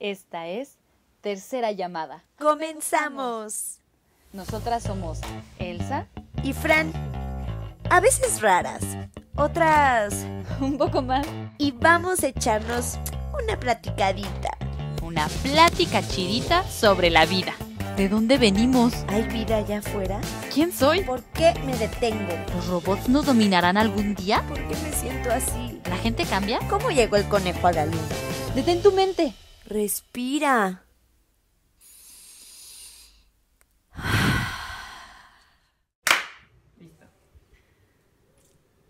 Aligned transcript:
Esta 0.00 0.46
es 0.46 0.78
Tercera 1.20 1.72
Llamada. 1.72 2.24
¡Comenzamos! 2.38 3.80
Nosotras 4.32 4.82
somos 4.82 5.20
Elsa 5.58 6.06
Y 6.42 6.52
Fran, 6.52 6.92
a 7.90 8.00
veces 8.00 8.40
raras, 8.40 8.82
otras... 9.34 10.26
un 10.60 10.78
poco 10.78 11.02
más. 11.02 11.26
Y 11.58 11.72
vamos 11.72 12.22
a 12.22 12.28
echarnos 12.28 12.98
una 13.42 13.58
platicadita. 13.58 14.56
Una 15.02 15.28
plática 15.42 16.06
chidita 16.06 16.68
sobre 16.68 17.10
la 17.10 17.24
vida. 17.24 17.54
¿De 17.96 18.08
dónde 18.08 18.38
venimos? 18.38 18.92
¿Hay 19.08 19.22
vida 19.22 19.56
allá 19.56 19.78
afuera? 19.78 20.20
¿Quién 20.52 20.72
soy? 20.72 21.02
¿Por 21.02 21.22
qué 21.24 21.54
me 21.64 21.76
detengo? 21.76 22.32
¿Los 22.54 22.68
robots 22.68 23.08
nos 23.08 23.26
dominarán 23.26 23.76
algún 23.76 24.14
día? 24.14 24.44
¿Por 24.48 24.58
qué 24.68 24.76
me 24.76 24.92
siento 24.92 25.32
así? 25.32 25.80
¿La 25.88 25.96
gente 25.96 26.24
cambia? 26.24 26.60
¿Cómo 26.68 26.90
llegó 26.90 27.16
el 27.16 27.28
conejo 27.28 27.66
a 27.66 27.72
la 27.72 27.86
luna? 27.86 27.98
Detén 28.54 28.82
tu 28.82 28.92
mente. 28.92 29.34
Respira. 29.68 30.82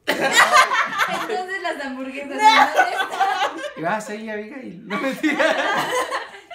Entonces 0.06 1.62
las 1.62 1.84
hamburguesas. 1.84 2.28
¿dónde 2.28 2.44
están? 2.44 3.58
Ibas 3.76 3.94
a 3.96 4.00
seguir 4.00 4.30
Abigail. 4.30 4.86
No 4.86 5.00
mentira. 5.00 5.44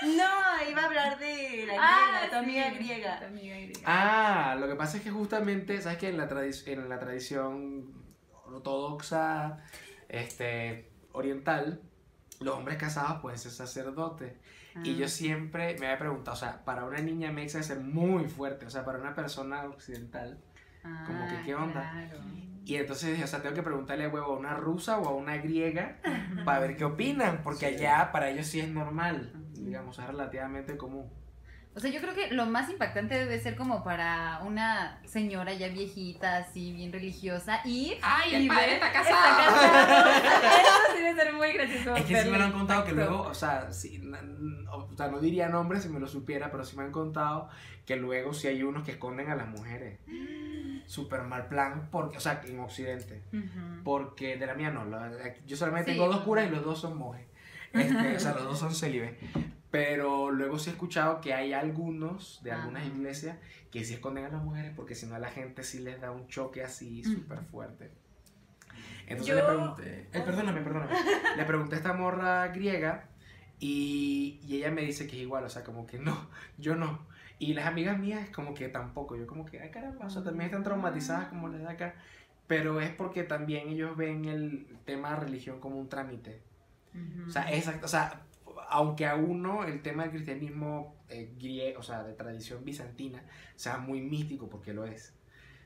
No, 0.04 0.70
iba 0.70 0.82
a 0.82 0.86
hablar 0.86 1.18
de 1.20 1.66
la 1.68 1.74
Ah, 1.80 2.10
griega, 2.20 2.30
tu 2.30 2.36
amiga 2.38 2.70
sí, 2.70 2.76
griega. 2.76 3.20
tu 3.20 3.26
amiga 3.26 3.56
griega. 3.56 3.80
Ah, 3.86 4.56
lo 4.60 4.68
que 4.68 4.76
pasa 4.76 4.98
es 4.98 5.04
que 5.04 5.12
justamente, 5.12 5.82
¿sabes 5.82 5.98
que 5.98 6.10
en 6.10 6.18
la, 6.18 6.28
tradi- 6.30 6.68
en 6.68 6.90
la 6.90 7.00
tradición 7.00 7.94
ortodoxa 8.46 9.60
este, 10.10 10.92
oriental, 11.14 11.82
los 12.44 12.56
hombres 12.56 12.78
casados 12.78 13.22
pueden 13.22 13.40
ser 13.40 13.52
sacerdotes. 13.52 14.34
Y 14.84 14.96
yo 14.96 15.08
siempre 15.08 15.78
me 15.80 15.86
había 15.86 16.00
preguntado, 16.00 16.36
o 16.36 16.40
sea, 16.40 16.66
para 16.66 16.84
una 16.86 16.98
niña 17.00 17.32
mexa 17.32 17.62
ser 17.62 17.80
muy 17.80 18.26
fuerte, 18.26 18.66
o 18.66 18.70
sea, 18.72 18.84
para 18.84 18.98
una 18.98 19.14
persona 19.14 19.66
occidental. 19.66 20.40
como 20.82 21.28
que, 21.28 21.42
¿qué 21.46 21.56
onda? 21.56 21.92
claro. 21.92 22.24
Y 22.66 22.76
entonces 22.78 23.12
dije, 23.12 23.24
o 23.24 23.28
sea, 23.28 23.42
tengo 23.42 23.56
que 23.56 23.62
preguntarle 23.62 24.06
a 24.06 24.10
huevo 24.10 24.34
a 24.34 24.38
una 24.38 24.56
rusa 24.56 24.98
o 24.98 25.08
a 25.08 25.14
una 25.14 25.38
griega 25.38 25.98
para 26.46 26.60
ver 26.60 26.78
qué 26.78 26.86
opinan, 26.86 27.42
porque 27.44 27.66
allá 27.66 28.12
para 28.12 28.30
ellos 28.30 28.48
sí 28.48 28.62
es 28.62 28.70
normal, 28.70 29.34
digamos, 29.54 30.00
es 30.00 30.08
relativamente 30.08 30.78
común. 30.78 31.10
O 31.76 31.80
sea, 31.80 31.90
yo 31.90 32.00
creo 32.02 32.14
que 32.14 32.30
lo 32.32 32.46
más 32.46 32.70
impactante 32.70 33.16
debe 33.16 33.40
ser 33.40 33.56
como 33.56 33.84
para 33.84 34.42
una 34.46 35.00
señora 35.06 35.54
ya 35.54 35.70
viejita, 35.70 36.38
así 36.38 36.72
bien 36.72 36.92
religiosa, 36.94 37.62
y. 37.66 37.96
¡Ay, 38.04 38.32
y 38.32 38.36
el 38.36 38.48
padre 38.48 38.66
ver- 38.66 38.84
está 38.84 39.02
Está 39.02 39.02
casado! 39.02 40.10
Eso 40.62 40.96
sí 40.96 41.02
debe 41.04 41.16
ser 41.24 41.34
muy 41.34 41.52
gracioso. 41.54 41.96
Es 41.96 42.06
que 42.06 42.22
sí 42.22 42.30
me 42.30 42.38
lo 42.38 42.44
han 42.44 42.52
contado 42.52 42.86
que 42.86 42.92
luego, 42.92 43.22
o 43.24 43.34
sea, 43.34 43.72
sí, 43.72 44.00
o 44.72 44.96
sea, 44.96 45.08
no 45.08 45.20
diría 45.20 45.50
nombres 45.50 45.82
si 45.84 45.90
me 45.90 46.00
lo 46.00 46.06
supiera, 46.08 46.52
pero 46.52 46.64
sí 46.64 46.78
me 46.78 46.84
han 46.84 46.92
contado 46.92 47.50
que 47.88 47.96
luego 47.96 48.34
sí 48.34 48.48
hay 48.48 48.62
unos 48.62 48.84
que 48.84 48.92
esconden 48.92 49.32
a 49.32 49.36
las 49.36 49.48
mujeres. 49.48 50.00
Super 50.86 51.24
mal 51.24 51.48
plan, 51.48 51.88
porque, 51.92 52.18
o 52.18 52.20
sea, 52.20 52.42
en 52.46 52.60
Occidente. 52.60 53.24
Ujú. 53.34 53.84
Porque 53.84 54.38
de 54.38 54.46
la 54.46 54.54
mía 54.54 54.70
no, 54.70 54.86
la- 54.86 55.12
yo 55.46 55.58
solamente 55.58 55.92
Sí. 55.94 55.98
tengo 55.98 56.12
dos 56.14 56.24
curas 56.24 56.46
y 56.48 56.52
los 56.52 56.64
dos 56.64 56.80
son 56.80 56.98
monjes. 56.98 57.26
Este, 57.74 58.16
o 58.16 58.20
sea, 58.20 58.34
los 58.34 58.44
dos 58.44 58.60
son 58.60 58.76
célibes. 58.76 59.14
Pero 59.74 60.30
luego 60.30 60.60
sí 60.60 60.70
he 60.70 60.74
escuchado 60.74 61.20
que 61.20 61.34
hay 61.34 61.52
algunos 61.52 62.42
de 62.44 62.52
algunas 62.52 62.84
Ajá. 62.84 62.92
iglesias 62.94 63.38
que 63.72 63.84
sí 63.84 63.96
esconden 63.96 64.24
a 64.26 64.30
las 64.30 64.44
mujeres 64.44 64.72
porque 64.76 64.94
si 64.94 65.08
no 65.08 65.16
a 65.16 65.20
la 65.20 65.32
gente 65.32 65.64
sí 65.64 65.80
les 65.80 66.00
da 66.00 66.12
un 66.12 66.28
choque 66.28 66.64
así 66.64 67.04
súper 67.04 67.40
fuerte. 67.46 67.90
Entonces 69.08 69.26
Yo- 69.28 69.36
le 69.36 69.42
pregunté, 69.44 70.02
eh, 70.14 70.22
perdóname, 70.24 70.62
perdóname, 70.62 70.94
le 71.38 71.46
pregunté 71.46 71.74
a 71.74 71.78
esta 71.80 71.94
morra 71.94 72.50
griega 72.50 73.06
y, 73.60 74.40
y 74.48 74.58
ella 74.58 74.70
me 74.70 74.84
dice 74.84 75.08
que 75.08 75.16
es 75.16 75.24
igual, 75.24 75.44
o 75.44 75.50
sea, 75.50 75.64
como 75.64 75.88
que 75.88 75.98
no, 75.98 76.30
yo 76.60 76.76
no. 76.76 77.00
Y 77.40 77.56
las 77.56 77.66
amigas 77.66 77.98
mías 77.98 78.30
como 78.30 78.54
que 78.54 78.70
tampoco, 78.70 79.16
yo 79.16 79.26
como 79.26 79.44
que, 79.44 79.60
ay 79.60 79.72
caramba, 79.72 80.06
o 80.06 80.10
sea, 80.12 80.24
también 80.24 80.46
están 80.46 80.62
traumatizadas 80.64 81.30
como 81.30 81.48
les 81.50 81.64
da 81.64 81.72
acá. 81.72 81.96
Pero 82.46 82.80
es 82.80 82.92
porque 82.92 83.24
también 83.24 83.70
ellos 83.70 83.98
ven 83.98 84.26
el 84.26 84.68
tema 84.86 85.10
de 85.16 85.16
religión 85.22 85.60
como 85.60 85.80
un 85.80 85.90
trámite. 85.90 86.42
Ujú. 86.94 87.28
O 87.28 87.32
sea, 87.32 87.52
exacto, 87.52 87.88
o 87.88 87.90
sea, 87.90 88.22
aunque 88.70 89.06
a 89.08 89.16
uno 89.16 89.64
el 89.64 89.82
tema 89.82 90.04
del 90.04 90.12
cristianismo 90.12 90.96
eh, 91.10 91.76
o 91.78 91.84
sea, 91.84 92.04
de 92.04 92.14
tradición 92.14 92.64
bizantina, 92.66 93.24
sea 93.56 93.78
muy 93.78 94.02
místico, 94.02 94.50
porque 94.50 94.74
lo 94.74 94.86
es. 94.86 95.14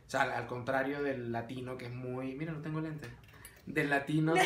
O 0.07 0.09
sea, 0.09 0.21
al, 0.21 0.47
contrario 0.47 1.01
del 1.03 1.31
latino, 1.31 1.77
que 1.77 1.85
es 1.85 1.93
muy. 1.93 2.35
Mira, 2.35 2.53
no 2.53 2.61
tengo 2.61 2.81
lentes. 2.81 3.09
Del 3.65 3.89
latino 3.89 4.33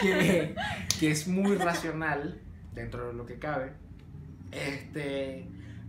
que- 0.00 0.54
que 0.98 1.10
es 1.10 1.28
muy 1.28 1.56
racional, 1.56 2.40
dentro 2.72 3.08
de 3.08 3.14
lo 3.14 3.26
que 3.26 3.38
cabe. 3.38 3.72
Este. 4.50 5.46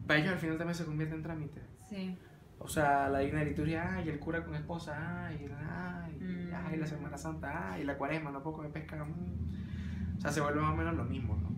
Para 0.07 0.19
ellos 0.19 0.33
al 0.33 0.39
final 0.39 0.57
también 0.57 0.75
se 0.75 0.85
convierte 0.85 1.15
en 1.15 1.23
trámite. 1.23 1.61
Sí. 1.89 2.17
O 2.63 2.67
sea, 2.67 3.09
la 3.09 3.19
digna 3.19 3.43
liturgia, 3.43 3.95
ay, 3.95 4.09
el 4.09 4.19
cura 4.19 4.43
con 4.43 4.55
esposa, 4.55 5.25
ay, 5.27 5.49
ay, 5.67 6.17
Mm. 6.19 6.53
ay, 6.53 6.77
la 6.77 6.85
Semana 6.87 7.17
Santa, 7.17 7.73
ay, 7.73 7.83
la 7.83 7.97
cuaresma, 7.97 8.31
no 8.31 8.43
poco 8.43 8.61
de 8.63 8.69
pesca. 8.69 9.03
mm. 9.03 10.17
O 10.17 10.21
sea, 10.21 10.31
se 10.31 10.41
vuelve 10.41 10.61
más 10.61 10.73
o 10.73 10.77
menos 10.77 10.95
lo 10.95 11.03
mismo, 11.03 11.35
¿no? 11.35 11.49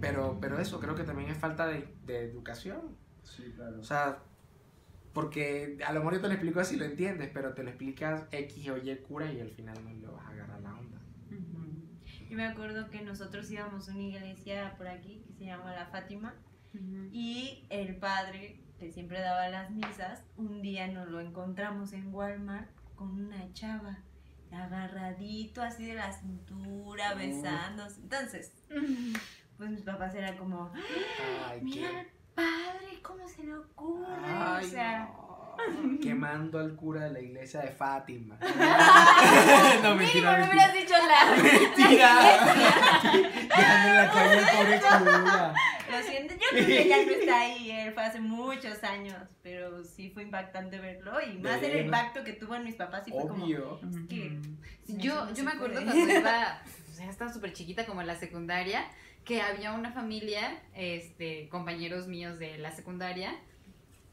Pero, 0.00 0.38
pero 0.40 0.58
eso 0.58 0.80
creo 0.80 0.94
que 0.94 1.04
también 1.04 1.30
es 1.30 1.36
falta 1.38 1.66
de, 1.66 1.94
de 2.06 2.24
educación. 2.24 2.96
Sí, 3.22 3.52
claro. 3.54 3.78
O 3.80 3.84
sea, 3.84 4.18
porque 5.12 5.78
a 5.86 5.92
lo 5.92 6.00
mejor 6.00 6.14
yo 6.14 6.20
te 6.20 6.26
lo 6.28 6.32
explico 6.34 6.60
así, 6.60 6.76
lo 6.76 6.84
entiendes, 6.84 7.30
pero 7.32 7.54
te 7.54 7.62
lo 7.62 7.70
explicas 7.70 8.24
X 8.30 8.68
o 8.70 8.76
Y 8.78 8.94
cura 8.98 9.30
y 9.32 9.40
al 9.40 9.50
final 9.50 9.76
no 9.84 9.90
le 9.92 10.06
vas 10.06 10.24
a 10.26 10.28
agarrar 10.30 10.60
la 10.60 10.74
onda. 10.74 10.98
Ujú. 11.30 12.26
Yo 12.30 12.36
me 12.36 12.46
acuerdo 12.46 12.90
que 12.90 13.02
nosotros 13.02 13.50
íbamos 13.50 13.88
a 13.88 13.92
una 13.92 14.02
iglesia 14.02 14.74
por 14.76 14.86
aquí 14.88 15.22
que 15.26 15.32
se 15.34 15.44
llama 15.46 15.72
La 15.74 15.86
Fátima 15.86 16.34
Ujú. 16.74 17.08
y 17.12 17.66
el 17.70 17.96
padre 17.96 18.60
que 18.78 18.90
siempre 18.92 19.20
daba 19.20 19.48
las 19.48 19.70
misas, 19.70 20.22
un 20.36 20.60
día 20.62 20.86
nos 20.88 21.08
lo 21.08 21.20
encontramos 21.20 21.92
en 21.92 22.12
Walmart 22.14 22.68
con 22.94 23.10
una 23.26 23.52
chava 23.52 23.98
agarradito 24.52 25.60
así 25.62 25.84
de 25.86 25.94
la 25.94 26.12
cintura, 26.12 27.12
Oh. 27.14 27.16
besándose. 27.16 28.00
Entonces, 28.00 28.52
pues 29.58 29.70
mis 29.70 29.82
papás 29.82 30.14
eran 30.14 30.36
como, 30.36 30.72
Ay, 31.48 31.60
mira, 31.62 31.88
qué. 31.90 32.08
padre, 32.34 33.00
¿cómo 33.02 33.26
se 33.28 33.44
le 33.44 33.54
ocurre? 33.54 34.06
Ay, 34.24 34.64
o 34.64 34.68
sea, 34.68 35.08
no. 35.08 35.26
Quemando 36.02 36.58
al 36.58 36.74
cura 36.76 37.04
de 37.04 37.10
la 37.10 37.20
iglesia 37.20 37.60
de 37.62 37.70
Fátima. 37.70 38.36
no, 39.82 39.94
mentira, 39.94 40.38
no 40.38 40.38
mentira. 40.38 40.48
hubieras 40.48 40.72
dicho 40.74 40.94
la. 40.94 41.42
Mentira. 41.42 42.10
En 43.56 43.96
la 43.96 44.10
calle 44.10 44.38
al 44.38 44.56
pobre 44.56 44.80
cura. 44.80 45.54
Lo 45.98 46.02
siento, 46.10 46.34
yo 46.34 46.40
creo 46.50 46.66
que 46.66 46.88
ya 46.88 47.04
no 47.04 47.10
está 47.12 47.40
ahí, 47.40 47.70
él 47.70 47.92
fue 47.94 48.02
hace 48.04 48.20
muchos 48.20 48.82
años, 48.84 49.16
pero 49.42 49.84
sí 49.84 50.10
fue 50.10 50.22
impactante 50.24 50.78
verlo 50.78 51.20
y 51.20 51.38
más 51.38 51.62
el 51.62 51.84
impacto 51.86 52.24
que 52.24 52.32
tuvo 52.34 52.54
en 52.56 52.64
mis 52.64 52.74
papás 52.74 53.06
y 53.08 53.10
fue 53.12 53.26
como, 53.28 53.44
Obvio. 53.44 53.80
que- 54.08 54.38
Sí, 54.86 54.94
Eso 54.94 54.98
Yo, 54.98 55.34
yo 55.34 55.44
me 55.44 55.50
acuerdo 55.52 55.74
puede. 55.80 55.86
cuando 55.86 56.14
iba, 56.20 56.62
o 56.90 56.94
sea, 56.94 57.10
estaba 57.10 57.32
súper 57.32 57.52
chiquita 57.52 57.86
como 57.86 58.00
en 58.00 58.06
la 58.06 58.16
secundaria, 58.16 58.86
que 59.24 59.40
había 59.42 59.72
una 59.72 59.90
familia, 59.92 60.62
este, 60.74 61.48
compañeros 61.48 62.06
míos 62.06 62.38
de 62.38 62.58
la 62.58 62.70
secundaria, 62.70 63.34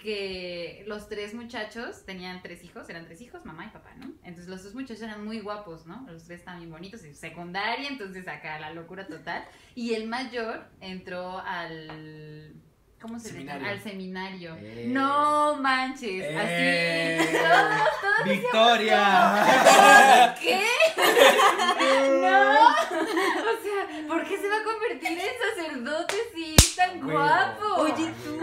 que 0.04 0.84
los 0.86 1.10
tres 1.10 1.34
muchachos 1.34 2.06
tenían 2.06 2.42
tres 2.44 2.64
hijos, 2.64 2.88
eran 2.90 3.06
tres 3.06 3.20
hijos, 3.22 3.44
mamá 3.46 3.66
y 3.66 3.70
papá, 3.70 3.94
¿no? 3.98 4.12
Entonces 4.24 4.48
los 4.48 4.64
dos 4.64 4.76
muchachos 4.76 5.02
eran 5.02 5.26
muy 5.26 5.40
guapos, 5.40 5.88
¿no? 5.88 6.06
Los 6.12 6.26
tres 6.26 6.40
estaban 6.40 6.60
bien 6.60 6.72
bonitos, 6.72 7.04
en 7.04 7.16
secundaria, 7.16 7.90
entonces 7.90 8.28
acá 8.28 8.60
la 8.60 8.72
locura 8.74 9.08
total. 9.08 9.44
Y 9.74 9.96
el 9.96 10.08
mayor 10.08 10.68
entró 10.82 11.40
al... 11.40 12.54
¿Cómo 13.02 13.20
se 13.20 13.30
Seminario. 13.32 13.60
llama? 13.62 13.72
Al 13.74 13.82
seminario. 13.82 14.56
Eh. 14.62 14.86
No 14.88 15.58
manches, 15.62 16.24
Eh. 16.26 17.20
así. 17.20 17.38
Todos, 17.38 18.02
todos 18.02 18.30
¡Victoria! 18.30 20.36
¿Qué? 20.42 20.64
No. 22.22 22.68
O 22.70 23.56
sea, 23.62 24.08
¿por 24.08 24.24
qué 24.26 24.38
se 24.38 24.48
va 24.48 24.56
a 24.58 24.64
convertir 24.64 25.20
en 25.20 25.56
sacerdote 25.56 26.16
si 26.34 26.56
es 26.56 26.76
tan 26.76 27.02
guapo? 27.02 27.66
oye 27.78 28.14
tú, 28.24 28.40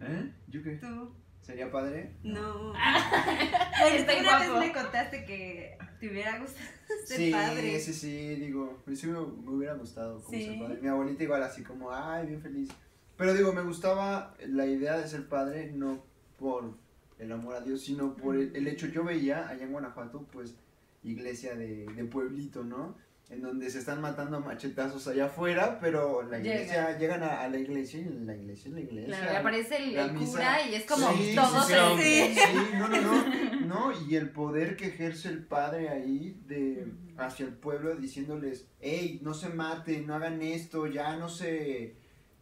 ¿Eh? 0.00 0.32
¿Yo 0.48 0.62
qué? 0.62 0.72
tú, 0.76 1.12
¿Sería 1.42 1.70
padre? 1.70 2.14
no. 2.22 2.72
Está 3.86 4.12
Tú 4.14 4.20
una 4.20 4.38
vez 4.38 4.50
me 4.68 4.72
contaste 4.72 5.24
que 5.24 5.76
te 6.00 6.08
hubiera 6.10 6.38
gustado 6.38 6.66
ser 7.06 7.16
Sí, 7.16 7.30
padre. 7.30 7.80
sí, 7.80 7.92
sí, 7.92 8.34
digo, 8.36 8.80
pues 8.84 9.00
sí 9.00 9.06
me, 9.06 9.12
me 9.20 9.50
hubiera 9.50 9.74
gustado 9.74 10.22
como 10.22 10.36
Sí. 10.38 10.44
ser 10.46 10.58
padre. 10.58 10.78
Mi 10.80 10.88
abuelita 10.88 11.22
igual 11.22 11.42
así 11.42 11.62
como, 11.62 11.92
ay, 11.92 12.26
bien 12.26 12.40
feliz. 12.42 12.70
Pero 13.16 13.34
digo, 13.34 13.52
me 13.52 13.62
gustaba 13.62 14.34
la 14.46 14.66
idea 14.66 14.96
de 14.98 15.06
ser 15.06 15.28
padre 15.28 15.70
no 15.72 16.02
por 16.38 16.76
el 17.18 17.30
amor 17.30 17.54
a 17.56 17.60
Dios, 17.60 17.82
sino 17.82 18.16
por 18.16 18.36
el, 18.36 18.54
el 18.56 18.66
hecho, 18.66 18.86
yo 18.88 19.04
veía 19.04 19.48
allá 19.48 19.64
en 19.64 19.72
Guanajuato, 19.72 20.26
pues, 20.32 20.56
iglesia 21.04 21.54
de, 21.54 21.86
de 21.86 22.04
pueblito, 22.06 22.64
¿no? 22.64 22.96
En 23.30 23.40
donde 23.40 23.70
se 23.70 23.78
están 23.78 24.00
matando 24.00 24.40
machetazos 24.40 25.08
allá 25.08 25.26
afuera, 25.26 25.78
pero 25.80 26.22
la 26.22 26.38
iglesia, 26.38 26.98
llegan 26.98 27.22
a, 27.22 27.40
a 27.40 27.48
la 27.48 27.58
iglesia 27.58 28.00
y 28.00 28.04
la 28.24 28.36
iglesia 28.36 28.68
es 28.68 28.74
la 28.74 28.80
iglesia. 28.80 29.16
Claro, 29.16 29.32
y 29.32 29.36
aparece 29.36 29.76
el, 29.76 29.94
la 29.94 30.04
el 30.04 30.12
misa. 30.12 30.32
cura 30.32 30.68
y 30.68 30.74
es 30.74 30.84
como 30.84 31.12
Sí, 31.12 31.34
todo 31.34 31.62
sí, 31.62 31.74
sí. 32.02 32.34
Sí, 32.34 32.70
no, 32.78 32.88
no, 32.88 33.00
no, 33.00 33.60
no, 33.66 34.06
y 34.06 34.16
el 34.16 34.30
poder 34.30 34.76
que 34.76 34.88
ejerce 34.88 35.28
el 35.28 35.44
padre 35.44 35.88
ahí 35.88 36.38
de 36.46 36.86
hacia 37.16 37.46
el 37.46 37.54
pueblo 37.54 37.96
diciéndoles, 37.96 38.66
hey, 38.80 39.20
no 39.22 39.32
se 39.34 39.48
maten, 39.48 40.06
no 40.06 40.14
hagan 40.16 40.42
esto, 40.42 40.86
ya 40.86 41.16
no 41.16 41.28
se, 41.28 41.94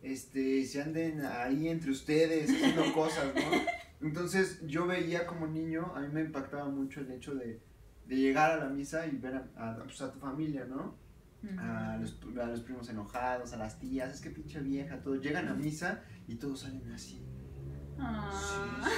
este, 0.02 0.64
se 0.64 0.82
anden 0.82 1.24
ahí 1.24 1.68
entre 1.68 1.90
ustedes 1.92 2.50
haciendo 2.50 2.92
cosas, 2.92 3.32
¿no? 3.34 4.06
Entonces 4.06 4.60
yo 4.66 4.86
veía 4.86 5.26
como 5.26 5.46
niño, 5.46 5.92
a 5.94 6.00
mí 6.00 6.08
me 6.12 6.22
impactaba 6.22 6.68
mucho 6.68 7.00
el 7.00 7.12
hecho 7.12 7.34
de, 7.34 7.60
de 8.06 8.16
llegar 8.16 8.52
a 8.52 8.56
la 8.56 8.68
misa 8.68 9.06
y 9.06 9.16
ver 9.16 9.34
a, 9.34 9.70
a, 9.70 9.76
pues, 9.76 10.00
a 10.02 10.12
tu 10.12 10.18
familia, 10.18 10.64
¿no? 10.64 11.00
a 11.58 11.96
los, 12.00 12.18
a 12.40 12.46
los 12.46 12.60
primos 12.60 12.88
enojados, 12.88 13.52
a 13.52 13.56
las 13.56 13.78
tías, 13.78 14.14
es 14.14 14.20
que 14.20 14.30
pinche 14.30 14.60
vieja, 14.60 15.00
todos 15.00 15.20
llegan 15.20 15.48
a 15.48 15.54
misa 15.54 16.02
y 16.28 16.36
todos 16.36 16.60
salen 16.60 16.90
así. 16.92 17.24
Ah. 17.98 18.30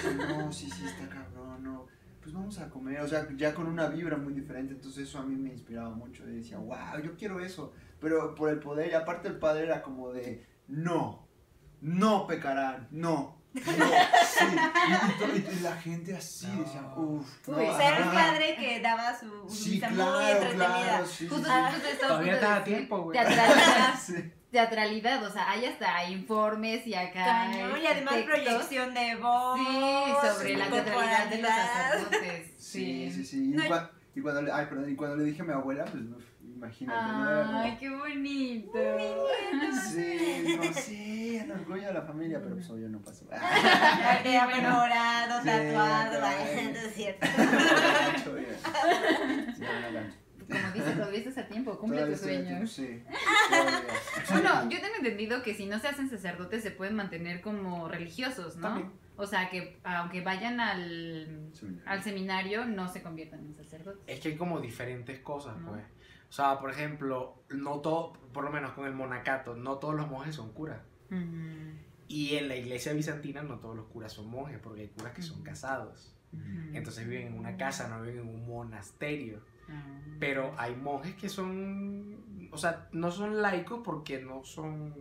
Sí, 0.03 0.09
sí, 0.09 0.17
no, 0.19 0.53
sí, 0.53 0.71
sí, 0.71 0.85
está 0.85 1.09
cabrón, 1.09 1.63
no. 1.63 1.87
Pues 2.21 2.35
vamos 2.35 2.59
a 2.59 2.71
comer, 2.71 3.01
o 3.01 3.09
sea, 3.09 3.29
ya 3.37 3.55
con 3.55 3.67
una 3.67 3.89
vibra 3.89 4.17
muy 4.17 4.33
diferente, 4.33 4.75
entonces 4.75 5.09
eso 5.09 5.19
a 5.19 5.27
mí 5.27 5.37
me 5.37 5.51
inspiraba 5.51 5.91
mucho. 5.91 6.29
Y 6.29 6.37
decía, 6.37 6.59
wow, 6.59 7.01
yo 7.03 7.17
quiero 7.17 7.41
eso. 7.41 7.73
Pero 8.01 8.35
por 8.35 8.51
el 8.51 8.59
poder, 8.59 8.91
y 8.91 8.95
aparte 8.95 9.29
el 9.29 9.39
padre 9.39 9.65
era 9.65 9.83
como 9.83 10.13
de, 10.13 10.47
no, 10.69 11.27
no 11.81 12.27
pecarán, 12.27 12.89
no, 12.91 13.43
no, 13.55 13.63
sí. 13.63 14.45
Y, 15.21 15.39
y- 15.39 15.57
y 15.59 15.61
la 15.61 15.77
gente 15.77 16.17
así 16.17 16.47
decía, 16.47 16.83
uff, 16.97 17.49
Uy, 17.49 17.67
ser 17.77 17.95
el 17.99 18.05
padre 18.05 18.57
que 18.59 18.81
daba 18.81 19.19
su 19.19 19.49
Sí, 19.49 19.71
misa 19.73 19.89
muy 19.89 19.97
claro, 19.97 20.29
entretenida. 20.29 20.85
claro, 20.85 21.07
sí, 21.07 21.29
Justo, 21.29 21.49
justo 21.51 22.07
Todavía 22.07 22.57
a 22.57 22.65
tiempo, 22.65 22.99
güey. 23.03 23.19
Teatralidad, 23.19 23.95
Sí. 24.05 24.33
teatralidad, 24.51 25.25
o 25.25 25.31
sea, 25.33 25.51
hay 25.51 25.65
hasta 25.67 26.05
informes 26.11 26.87
y 26.87 26.95
acá. 26.95 27.25
Cañón, 27.25 27.81
y 27.83 27.87
además 27.87 28.15
textos. 28.15 28.35
proyección 28.35 28.95
de 28.95 29.17
voz. 29.17 29.59
Sí, 29.59 30.29
sobre 30.35 30.57
la 30.57 30.67
teatralidad 30.71 31.27
de 31.27 31.39
los 31.43 31.51
sacerdotes. 31.51 32.51
Sí, 32.59 33.11
sí, 33.13 33.25
sí. 33.25 33.37
Y, 33.51 33.57
No, 33.57 33.63
cua- 33.65 33.91
y 34.17 34.21
cuando, 34.21 34.43
le, 34.43 34.53
ay, 34.53 34.67
perdón, 34.67 34.91
y 34.91 34.95
cuando 34.97 35.17
le 35.17 35.25
dije 35.25 35.43
a 35.43 35.45
mi 35.45 35.53
abuela, 35.53 35.85
pues 35.85 36.03
imagínate, 36.65 37.13
¿no? 37.13 37.59
Ay, 37.61 37.77
qué 37.79 37.91
bonito. 37.91 38.79
Sí, 39.91 40.45
no, 40.57 40.73
sí, 40.75 41.37
el 41.37 41.51
orgullo 41.53 41.87
de 41.89 41.93
la 41.95 42.03
familia, 42.03 42.41
pero 42.43 42.55
pues 42.55 42.69
obvio 42.71 42.89
no 42.89 43.01
pasó. 43.01 43.27
Ya 43.31 44.51
enamorado, 44.59 45.41
Sí, 45.43 45.47
tatuado, 45.49 46.21
no 46.21 46.27
es 46.27 46.95
cierto. 46.95 47.27
Sí, 48.25 49.63
no, 49.63 49.93
gancho. 49.93 50.17
Como 50.47 50.73
dices, 50.75 50.95
todavía 50.95 51.19
estás 51.21 51.39
a 51.39 51.47
tiempo, 51.49 51.79
cumple 51.79 52.01
Todavía 52.01 52.17
tus 52.17 52.25
sueños. 52.27 52.71
Sí. 52.71 53.03
Bueno, 54.31 54.69
yo 54.69 54.79
tengo 54.81 54.95
entendido 54.99 55.43
que 55.43 55.55
si 55.55 55.65
no 55.67 55.79
se 55.79 55.89
hacen 55.89 56.11
sacerdotes 56.11 56.63
se 56.63 56.71
pueden 56.71 56.95
mantener 56.95 57.41
como 57.41 57.89
religiosos, 57.89 58.57
¿no? 58.57 58.69
También. 58.69 58.93
O 59.17 59.27
sea, 59.27 59.49
que 59.49 59.79
aunque 59.85 60.21
vayan 60.21 60.61
al, 60.61 61.49
Sí. 61.53 61.67
al 61.87 62.03
seminario, 62.03 62.67
no 62.67 62.89
se 62.89 63.01
conviertan 63.03 63.41
en 63.41 63.55
sacerdotes. 63.55 64.03
Es 64.07 64.21
que 64.21 64.31
hay 64.31 64.37
como 64.37 64.61
diferentes 64.61 65.21
cosas, 65.21 65.55
Ajá. 65.57 65.71
pues. 65.71 65.83
O 66.35 66.37
sea, 66.37 66.59
por 66.59 66.69
ejemplo, 66.69 67.45
no 67.49 67.79
todo, 67.79 68.13
por 68.33 68.43
lo 68.43 68.51
menos 68.51 68.73
con 68.73 68.87
el 68.89 68.93
monacato, 68.93 69.55
no 69.55 69.79
todos 69.79 69.95
los 69.95 70.09
monjes 70.09 70.35
son 70.35 70.53
curas. 70.53 70.81
Y 72.09 72.35
en 72.35 72.49
la 72.49 72.57
iglesia 72.57 72.93
bizantina 72.93 73.45
no 73.45 73.61
todos 73.61 73.77
los 73.77 73.87
curas 73.87 74.15
son 74.15 74.29
monjes, 74.29 74.59
porque 74.59 74.81
hay 74.81 74.89
curas 74.89 75.13
que 75.13 75.23
son 75.23 75.45
casados. 75.45 76.13
Entonces 76.73 77.07
viven 77.07 77.29
en 77.29 77.39
una 77.39 77.57
casa, 77.57 77.87
no 77.87 78.03
viven 78.03 78.23
en 78.23 78.35
un 78.35 78.49
monasterio. 78.49 79.43
Ah. 79.69 79.81
Pero 80.19 80.53
hay 80.59 80.75
monjes 80.75 81.15
que 81.15 81.29
son, 81.29 82.49
o 82.51 82.59
sea, 82.59 82.89
no 82.91 83.13
son 83.13 83.41
laicos 83.41 83.83
porque 83.85 84.21
no 84.21 84.43
son, 84.43 84.93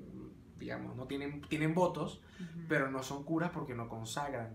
digamos, 0.60 0.96
no 0.96 1.08
tienen, 1.08 1.42
tienen 1.42 1.74
votos, 1.74 2.22
pero 2.70 2.92
no 2.92 3.02
son 3.02 3.24
curas 3.24 3.50
porque 3.50 3.74
no 3.74 3.90
consagran. 3.90 4.54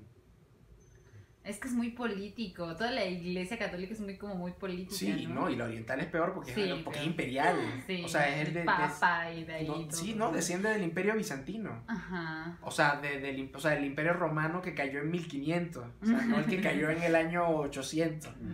Es 1.49 1.59
que 1.59 1.69
es 1.69 1.75
muy 1.75 1.91
político. 1.91 2.77
Toda 2.77 2.91
la 2.91 3.05
iglesia 3.07 3.59
católica 3.59 3.95
es 3.95 4.01
muy 4.01 4.17
como 4.17 4.35
muy 4.35 4.53
política. 4.53 4.95
Sí, 4.95 5.27
¿no? 5.29 5.35
¿no? 5.43 5.51
Y 5.51 5.57
la 5.57 5.65
oriental 5.65 5.99
es 6.01 6.07
peor 6.07 6.35
porque, 6.35 6.53
Sí, 6.55 6.63
es, 6.63 6.83
porque 6.83 6.99
es 7.01 7.07
imperial. 7.07 7.57
Sí, 7.87 8.03
o 8.05 8.09
sea, 8.09 8.29
es 8.41 8.49
el 8.49 8.55
de, 8.55 8.65
papa 8.65 9.33
y 9.33 9.45
de 9.45 9.55
ahí. 9.55 9.67
no, 9.67 9.91
sí, 9.91 10.15
no, 10.15 10.31
desciende 10.31 10.69
del 10.69 10.83
imperio 10.83 11.15
bizantino. 11.15 11.83
Ajá. 11.87 12.59
O 12.63 12.71
sea, 12.71 12.97
de- 13.01 13.21
del, 13.21 13.39
im- 13.39 13.51
o 13.55 13.61
sea, 13.61 13.71
del 13.73 13.85
imperio 13.85 14.13
romano 14.13 14.61
que 14.61 14.75
cayó 14.75 15.01
en 15.01 15.11
1500. 15.11 15.85
O 16.03 16.07
sea, 16.07 16.21
no 16.27 16.39
el 16.39 16.45
que 16.45 16.61
cayó 16.61 16.91
en 16.91 17.03
el 17.03 17.15
año 17.17 17.49
800. 17.49 18.31
Ujú. 18.31 18.45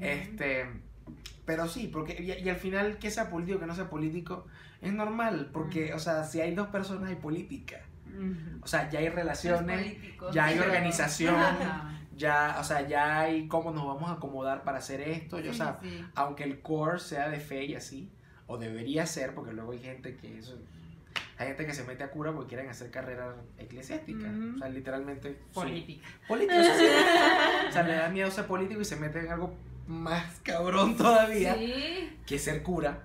Este, 0.00 0.66
pero 1.44 1.68
sí, 1.68 1.88
porque 1.92 2.16
y, 2.22 2.44
y 2.44 2.48
al 2.48 2.56
final 2.56 2.98
que 2.98 3.10
sea 3.10 3.28
político 3.30 3.60
que 3.60 3.66
no 3.66 3.74
sea 3.74 3.90
político 3.90 4.46
es 4.80 4.92
normal, 4.92 5.50
porque, 5.52 5.92
o 5.92 5.98
sea, 5.98 6.24
si 6.24 6.40
hay 6.40 6.54
dos 6.54 6.68
personas 6.68 7.08
hay 7.10 7.16
política. 7.16 7.80
O 8.62 8.66
sea, 8.66 8.88
ya 8.90 8.98
hay 9.00 9.08
relaciones, 9.10 9.96
ya 10.32 10.46
hay 10.46 10.58
organización. 10.58 11.34
ya, 12.18 12.56
o 12.60 12.64
sea, 12.64 12.86
ya 12.86 13.20
hay 13.20 13.48
cómo 13.48 13.70
nos 13.70 13.86
vamos 13.86 14.10
a 14.10 14.14
acomodar 14.14 14.62
para 14.64 14.78
hacer 14.78 15.00
esto, 15.00 15.40
y, 15.40 15.48
o 15.48 15.52
Sí, 15.52 15.58
sea, 15.58 15.78
sí. 15.82 16.04
aunque 16.14 16.44
el 16.44 16.60
core 16.60 16.98
sea 16.98 17.30
de 17.30 17.40
fe 17.40 17.64
y 17.64 17.74
así, 17.74 18.10
o 18.46 18.58
debería 18.58 19.06
ser, 19.06 19.34
porque 19.34 19.52
luego 19.52 19.72
hay 19.72 19.78
gente 19.78 20.16
que 20.16 20.38
eso, 20.38 20.58
hay 21.38 21.46
gente 21.48 21.64
que 21.66 21.72
se 21.74 21.84
mete 21.84 22.02
a 22.04 22.10
cura 22.10 22.32
porque 22.32 22.48
quieren 22.48 22.68
hacer 22.68 22.90
carrera 22.90 23.34
eclesiástica, 23.58 24.26
o 24.54 24.58
sea, 24.58 24.68
literalmente 24.68 25.30
sí. 25.30 26.02
Política. 26.26 26.64
sí, 26.64 26.70
sí. 26.78 26.86
o 27.68 27.72
sea, 27.72 27.82
le 27.84 27.94
da 27.94 28.08
miedo 28.10 28.30
ser 28.30 28.46
político 28.46 28.80
y 28.80 28.84
se 28.84 28.96
mete 28.96 29.20
en 29.20 29.28
algo 29.30 29.54
más 29.86 30.40
cabrón 30.42 30.96
todavía 30.96 31.56
que 32.26 32.38
ser 32.38 32.62
cura. 32.62 33.04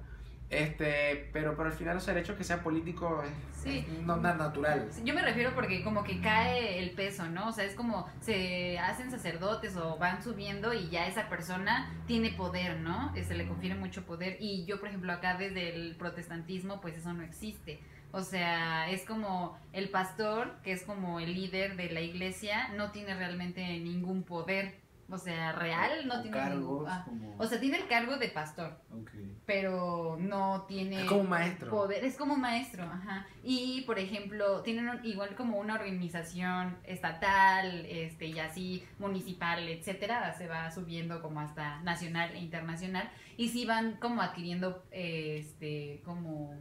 Este, 0.54 1.30
pero, 1.34 1.56
pero 1.56 1.70
al 1.70 1.76
final, 1.76 1.98
o 1.98 2.00
sea, 2.00 2.14
el 2.14 2.20
hecho 2.20 2.38
que 2.38 2.44
sea 2.44 2.62
político 2.64 3.24
es, 3.24 3.32
Sí. 3.64 3.86
es 3.90 4.02
no 4.04 4.18
natural. 4.18 4.90
Yo 5.04 5.14
me 5.14 5.22
refiero 5.22 5.54
porque 5.56 5.84
como 5.84 6.04
que 6.04 6.20
cae 6.22 6.80
el 6.80 6.92
peso, 6.92 7.28
¿no? 7.30 7.48
O 7.50 7.52
sea, 7.52 7.64
es 7.64 7.76
como 7.76 8.08
se 8.20 8.78
hacen 8.80 9.10
sacerdotes 9.10 9.76
o 9.78 9.98
van 9.98 10.22
subiendo 10.22 10.74
y 10.74 10.90
ya 10.90 11.08
esa 11.08 11.30
persona 11.30 11.92
tiene 12.08 12.32
poder, 12.32 12.80
¿no? 12.80 13.14
Se 13.16 13.36
le 13.36 13.48
confiere 13.48 13.76
mucho 13.76 14.06
poder. 14.06 14.38
Y 14.40 14.66
yo, 14.66 14.80
por 14.80 14.90
ejemplo, 14.90 15.14
acá 15.14 15.38
desde 15.38 15.74
el 15.76 15.96
protestantismo, 15.96 16.82
pues 16.82 16.98
eso 16.98 17.14
no 17.14 17.24
existe. 17.24 17.80
O 18.12 18.22
sea, 18.22 18.90
es 18.92 19.06
como 19.06 19.58
el 19.72 19.90
pastor, 19.90 20.56
que 20.64 20.72
es 20.72 20.84
como 20.84 21.20
el 21.20 21.34
líder 21.34 21.76
de 21.78 21.90
la 21.90 22.02
iglesia, 22.02 22.68
no 22.76 22.92
tiene 22.92 23.16
realmente 23.16 23.62
ningún 23.80 24.22
poder. 24.24 24.76
O 25.10 25.18
sea, 25.18 25.52
real 25.52 26.08
no 26.08 26.16
O 26.16 26.22
tiene 26.22 26.38
ningún... 26.50 26.86
cargos, 26.86 26.88
ah, 26.90 27.04
como... 27.06 27.36
O 27.38 27.46
sea, 27.46 27.60
tiene 27.60 27.78
el 27.78 27.88
cargo 27.88 28.18
de 28.18 28.30
pastor 28.30 28.80
Ok. 28.92 29.12
pero 29.46 30.18
no 30.20 30.64
tiene 30.68 31.02
Es 31.04 31.08
como 31.10 31.24
maestro. 31.26 31.70
poder, 31.70 32.04
es 32.06 32.16
como 32.18 32.34
un 32.36 32.42
maestro, 32.42 32.84
ajá. 32.84 33.28
Y 33.44 33.82
por 33.82 34.00
ejemplo, 34.00 34.62
tienen 34.62 34.88
un- 34.90 35.06
igual 35.06 35.36
como 35.36 35.60
una 35.60 35.76
organización 35.76 36.78
estatal, 36.86 37.86
este, 37.86 38.28
y 38.28 38.40
así 38.40 38.84
municipal, 38.98 39.68
etcétera, 39.68 40.34
se 40.34 40.48
va 40.48 40.72
subiendo 40.72 41.22
como 41.22 41.42
hasta 41.42 41.82
nacional 41.82 42.32
e 42.34 42.40
internacional, 42.40 43.10
y 43.38 43.50
sí 43.50 43.66
van 43.66 43.98
como 43.98 44.22
adquiriendo 44.22 44.84
eh, 44.92 45.38
este 45.40 46.02
como 46.06 46.56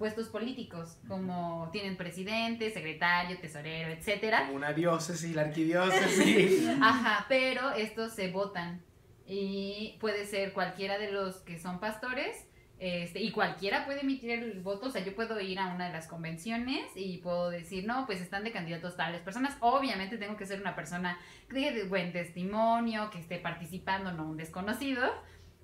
puestos 0.00 0.28
políticos, 0.28 0.96
como 1.06 1.68
tienen 1.72 1.98
presidente, 1.98 2.70
secretario, 2.70 3.38
tesorero, 3.38 3.90
etcétera. 3.90 4.46
Como 4.46 4.56
una 4.56 4.72
diócesis, 4.72 5.36
la 5.36 5.42
arquidiócesis. 5.42 6.66
Ajá, 6.80 7.26
pero 7.28 7.70
estos 7.72 8.14
se 8.14 8.32
votan. 8.32 8.82
Y 9.26 9.98
puede 10.00 10.24
ser 10.24 10.54
cualquiera 10.54 10.98
de 10.98 11.12
los 11.12 11.36
que 11.42 11.58
son 11.58 11.80
pastores 11.80 12.46
este, 12.80 13.20
y 13.20 13.30
cualquiera 13.30 13.84
puede 13.84 14.00
emitir 14.00 14.30
el 14.30 14.60
voto, 14.60 14.86
o 14.86 14.90
sea, 14.90 15.04
yo 15.04 15.14
puedo 15.14 15.38
ir 15.38 15.58
a 15.58 15.66
una 15.74 15.88
de 15.88 15.92
las 15.92 16.06
convenciones 16.06 16.86
y 16.96 17.18
puedo 17.18 17.50
decir, 17.50 17.86
no, 17.86 18.06
pues 18.06 18.22
están 18.22 18.42
de 18.42 18.52
candidatos 18.52 18.96
tales 18.96 19.20
personas, 19.20 19.54
obviamente 19.60 20.16
tengo 20.16 20.38
que 20.38 20.46
ser 20.46 20.62
una 20.62 20.74
persona 20.74 21.18
de 21.50 21.72
de 21.72 21.84
buen 21.84 22.10
testimonio, 22.10 23.10
que 23.10 23.18
esté 23.18 23.36
participando, 23.36 24.12
no 24.12 24.30
un 24.30 24.38
desconocido, 24.38 25.02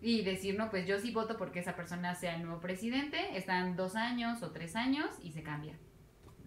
y 0.00 0.22
decir, 0.22 0.56
no, 0.56 0.70
pues 0.70 0.86
yo 0.86 0.98
sí 0.98 1.10
voto 1.10 1.36
porque 1.36 1.60
esa 1.60 1.74
persona 1.74 2.14
sea 2.14 2.36
el 2.36 2.42
nuevo 2.42 2.60
presidente, 2.60 3.36
están 3.36 3.76
dos 3.76 3.96
años 3.96 4.42
o 4.42 4.50
tres 4.50 4.76
años 4.76 5.10
y 5.22 5.32
se 5.32 5.42
cambia. 5.42 5.74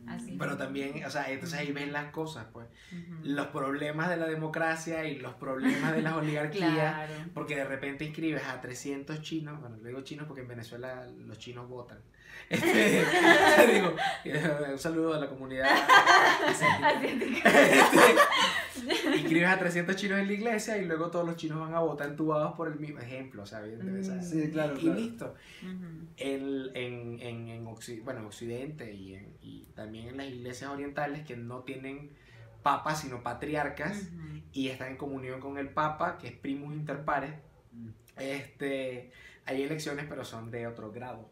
Así. 0.08 0.38
Pero 0.40 0.58
también, 0.58 1.04
o 1.06 1.10
sea, 1.10 1.30
entonces 1.30 1.60
ahí 1.60 1.72
ven 1.72 1.92
las 1.92 2.12
cosas, 2.12 2.48
pues. 2.52 2.68
Ujú. 2.92 3.20
Los 3.24 3.48
problemas 3.48 4.10
de 4.10 4.18
la 4.18 4.28
democracia 4.28 5.06
y 5.06 5.20
los 5.20 5.34
problemas 5.36 5.94
de 5.94 6.02
las 6.02 6.14
oligarquías. 6.18 6.72
Claro. 6.72 7.14
Porque 7.34 7.56
de 7.56 7.66
repente 7.66 8.06
inscribes 8.06 8.44
a 8.46 8.62
300 8.62 9.22
chinos, 9.22 9.60
bueno, 9.60 9.78
le 9.78 9.90
digo 9.90 10.02
chinos 10.02 10.26
porque 10.26 10.42
en 10.42 10.48
Venezuela 10.48 11.06
los 11.06 11.38
chinos 11.38 11.68
votan. 11.68 12.00
Este, 12.50 13.06
digo, 13.74 13.94
eh, 14.26 14.52
un 14.72 14.80
saludo 14.80 15.14
a 15.14 15.20
la 15.20 15.28
comunidad 15.30 15.70
asiática. 16.48 17.04
Este, 17.04 19.18
inscribes 19.18 19.50
a 19.50 19.60
300 19.60 19.96
chinos 19.96 20.20
en 20.20 20.28
la 20.28 20.34
iglesia 20.34 20.78
y 20.78 20.86
luego 20.86 21.12
todos 21.12 21.28
los 21.28 21.36
chinos 21.36 21.60
van 21.60 21.76
a 21.76 21.80
votar 21.80 22.10
entubados 22.10 22.54
por 22.56 22.68
el 22.70 22.80
mismo 22.80 23.00
ejemplo, 23.00 23.44
o 23.44 23.46
sea, 23.46 23.62
sea, 24.02 24.22
Sí, 24.24 24.50
claro, 24.52 24.76
y 24.78 24.80
claro. 24.80 25.00
listo. 25.00 25.36
El- 26.18 26.72
en, 26.74 27.20
en, 27.22 27.50
en 27.50 27.66
Occi- 27.66 28.04
bueno, 28.04 28.22
en 28.22 28.26
Occidente 28.28 28.94
y, 28.94 29.16
en- 29.16 29.38
y 29.42 29.66
también 29.76 30.08
en 30.08 30.18
las 30.18 30.28
iglesias 30.28 30.72
orientales 30.72 31.26
que 31.26 31.36
no 31.38 31.60
tienen 31.64 32.12
papas 32.64 33.02
sino 33.02 33.22
patriarcas 33.24 34.10
y 34.52 34.68
están 34.70 34.90
en 34.90 34.98
comunión 34.98 35.40
con 35.40 35.58
el 35.58 35.70
papa, 35.70 36.18
que 36.18 36.28
es 36.28 36.34
primus 36.34 36.74
inter 36.74 37.06
pares, 37.06 37.32
Mm. 37.72 37.90
este, 38.18 39.12
hay 39.46 39.62
elecciones, 39.62 40.06
pero 40.10 40.26
son 40.26 40.50
de 40.52 40.66
otro 40.68 40.92
grado. 40.92 41.30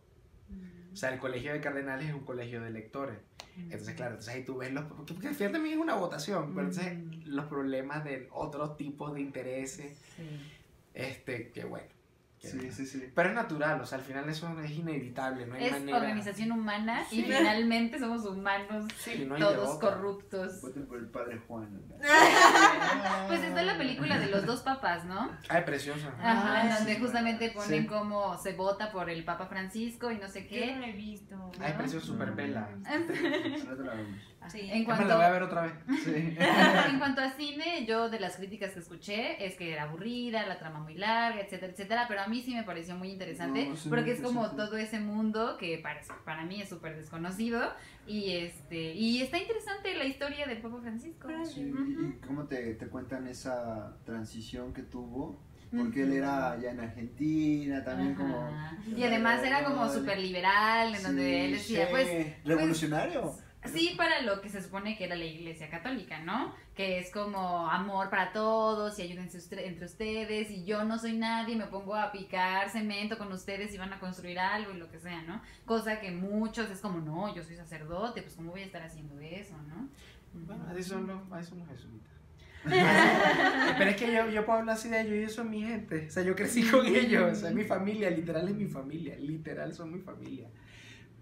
O 0.97 0.99
sea, 0.99 1.13
el 1.13 1.19
colegio 1.19 1.53
de 1.53 1.61
cardenales 1.61 2.07
es 2.07 2.15
un 2.15 2.25
colegio 2.25 2.59
de 2.59 2.69
electores. 2.69 3.19
Entonces, 3.55 3.93
claro, 3.93 4.13
entonces 4.13 4.33
ahí 4.33 4.43
tú 4.43 4.57
ves 4.57 4.73
los... 4.73 4.85
Porque, 4.85 5.27
al 5.27 5.35
final 5.35 5.51
también 5.51 5.75
es 5.75 5.79
una 5.79 5.93
votación, 5.93 6.55
pero 6.55 6.69
entonces 6.69 7.27
los 7.27 7.45
problemas 7.45 8.03
de 8.03 8.27
otros 8.31 8.77
tipos 8.77 9.13
de 9.13 9.21
intereses, 9.21 9.95
este, 10.95 11.51
que 11.51 11.65
bueno. 11.65 11.85
Sí, 12.39 12.71
sí, 12.71 12.85
sí. 12.85 13.11
Pero 13.15 13.29
es 13.29 13.35
natural, 13.35 13.81
o 13.81 13.85
sea, 13.85 13.97
al 13.97 14.03
final 14.03 14.29
eso 14.29 14.47
es 14.59 14.71
inevitable, 14.71 15.47
no 15.47 15.55
hay 15.55 15.65
Es 15.65 15.71
manera. 15.71 15.97
organización 15.97 16.51
humana 16.51 17.01
y 17.11 17.23
finalmente 17.23 17.97
somos 17.99 18.23
humanos, 18.25 18.85
Sí, 18.97 19.25
no 19.27 19.37
todos 19.37 19.79
corruptos. 19.79 20.61
Voten 20.61 20.85
por 20.85 20.99
el 20.99 21.07
padre 21.07 21.41
Juan. 21.47 21.67
Pues 23.27 23.41
está 23.43 23.63
la 23.63 23.77
película 23.77 24.17
de 24.19 24.27
los 24.27 24.45
dos 24.45 24.61
papas, 24.61 25.03
¿no? 25.05 25.31
Ay, 25.49 25.63
preciosa. 25.65 26.09
Ajá, 26.21 26.61
en 26.61 26.71
Ah, 26.71 26.75
donde 26.77 26.95
sí. 26.95 27.01
justamente 27.01 27.51
ponen 27.51 27.81
Sí. 27.83 27.87
cómo 27.87 28.37
se 28.37 28.53
vota 28.53 28.91
por 28.91 29.09
el 29.09 29.23
Papa 29.25 29.47
Francisco 29.47 30.11
y 30.11 30.17
no 30.17 30.27
sé 30.29 30.43
Yo 30.43 30.49
qué. 30.49 30.73
no 30.73 30.79
lo 30.81 30.85
he 30.85 30.91
visto. 30.93 31.51
Ay, 31.59 31.73
preciosa, 31.73 32.05
super 32.05 32.31
bella. 32.31 32.69
Sí. 34.49 34.69
En 34.71 34.83
cuanto, 34.85 35.05
la 35.07 35.15
voy 35.15 35.25
a 35.25 35.29
ver 35.31 35.43
otra 35.43 35.61
vez. 35.63 35.73
Sí. 36.03 36.37
en 36.89 36.99
cuanto 36.99 37.21
a 37.21 37.31
cine, 37.31 37.85
yo 37.85 38.09
de 38.09 38.19
las 38.19 38.37
críticas 38.37 38.71
que 38.71 38.79
escuché 38.79 39.45
es 39.45 39.55
que 39.55 39.73
era 39.73 39.83
aburrida, 39.83 40.45
la 40.45 40.57
trama 40.57 40.79
muy 40.79 40.95
larga, 40.95 41.41
etcétera, 41.41 41.71
etcétera, 41.73 42.05
pero 42.07 42.21
a 42.21 42.27
mí 42.27 42.41
sí 42.41 42.53
me 42.53 42.63
pareció 42.63 42.95
muy 42.95 43.09
interesante 43.09 43.65
No, 43.67 43.75
sí, 43.75 43.89
porque 43.89 44.11
es 44.11 44.21
como 44.21 44.49
sí. 44.49 44.55
todo 44.55 44.77
ese 44.77 44.99
mundo 44.99 45.57
que 45.57 45.77
para, 45.79 46.01
para 46.23 46.45
mí 46.45 46.61
es 46.61 46.69
súper 46.69 46.95
desconocido 46.95 47.73
y 48.05 48.31
este 48.37 48.93
y 48.93 49.21
está 49.21 49.37
interesante 49.37 49.93
la 49.95 50.05
historia 50.05 50.45
del 50.47 50.59
Papa 50.59 50.79
Francisco. 50.81 51.27
Sí. 51.43 51.73
¿Y 51.73 52.25
cómo 52.25 52.45
te, 52.45 52.75
te 52.75 52.87
cuentan 52.87 53.27
esa 53.27 53.97
transición 54.05 54.73
que 54.73 54.83
tuvo? 54.83 55.41
Porque 55.75 56.03
él 56.03 56.13
era 56.13 56.51
allá 56.51 56.71
en 56.71 56.79
Argentina, 56.79 57.83
también 57.83 58.15
como... 58.15 58.49
Y 58.95 59.03
además 59.03 59.43
era 59.43 59.65
como 59.65 59.89
súper 59.89 60.17
liberal, 60.17 60.95
en 60.95 61.03
donde 61.03 61.45
él 61.45 61.51
decía, 61.53 61.85
sí. 61.85 61.91
pues, 61.91 62.45
¿Revolucionario? 62.45 63.35
Sí, 63.67 63.93
para 63.97 64.21
lo 64.21 64.41
que 64.41 64.49
se 64.49 64.61
supone 64.61 64.97
que 64.97 65.05
era 65.05 65.15
la 65.15 65.25
iglesia 65.25 65.69
católica, 65.69 66.19
¿no? 66.19 66.53
Que 66.75 66.99
es 66.99 67.11
como 67.11 67.69
amor 67.69 68.09
para 68.09 68.31
todos 68.31 68.97
y 68.99 69.03
ayúdense 69.03 69.39
entre 69.65 69.85
ustedes 69.85 70.51
y 70.51 70.65
yo 70.65 70.83
no 70.83 70.97
soy 70.99 71.13
nadie, 71.13 71.55
me 71.55 71.67
pongo 71.67 71.95
a 71.95 72.11
picar 72.11 72.69
cemento 72.69 73.17
con 73.17 73.31
ustedes 73.31 73.73
y 73.73 73.77
van 73.77 73.93
a 73.93 73.99
construir 73.99 74.39
algo 74.39 74.71
y 74.71 74.77
lo 74.77 74.89
que 74.89 74.99
sea, 74.99 75.21
¿no? 75.23 75.41
Cosa 75.65 75.99
que 75.99 76.11
muchos 76.11 76.69
es 76.69 76.79
como, 76.79 76.99
no, 76.99 77.33
yo 77.35 77.43
soy 77.43 77.55
sacerdote, 77.55 78.21
pues 78.21 78.35
¿cómo 78.35 78.51
voy 78.51 78.61
a 78.61 78.65
estar 78.65 78.81
haciendo 78.81 79.19
eso, 79.19 79.55
no? 79.67 79.89
Bueno, 80.33 80.65
así 80.69 80.83
son 80.83 81.07
los, 81.07 81.19
así 81.31 81.49
son 81.49 81.59
los 81.59 81.67
jesuitas. 81.69 82.17
Pero 83.77 83.89
es 83.89 83.95
que 83.95 84.11
yo, 84.11 84.29
yo 84.29 84.45
puedo 84.45 84.59
hablar 84.59 84.75
así 84.75 84.89
de 84.89 85.01
ellos, 85.01 85.13
ellos 85.13 85.33
son 85.33 85.49
mi 85.49 85.61
gente. 85.61 86.07
O 86.07 86.11
sea, 86.11 86.23
yo 86.23 86.35
crecí 86.35 86.63
con 86.63 86.85
ellos, 86.85 87.31
o 87.31 87.35
sea, 87.35 87.49
es 87.49 87.55
mi 87.55 87.63
familia, 87.63 88.09
literal 88.09 88.47
es 88.47 88.55
mi 88.55 88.65
familia, 88.65 89.15
literal 89.17 89.73
son 89.73 89.93
mi 89.93 89.99
familia. 89.99 90.47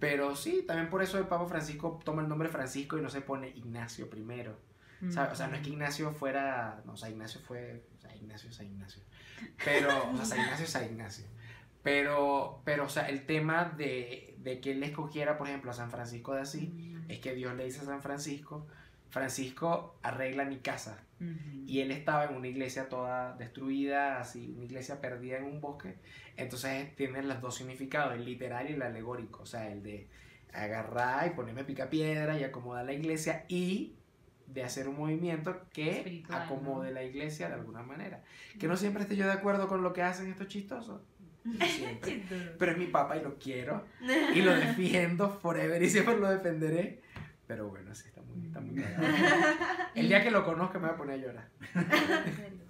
Pero 0.05 0.35
sí, 0.35 0.63
también 0.67 0.87
por 0.91 1.01
eso 1.01 1.17
el 1.17 1.25
Papa 1.25 1.47
Francisco 1.47 1.99
toma 2.05 2.21
el 2.21 2.29
nombre 2.29 2.47
Francisco 2.47 2.95
y 2.95 3.01
no 3.01 3.09
se 3.09 3.21
pone 3.21 3.49
Ignacio 3.49 4.07
primero. 4.07 4.55
O 5.01 5.11
sea, 5.11 5.47
no 5.47 5.55
es 5.55 5.63
que 5.63 5.71
Ignacio 5.71 6.11
fuera. 6.11 6.83
No, 6.85 6.93
o 6.93 6.97
sea, 6.97 7.09
Ignacio 7.09 7.41
fue. 7.41 7.83
O 7.97 8.01
sea, 8.01 8.15
Ignacio 8.15 8.51
es 8.51 8.55
San 8.55 8.67
Ignacio. 8.67 9.01
Pero, 9.63 10.11
o 10.11 10.15
sea, 10.15 10.25
San 10.25 10.41
Ignacio 10.41 10.65
es 10.65 10.71
San 10.71 10.85
Ignacio. 10.85 11.25
Pero, 11.81 12.61
pero, 12.63 12.85
o 12.85 12.89
sea, 12.89 13.09
el 13.09 13.25
tema 13.25 13.65
de, 13.65 14.35
de 14.37 14.61
que 14.61 14.73
él 14.73 14.83
escogiera, 14.83 15.39
por 15.39 15.47
ejemplo, 15.47 15.71
a 15.71 15.73
San 15.73 15.89
Francisco 15.89 16.35
de 16.35 16.41
Asís, 16.41 16.69
es 17.07 17.17
que 17.17 17.33
Dios 17.33 17.55
le 17.55 17.65
dice 17.65 17.81
a 17.81 17.85
San 17.85 18.03
Francisco: 18.03 18.67
Francisco, 19.15 19.97
arregla 20.03 20.43
mi 20.43 20.57
casa. 20.57 21.01
Y 21.65 21.79
él 21.79 21.91
estaba 21.91 22.25
en 22.25 22.35
una 22.35 22.49
iglesia 22.49 22.89
toda 22.89 23.33
destruida, 23.37 24.19
así, 24.19 24.53
una 24.53 24.65
iglesia 24.65 24.99
perdida 24.99 25.37
en 25.37 25.45
un 25.45 25.61
bosque. 25.61 25.95
Entonces 26.35 26.93
tienen 26.97 27.29
los 27.29 27.39
dos 27.39 27.55
significados, 27.55 28.13
el 28.13 28.25
literal 28.25 28.69
y 28.69 28.73
el 28.73 28.81
alegórico. 28.81 29.43
O 29.43 29.45
sea, 29.45 29.71
el 29.71 29.83
de 29.83 30.09
agarrar 30.51 31.27
y 31.27 31.29
ponerme 31.29 31.63
pica 31.63 31.89
piedra 31.89 32.37
y 32.37 32.43
acomodar 32.43 32.85
la 32.85 32.91
iglesia 32.91 33.45
y 33.47 33.95
de 34.47 34.63
hacer 34.63 34.89
un 34.89 34.97
movimiento 34.97 35.61
que 35.71 35.99
Espiritual, 35.99 36.41
acomode 36.41 36.89
¿no? 36.89 36.95
la 36.95 37.03
iglesia 37.05 37.47
de 37.47 37.53
alguna 37.53 37.83
manera. 37.83 38.21
Que 38.59 38.67
no 38.67 38.75
siempre 38.75 39.03
esté 39.03 39.15
yo 39.15 39.25
de 39.27 39.31
acuerdo 39.31 39.69
con 39.69 39.81
lo 39.81 39.93
que 39.93 40.01
hacen 40.01 40.29
estos 40.29 40.49
chistosos. 40.49 40.99
Siempre. 41.67 42.21
Pero 42.59 42.71
es 42.73 42.77
mi 42.77 42.87
papá 42.87 43.15
y 43.15 43.23
lo 43.23 43.37
quiero. 43.39 43.85
Y 44.35 44.41
lo 44.41 44.53
defiendo 44.53 45.29
forever 45.29 45.81
y 45.81 45.89
siempre 45.89 46.17
lo 46.17 46.29
defenderé. 46.29 47.04
Pero 47.47 47.69
bueno, 47.69 47.93
sí, 47.93 48.07
está 48.07 48.21
muy, 48.23 48.45
está 48.47 48.59
muy. 48.59 48.83
El 49.95 50.07
día 50.07 50.23
que 50.23 50.31
lo 50.31 50.43
conozca 50.43 50.79
me 50.79 50.87
voy 50.87 50.95
a 50.95 50.97
poner 50.97 51.19
a 51.19 51.23
llorar. 51.23 51.49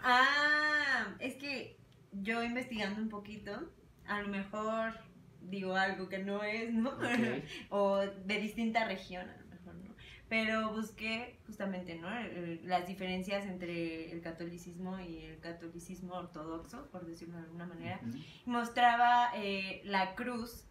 Ah, 0.00 1.14
es 1.18 1.34
que 1.34 1.76
yo 2.12 2.42
investigando 2.44 3.00
un 3.00 3.08
poquito, 3.08 3.72
a 4.06 4.22
lo 4.22 4.28
mejor 4.28 4.94
digo 5.42 5.74
algo 5.74 6.08
que 6.08 6.18
no 6.18 6.42
es, 6.44 6.72
¿no? 6.72 6.92
O 7.70 7.98
de 7.98 8.40
distinta 8.40 8.86
región, 8.86 9.28
a 9.28 9.36
lo 9.36 9.46
mejor, 9.48 9.74
¿no? 9.74 9.94
Pero 10.28 10.72
busqué 10.72 11.38
justamente, 11.46 11.96
¿no? 11.96 12.16
El- 12.16 12.60
Las 12.64 12.86
diferencias 12.86 13.44
entre 13.46 14.12
el 14.12 14.20
catolicismo 14.20 15.00
y 15.00 15.24
el 15.24 15.40
catolicismo 15.40 16.14
ortodoxo, 16.14 16.86
por 16.90 17.04
decirlo 17.04 17.36
de 17.38 17.42
alguna 17.44 17.66
manera. 17.66 18.00
Mostraba 18.46 19.30
eh, 19.34 19.80
la 19.84 20.14
cruz 20.14 20.64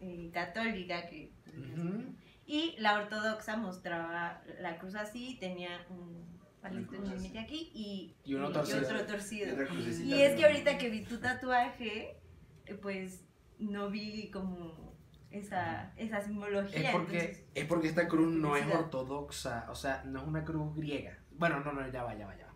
eh, 0.00 0.30
católica 0.32 1.08
que... 1.08 1.32
Ujú. 1.48 2.14
Y 2.52 2.74
la 2.80 2.94
ortodoxa 2.98 3.56
mostraba 3.56 4.42
la 4.60 4.76
cruz 4.78 4.96
así, 4.96 5.36
tenía 5.38 5.86
un 5.88 6.26
palito 6.60 6.96
chiquito 7.04 7.38
aquí 7.38 7.70
y, 7.72 8.16
Y 8.24 8.34
uno 8.34 8.50
y 8.50 8.52
torcido. 8.52 8.80
otro 8.82 9.06
torcido. 9.06 9.56
Y 10.02 10.20
es 10.20 10.34
que 10.36 10.44
ahorita 10.44 10.76
que 10.76 10.90
vi 10.90 11.04
tu 11.04 11.18
tatuaje, 11.20 12.18
eh, 12.66 12.74
pues 12.74 13.24
no 13.60 13.88
vi 13.88 14.32
como 14.32 14.96
esa, 15.30 15.92
esa 15.96 16.20
simbología. 16.22 16.88
Es 16.88 16.92
porque, 16.92 17.18
entonces- 17.20 17.44
es 17.54 17.64
porque 17.66 17.86
esta 17.86 18.08
cruz 18.08 18.34
no 18.34 18.56
es 18.56 18.66
ortodoxa, 18.66 19.66
o 19.70 19.76
sea, 19.76 20.02
no 20.04 20.20
es 20.20 20.26
una 20.26 20.44
cruz 20.44 20.74
griega. 20.74 21.18
Bueno, 21.30 21.60
no, 21.60 21.72
no, 21.72 21.88
ya 21.88 22.02
va, 22.02 22.16
ya 22.16 22.26
va, 22.26 22.36
ya 22.36 22.46
va. 22.46 22.49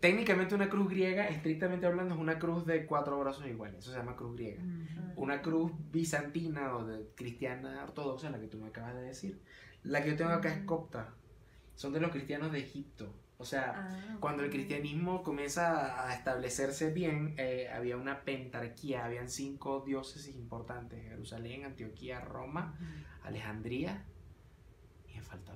Técnicamente 0.00 0.54
una 0.54 0.70
cruz 0.70 0.88
griega, 0.88 1.28
estrictamente 1.28 1.86
hablando, 1.86 2.14
es 2.14 2.20
una 2.20 2.38
cruz 2.38 2.64
de 2.64 2.86
cuatro 2.86 3.18
brazos 3.20 3.46
iguales, 3.46 3.80
eso 3.80 3.90
se 3.92 3.98
llama 3.98 4.16
cruz 4.16 4.34
griega. 4.34 4.62
Una 5.16 5.42
cruz 5.42 5.72
bizantina 5.90 6.74
o 6.76 6.86
de 6.86 7.06
cristiana 7.14 7.82
ortodoxa, 7.84 8.30
la 8.30 8.40
que 8.40 8.46
tú 8.48 8.58
me 8.58 8.68
acabas 8.68 8.94
de 8.94 9.02
decir. 9.02 9.40
La 9.82 10.02
que 10.02 10.10
yo 10.10 10.16
tengo 10.16 10.30
acá 10.30 10.52
es 10.54 10.64
copta, 10.64 11.14
son 11.74 11.92
de 11.92 12.00
los 12.00 12.10
cristianos 12.10 12.50
de 12.52 12.60
Egipto. 12.60 13.12
O 13.36 13.44
sea, 13.44 13.72
Ah, 13.74 14.16
cuando 14.20 14.42
el 14.42 14.50
cristianismo 14.50 15.22
comienza 15.22 16.06
a 16.06 16.14
establecerse 16.14 16.90
bien, 16.92 17.34
eh, 17.38 17.70
había 17.72 17.96
una 17.96 18.20
pentarquía, 18.20 19.04
habían 19.06 19.30
cinco 19.30 19.82
diócesis 19.86 20.34
importantes, 20.36 21.02
Jerusalén, 21.02 21.64
Antioquía, 21.64 22.20
Roma, 22.20 22.76
Alejandría 23.22 24.04
y 25.08 25.16
me 25.16 25.22
falta. 25.22 25.54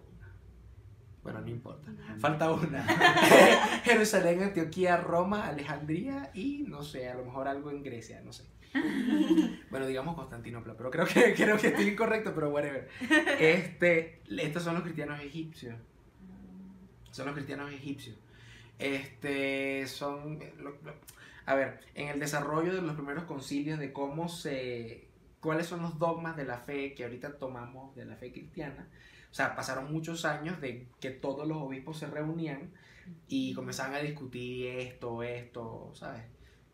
Bueno, 1.24 1.40
no 1.40 1.48
importa, 1.48 1.90
falta 2.20 2.52
una. 2.52 2.84
Jerusalén, 3.84 4.42
Antioquía, 4.44 4.98
Roma, 4.98 5.46
Alejandría 5.48 6.30
y 6.34 6.64
no 6.68 6.82
sé, 6.84 7.08
a 7.08 7.14
lo 7.14 7.24
mejor 7.24 7.48
algo 7.48 7.70
en 7.70 7.82
Grecia, 7.82 8.20
no 8.24 8.32
sé. 8.32 8.44
Bueno, 9.70 9.86
digamos 9.86 10.14
Constantinopla, 10.14 10.74
pero 10.76 10.90
creo 10.90 11.06
que, 11.06 11.34
creo 11.34 11.56
que 11.58 11.68
estoy 11.68 11.88
incorrecto, 11.88 12.32
pero 12.34 12.50
whatever. 12.50 12.88
Este, 13.40 14.20
estos 14.28 14.62
son 14.62 14.74
los 14.74 14.82
cristianos 14.84 15.20
egipcios 15.20 15.74
son 17.10 17.26
los 17.26 17.34
cristianos 17.34 17.72
egipcios. 17.72 18.16
Este, 18.78 19.86
son, 19.86 20.40
lo- 20.58 20.70
lo- 20.82 20.94
a 21.46 21.54
ver, 21.54 21.80
en 21.94 22.08
el 22.08 22.18
desarrollo 22.20 22.74
de 22.74 22.82
los 22.82 22.94
primeros 22.96 23.24
concilios 23.24 23.78
de 23.78 23.92
cómo 23.92 24.28
se, 24.28 25.06
cuáles 25.40 25.66
son 25.66 25.82
los 25.82 25.98
dogmas 25.98 26.36
de 26.36 26.44
la 26.44 26.58
fe 26.58 26.94
que 26.94 27.04
ahorita 27.04 27.38
tomamos 27.38 27.94
de 27.94 28.04
la 28.06 28.16
fe 28.16 28.32
cristiana. 28.32 28.88
O 29.34 29.36
sea, 29.36 29.56
pasaron 29.56 29.92
muchos 29.92 30.24
años 30.24 30.60
de 30.60 30.86
que 31.00 31.10
todos 31.10 31.44
los 31.48 31.56
obispos 31.56 31.98
se 31.98 32.06
reunían 32.06 32.70
y 33.26 33.52
comenzaban 33.52 33.96
a 33.96 33.98
discutir 33.98 34.68
esto, 34.68 35.24
esto, 35.24 35.90
¿sabes? 35.92 36.22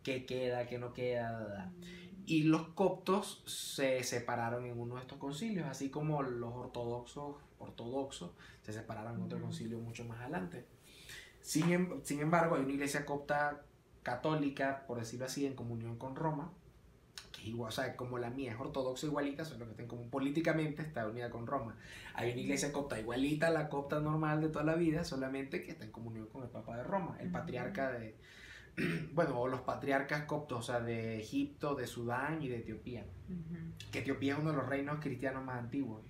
¿Qué 0.02 0.26
queda, 0.26 0.67
qué 0.67 0.79
no 0.79 0.93
queda? 0.93 1.33
da, 1.33 1.49
da. 1.49 1.73
Y 2.26 2.43
los 2.43 2.69
coptos 2.75 3.43
se 3.47 4.02
separaron 4.05 4.67
en 4.67 4.79
uno 4.79 4.97
de 4.97 5.00
estos 5.00 5.17
concilios, 5.17 5.67
así 5.69 5.88
como 5.88 6.23
los 6.23 6.52
ortodoxos, 6.52 7.37
ortodoxos 7.59 8.33
se 8.61 8.75
separaron 8.75 9.14
en 9.14 9.23
otro 9.23 9.40
concilio 9.40 9.79
mucho 9.79 10.05
más 10.05 10.21
adelante. 10.21 10.67
Sin, 11.40 11.73
em- 11.73 12.00
sin 12.02 12.21
embargo, 12.21 12.57
hay 12.57 12.62
una 12.64 12.75
iglesia 12.75 13.07
copta 13.07 13.62
católica, 14.02 14.85
por 14.87 14.99
decirlo 14.99 15.25
así, 15.25 15.47
en 15.47 15.55
comunión 15.55 15.97
con 15.97 16.14
Roma, 16.14 16.52
que 17.40 17.47
es 17.47 17.49
igual, 17.49 17.68
o 17.68 17.73
sea, 17.73 17.97
como 17.97 18.18
la 18.18 18.30
mía 18.30 18.52
es 18.52 18.61
ortodoxa 18.61 19.06
igualita, 19.06 19.44
solo 19.44 19.64
que 19.64 19.70
está 19.73 19.82
en 19.82 19.88
común 19.88 20.11
políticamente, 20.11 20.82
está 20.82 21.06
unida 21.06 21.30
con 21.30 21.47
Roma. 21.47 21.76
Hay 22.14 22.32
una 22.32 22.40
iglesia 22.40 22.73
copta 22.73 23.00
igualita 23.00 23.49
a 23.49 23.50
la 23.50 23.68
copta 23.68 24.00
normal 24.00 24.40
de 24.40 24.49
toda 24.49 24.64
la 24.64 24.75
vida, 24.75 25.04
solamente 25.04 25.62
que 25.62 25.70
está 25.70 25.85
en 25.85 25.90
comunión 25.90 26.26
con 26.26 26.42
el 26.42 26.50
Papa 26.50 26.76
de 26.76 26.85
Roma, 26.85 27.16
el 27.20 27.30
patriarca 27.30 27.90
de, 27.92 28.16
bueno, 29.12 29.40
o 29.40 29.49
los 29.49 29.61
patriarcas 29.62 30.25
coptos, 30.25 30.59
o 30.59 30.62
sea, 30.62 30.80
de 30.80 31.18
Egipto, 31.18 31.75
de 31.75 31.87
Sudán 31.87 32.42
y 32.42 32.49
de 32.49 32.59
Etiopía 32.59 33.04
que 33.90 34.00
Etiopía 34.00 34.35
es 34.35 34.38
uno 34.38 34.50
de 34.50 34.56
los 34.56 34.66
reinos 34.66 34.99
cristianos 35.00 35.44
más 35.44 35.59
antiguos. 35.59 36.02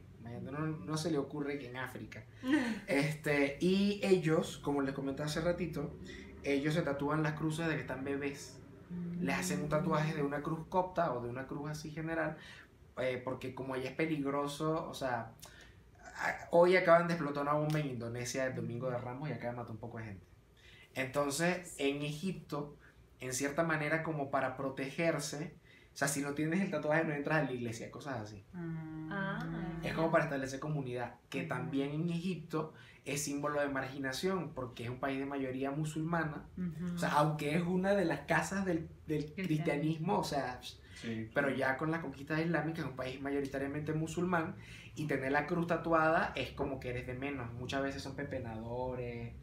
No, 0.42 0.66
no 0.66 0.96
se 0.96 1.10
le 1.10 1.18
ocurre 1.18 1.58
que 1.58 1.68
en 1.68 1.76
África. 1.76 2.24
Este, 2.86 3.56
y 3.60 4.00
ellos, 4.02 4.58
como 4.58 4.82
les 4.82 4.94
comenté 4.94 5.22
hace 5.22 5.40
ratito, 5.40 5.92
ellos 6.44 6.74
se 6.74 6.82
tatúan 6.82 7.22
las 7.22 7.34
cruces 7.34 7.68
de 7.68 7.74
que 7.74 7.80
están 7.80 8.04
bebés. 8.04 8.59
Les 9.20 9.38
hacen 9.38 9.62
un 9.62 9.68
tatuaje 9.68 10.14
de 10.14 10.22
una 10.22 10.42
cruz 10.42 10.66
copta 10.68 11.12
o 11.12 11.22
de 11.22 11.28
una 11.28 11.46
cruz 11.46 11.70
así 11.70 11.90
general, 11.90 12.36
eh, 12.98 13.20
porque 13.24 13.54
como 13.54 13.74
allá 13.74 13.90
es 13.90 13.96
peligroso, 13.96 14.88
o 14.88 14.94
sea, 14.94 15.32
hoy 16.50 16.76
acaban 16.76 17.06
de 17.06 17.14
explotar 17.14 17.42
una 17.42 17.54
bomba 17.54 17.80
en 17.80 17.86
Indonesia 17.86 18.46
el 18.46 18.54
domingo 18.54 18.90
de 18.90 18.98
Ramos 18.98 19.28
y 19.28 19.32
de 19.32 19.52
matar 19.52 19.70
un 19.70 19.78
poco 19.78 19.98
de 19.98 20.04
gente. 20.04 20.26
Entonces, 20.94 21.74
en 21.78 22.02
Egipto, 22.02 22.76
en 23.20 23.32
cierta 23.32 23.62
manera, 23.62 24.02
como 24.02 24.30
para 24.30 24.56
protegerse, 24.56 25.54
o 25.92 25.96
sea, 26.00 26.08
si 26.08 26.22
no 26.22 26.32
tienes 26.34 26.60
el 26.60 26.70
tatuaje 26.70 27.04
no 27.04 27.12
entras 27.12 27.40
a 27.40 27.44
la 27.44 27.52
iglesia, 27.52 27.90
cosas 27.90 28.20
así. 28.20 28.44
Ah. 28.54 29.38
Es 29.82 29.92
como 29.92 30.10
para 30.10 30.24
establecer 30.24 30.60
comunidad, 30.60 31.14
que 31.28 31.42
también 31.42 31.90
en 31.90 32.08
Egipto 32.10 32.72
es 33.04 33.22
símbolo 33.22 33.60
de 33.60 33.68
marginación, 33.68 34.52
porque 34.54 34.84
es 34.84 34.90
un 34.90 35.00
país 35.00 35.18
de 35.18 35.26
mayoría 35.26 35.70
musulmana. 35.70 36.46
O 36.94 36.98
sea, 36.98 37.10
aunque 37.12 37.56
es 37.56 37.62
una 37.62 37.94
de 37.94 38.04
las 38.04 38.20
casas 38.20 38.64
del, 38.64 38.88
del 39.06 39.32
cristianismo, 39.34 40.18
o 40.18 40.24
sea, 40.24 40.60
Sí. 40.94 41.30
pero 41.34 41.48
ya 41.48 41.78
con 41.78 41.90
la 41.90 42.02
conquista 42.02 42.38
islámica 42.40 42.82
es 42.82 42.86
un 42.86 42.94
país 42.94 43.18
mayoritariamente 43.22 43.94
musulmán 43.94 44.56
y 44.94 45.06
tener 45.06 45.32
la 45.32 45.46
cruz 45.46 45.66
tatuada 45.66 46.32
es 46.36 46.50
como 46.50 46.78
que 46.78 46.90
eres 46.90 47.06
de 47.06 47.14
menos. 47.14 47.50
Muchas 47.54 47.82
veces 47.82 48.02
son 48.02 48.14
pepenadores, 48.16 49.34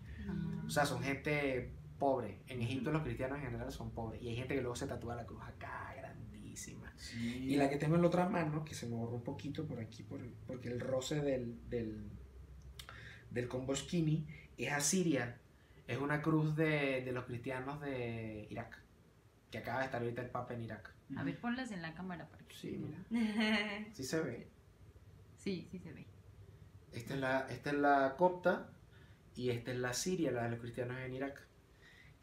o 0.66 0.70
sea, 0.70 0.86
son 0.86 1.02
gente 1.02 1.74
pobre. 1.98 2.42
En 2.48 2.62
Egipto 2.62 2.92
los 2.92 3.02
cristianos 3.02 3.40
en 3.40 3.46
general 3.46 3.72
son 3.72 3.90
pobres 3.90 4.22
y 4.22 4.30
hay 4.30 4.36
gente 4.36 4.54
que 4.54 4.62
luego 4.62 4.76
se 4.76 4.86
tatúa 4.86 5.16
la 5.16 5.26
cruz 5.26 5.42
acá. 5.44 5.96
Sí. 6.98 7.46
Y 7.50 7.56
la 7.58 7.70
que 7.70 7.78
tengo 7.78 7.96
en 7.96 8.02
la 8.02 8.08
otra 8.08 8.28
mano, 8.28 8.66
que 8.66 8.74
se 8.74 8.88
me 8.88 8.96
borró 8.96 9.16
un 9.16 9.24
poquito 9.24 9.66
por 9.66 9.80
aquí, 9.80 10.04
por, 10.04 10.20
porque 10.48 10.70
el 10.70 10.80
roce 10.80 11.22
del, 11.22 11.58
del, 11.70 12.10
del 13.32 13.48
combo 13.48 13.76
skinny, 13.76 14.26
es 14.58 14.72
Asiria. 14.72 15.38
Es 15.88 15.98
una 16.00 16.22
cruz 16.22 16.56
de, 16.56 17.02
de 17.02 17.12
los 17.14 17.26
cristianos 17.26 17.80
de 17.82 18.48
Irak, 18.50 18.78
que 19.52 19.60
acaba 19.60 19.80
de 19.80 19.86
estar 19.86 20.02
ahorita 20.02 20.22
el 20.22 20.30
Papa 20.30 20.54
en 20.54 20.64
Irak. 20.64 20.94
A 21.16 21.24
ver, 21.24 21.40
ponlas 21.40 21.72
en 21.72 21.82
la 21.82 21.94
cámara 21.94 22.28
para 22.28 22.46
que. 22.46 22.56
Sí, 22.56 22.78
mira, 22.78 23.00
sí 23.94 24.04
se 24.04 24.20
ve. 24.22 24.48
Sí, 25.38 25.68
sí 25.72 25.80
se 25.80 25.94
ve. 25.94 26.06
Esta 26.92 27.14
es 27.14 27.20
la, 27.20 27.48
esta 27.50 27.70
es 27.70 27.78
la 27.78 28.16
copta 28.18 28.70
y 29.36 29.52
esta 29.52 29.72
es 29.72 29.78
la 29.78 29.94
Siria, 29.94 30.32
la 30.32 30.44
de 30.44 30.50
los 30.52 30.60
cristianos 30.60 30.98
en 31.00 31.14
Irak. 31.14 31.47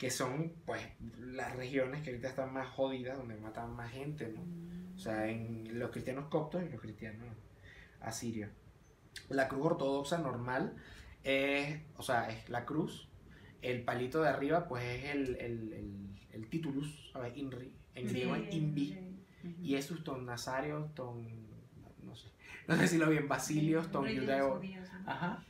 Que 0.04 0.10
son, 0.10 0.52
pues, 0.66 0.82
las 1.18 1.56
regiones 1.56 2.02
que 2.02 2.10
ahorita 2.10 2.28
están 2.28 2.52
más 2.52 2.68
jodidas, 2.68 3.16
donde 3.16 3.36
matan 3.36 3.74
más 3.74 3.90
gente, 3.90 4.28
¿no? 4.28 4.42
O 4.94 4.98
sea, 4.98 5.30
en 5.30 5.78
los 5.78 5.90
cristianos 5.92 6.26
coptos 6.26 6.62
y 6.62 6.68
los 6.68 6.78
cristianos 6.78 7.26
asirios. 8.02 8.50
La 9.30 9.48
cruz 9.48 9.64
ortodoxa 9.64 10.18
normal 10.18 10.76
es, 11.22 11.80
o 11.96 12.02
sea, 12.02 12.28
es 12.28 12.50
la 12.50 12.66
cruz. 12.66 13.08
El 13.62 13.82
palito 13.82 14.20
de 14.20 14.28
arriba, 14.28 14.68
pues, 14.68 14.84
es 14.84 15.04
el, 15.06 15.36
el, 15.36 15.72
el, 15.72 16.08
el 16.32 16.48
titulus, 16.50 17.10
¿sabes? 17.10 17.34
Inri. 17.38 17.72
En 17.94 18.06
griego 18.06 18.36
es 18.36 18.54
invi. 18.54 18.98
Y 19.62 19.76
es 19.76 19.88
ton 20.04 20.26
nazario, 20.26 20.90
ton, 20.94 21.26
no 22.02 22.14
sé, 22.14 22.28
no 22.68 22.76
sé 22.76 22.82
decirlo 22.82 23.08
bien, 23.08 23.26
basilios, 23.26 23.90
ton 23.90 24.04
judeo. 24.04 24.60
Ajá. 25.06 25.42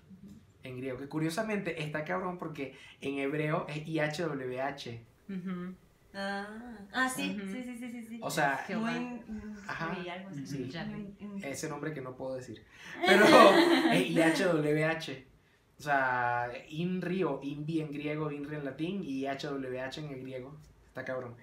En 0.65 0.77
griego, 0.79 0.99
que 0.99 1.09
curiosamente 1.09 1.83
está 1.83 2.05
cabrón 2.05 2.39
porque 2.39 2.75
en 3.01 3.19
hebreo 3.19 3.67
es 3.69 3.87
IHWH. 3.87 5.01
Ujú. 5.29 5.75
Ah, 6.15 6.47
ah, 6.93 7.09
sí, 7.09 7.37
sí, 7.39 7.63
sí, 7.65 7.77
sí, 7.77 7.91
sí, 7.91 8.07
sí. 8.09 8.21
O 8.23 8.31
sea. 8.31 8.65
Muy, 8.69 9.21
Ajá. 9.67 9.95
sí, 10.01 10.09
algo 10.09 10.31
así. 10.31 10.47
Sí. 10.47 10.71
Muy- 11.21 11.45
ese 11.45 11.69
nombre 11.69 11.93
que 11.93 12.01
no 12.01 12.17
puedo 12.17 12.37
decir. 12.37 12.65
Pero 13.07 13.25
es 13.93 14.11
IHWH. 14.11 15.25
O 15.79 15.83
sea, 15.83 16.51
INRI 16.69 17.25
o 17.25 17.41
INVI 17.43 17.81
en 17.81 17.93
griego, 17.93 18.31
INRI 18.31 18.57
en 18.57 18.65
latín 18.65 19.03
y 19.03 19.27
IHWH 19.27 19.99
en 19.99 20.09
el 20.11 20.21
griego. 20.21 20.57
Está 20.87 21.05
cabrón. 21.05 21.35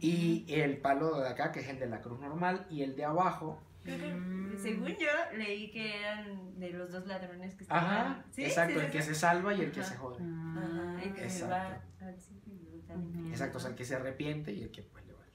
Y 0.00 0.46
el 0.48 0.78
palo 0.78 1.20
de 1.20 1.28
acá, 1.28 1.52
que 1.52 1.60
es 1.60 1.68
el 1.68 1.78
de 1.78 1.86
la 1.86 2.00
cruz 2.00 2.18
normal, 2.18 2.66
y 2.70 2.82
el 2.82 2.96
de 2.96 3.04
abajo. 3.04 3.62
Creo 3.84 3.98
que, 3.98 4.14
Mm. 4.14 4.44
Según 4.58 4.86
yo, 4.88 5.36
leí 5.36 5.70
que 5.72 5.98
eran 5.98 6.58
de 6.60 6.70
los 6.70 6.92
dos 6.92 7.06
ladrones 7.06 7.54
que 7.56 7.64
estaban. 7.64 7.84
Ajá, 7.84 8.24
¿Sí? 8.30 8.44
exacto, 8.44 8.78
Sí, 8.78 8.86
el 8.86 8.92
que 8.92 9.02
sí. 9.02 9.08
se 9.08 9.14
salva 9.16 9.52
y 9.52 9.60
el 9.62 9.72
que 9.72 9.80
Ajá. 9.80 9.88
se 9.90 9.96
jode. 9.96 10.22
Ajá, 10.22 11.02
el 11.02 11.12
que 11.12 11.28
se 11.28 11.44
Exacto. 11.44 11.82
va 12.00 12.06
al 12.08 12.20
sitio 12.20 12.54
y 12.54 12.80
también. 12.86 13.20
Ujú. 13.24 13.30
Exacto, 13.30 13.58
o 13.58 13.60
sea, 13.60 13.70
el 13.70 13.76
que 13.76 13.84
se 13.84 13.96
arrepiente 13.96 14.52
y 14.52 14.62
el 14.62 14.70
que 14.70 14.82
pues 14.82 15.04
le 15.06 15.12
vale. 15.12 15.32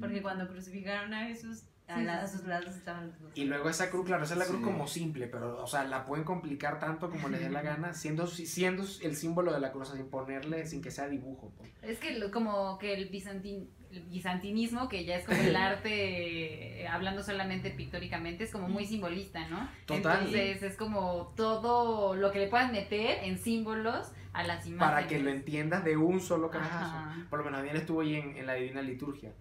Porque 0.00 0.20
cuando 0.22 0.46
crucificaron 0.48 1.14
a 1.14 1.24
Jesús, 1.26 1.64
a, 1.88 2.00
la- 2.00 2.20
a 2.22 2.28
sus 2.28 2.44
lados 2.44 2.74
estaban 2.76 3.08
los 3.08 3.20
dos. 3.20 3.32
Y 3.34 3.44
luego 3.44 3.68
esa 3.68 3.90
cruz, 3.90 4.06
claro, 4.06 4.24
esa 4.24 4.34
es 4.34 4.38
la 4.38 4.46
cruz 4.46 4.58
Sí. 4.58 4.64
como 4.64 4.86
simple, 4.86 5.26
pero, 5.26 5.62
o 5.62 5.66
sea, 5.66 5.84
la 5.84 6.04
pueden 6.04 6.24
complicar 6.24 6.78
tanto 6.78 7.10
como 7.10 7.28
les 7.28 7.40
dé 7.40 7.50
la 7.50 7.62
gana, 7.62 7.92
siendo, 7.94 8.26
siendo 8.26 8.84
el 9.02 9.16
símbolo 9.16 9.52
de 9.52 9.60
la 9.60 9.72
cruz, 9.72 9.90
sin 9.90 10.08
ponerle, 10.08 10.66
sin 10.66 10.80
que 10.82 10.90
sea 10.90 11.08
dibujo. 11.08 11.52
pues. 11.56 11.70
Es 11.82 11.98
que 11.98 12.18
lo- 12.18 12.30
como 12.30 12.78
que 12.78 12.94
el, 12.94 13.08
bizantin, 13.08 13.68
el 13.92 14.02
bizantinismo, 14.04 14.88
que 14.88 15.04
ya 15.04 15.16
es 15.16 15.24
como 15.24 15.40
el 15.40 15.54
arte, 15.56 16.82
eh, 16.82 16.88
hablando 16.88 17.22
solamente 17.22 17.70
pictóricamente, 17.70 18.44
es 18.44 18.50
como 18.50 18.68
muy 18.68 18.86
simbolista, 18.86 19.46
¿no? 19.48 19.68
Total. 19.86 20.18
Entonces 20.18 20.62
es 20.62 20.76
como 20.76 21.32
todo 21.36 22.14
lo 22.14 22.32
que 22.32 22.40
le 22.40 22.48
puedan 22.48 22.72
meter 22.72 23.24
en 23.24 23.38
símbolos 23.38 24.08
a 24.32 24.42
las 24.44 24.66
imágenes. 24.66 24.94
Para 24.94 25.06
que 25.06 25.18
lo 25.18 25.30
entiendas 25.30 25.84
de 25.84 25.96
un 25.96 26.20
solo 26.20 26.50
carajazo. 26.50 26.96
Ajá. 26.96 27.26
Por 27.28 27.40
lo 27.40 27.44
menos 27.44 27.62
bien 27.62 27.76
estuvo 27.76 28.00
ahí 28.00 28.16
en, 28.16 28.36
en 28.36 28.46
la 28.46 28.54
Divina 28.54 28.82
Liturgia. 28.82 29.32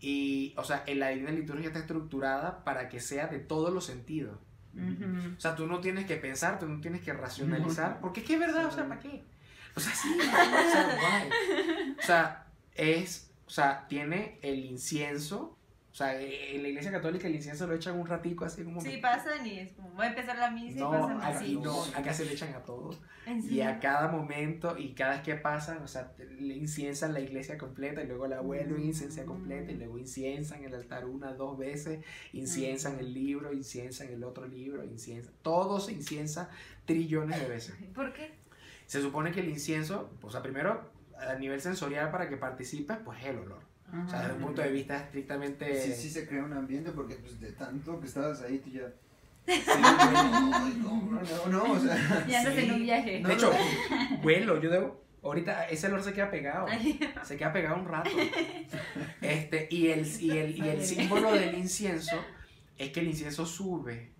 Y, 0.00 0.54
o 0.56 0.64
sea, 0.64 0.82
en 0.86 0.98
la 0.98 1.08
Divina 1.08 1.30
Liturgia 1.30 1.68
está 1.68 1.78
estructurada 1.78 2.64
para 2.64 2.88
que 2.88 3.00
sea 3.00 3.26
de 3.26 3.38
todos 3.38 3.72
los 3.72 3.84
sentidos. 3.84 4.38
Ujú. 4.74 5.34
O 5.36 5.40
sea, 5.40 5.54
tú 5.54 5.66
no 5.66 5.80
tienes 5.80 6.06
que 6.06 6.16
pensar, 6.16 6.58
tú 6.58 6.66
no 6.66 6.80
tienes 6.80 7.02
que 7.02 7.12
racionalizar, 7.12 8.00
porque 8.00 8.20
es 8.20 8.26
que 8.26 8.34
es 8.34 8.40
verdad, 8.40 8.66
o 8.66 8.70
sea, 8.70 8.88
¿para 8.88 9.00
qué? 9.00 9.22
O 9.74 9.80
sea, 9.80 9.94
sí, 9.94 10.16
o 10.18 10.22
sea, 10.22 10.98
guay. 11.00 11.96
O 11.98 12.02
sea, 12.02 12.46
es, 12.74 13.29
o 13.50 13.52
sea, 13.52 13.84
tiene 13.88 14.38
el 14.42 14.64
incienso, 14.64 15.56
o 15.90 15.94
sea, 15.94 16.20
en 16.20 16.62
la 16.62 16.68
iglesia 16.68 16.92
católica 16.92 17.26
el 17.26 17.34
incienso 17.34 17.66
lo 17.66 17.74
echan 17.74 17.98
un 17.98 18.06
ratico 18.06 18.44
así 18.44 18.62
como 18.62 18.80
Sí, 18.80 18.98
pasan 18.98 19.44
y 19.44 19.58
es 19.58 19.72
como, 19.72 19.90
voy 19.90 20.06
a 20.06 20.10
empezar 20.10 20.38
la 20.38 20.52
misa 20.52 20.78
y 20.78 20.80
No, 20.80 20.90
pasan 20.92 21.16
aquí 21.20 21.36
así. 21.36 21.56
no, 21.56 21.82
acá 21.96 22.14
se 22.14 22.26
le 22.26 22.34
echan 22.34 22.54
a 22.54 22.62
todos. 22.62 23.00
¿En 23.26 23.42
Y 23.52 23.60
a 23.62 23.80
cada 23.80 24.06
momento 24.06 24.78
y 24.78 24.92
cada 24.92 25.14
vez 25.14 25.22
que 25.22 25.34
pasan, 25.34 25.82
o 25.82 25.88
sea, 25.88 26.12
le 26.38 26.54
inciensan 26.54 27.12
la 27.12 27.18
iglesia 27.18 27.58
completa 27.58 28.04
y 28.04 28.06
luego 28.06 28.28
la 28.28 28.40
vuelven 28.40 28.82
a 28.82 28.84
incensar 28.84 29.24
completa 29.24 29.72
y 29.72 29.74
luego 29.74 29.98
inciensan 29.98 30.62
el 30.62 30.72
altar 30.72 31.06
una, 31.06 31.32
dos 31.32 31.58
veces, 31.58 32.04
inciensan 32.32 33.00
el 33.00 33.12
libro, 33.12 33.52
inciensan 33.52 34.10
el 34.12 34.22
otro 34.22 34.46
libro, 34.46 34.84
inciensan. 34.84 35.34
Todo 35.42 35.80
se 35.80 35.90
inciensa 35.90 36.50
trillones 36.84 37.40
de 37.40 37.48
veces. 37.48 37.74
¿Por 37.96 38.12
qué? 38.12 38.30
Se 38.86 39.02
supone 39.02 39.32
que 39.32 39.40
el 39.40 39.48
incienso, 39.48 40.08
o 40.22 40.30
sea, 40.30 40.40
primero 40.40 40.99
a 41.28 41.34
nivel 41.34 41.60
sensorial 41.60 42.10
para 42.10 42.28
que 42.28 42.36
participes, 42.36 42.98
pues 43.04 43.18
es 43.20 43.26
el 43.26 43.38
olor. 43.38 43.62
O 44.04 44.08
sea, 44.08 44.20
desde 44.20 44.34
un 44.34 44.42
punto 44.42 44.62
de 44.62 44.70
vista 44.70 44.96
estrictamente... 44.96 45.80
Sí, 45.82 45.92
sí 45.94 46.10
se 46.10 46.26
crea 46.28 46.44
un 46.44 46.52
ambiente 46.52 46.92
porque 46.92 47.16
pues 47.16 47.40
de 47.40 47.50
tanto 47.52 47.98
que 48.00 48.06
estabas 48.06 48.40
ahí 48.42 48.58
tú 48.58 48.70
ya... 48.70 48.92
Sí, 49.46 49.60
no, 49.80 50.80
no, 50.82 51.20
no, 51.20 51.46
no, 51.66 51.72
o 51.72 51.80
sea... 51.80 52.24
Ya 52.28 52.38
andas 52.40 52.54
Sí. 52.54 52.60
en 52.60 52.72
un 52.72 52.82
viaje. 52.82 53.20
No, 53.20 53.28
De 53.28 53.34
hecho, 53.34 53.52
no. 53.52 54.18
vuelo, 54.22 54.60
yo 54.60 54.70
debo... 54.70 55.00
Ahorita 55.22 55.68
ese 55.68 55.88
olor 55.88 56.02
se 56.02 56.12
queda 56.14 56.30
pegado. 56.30 56.66
Se 57.24 57.36
queda 57.36 57.52
pegado 57.52 57.76
un 57.76 57.86
rato. 57.88 58.10
Este, 59.20 59.66
y 59.70 59.88
el, 59.88 60.06
y 60.20 60.30
el, 60.38 60.56
y 60.56 60.68
el 60.68 60.82
símbolo 60.84 61.32
del 61.32 61.54
incienso 61.56 62.16
es 62.78 62.90
que 62.90 63.00
el 63.00 63.08
incienso 63.08 63.44
sube, 63.44 64.12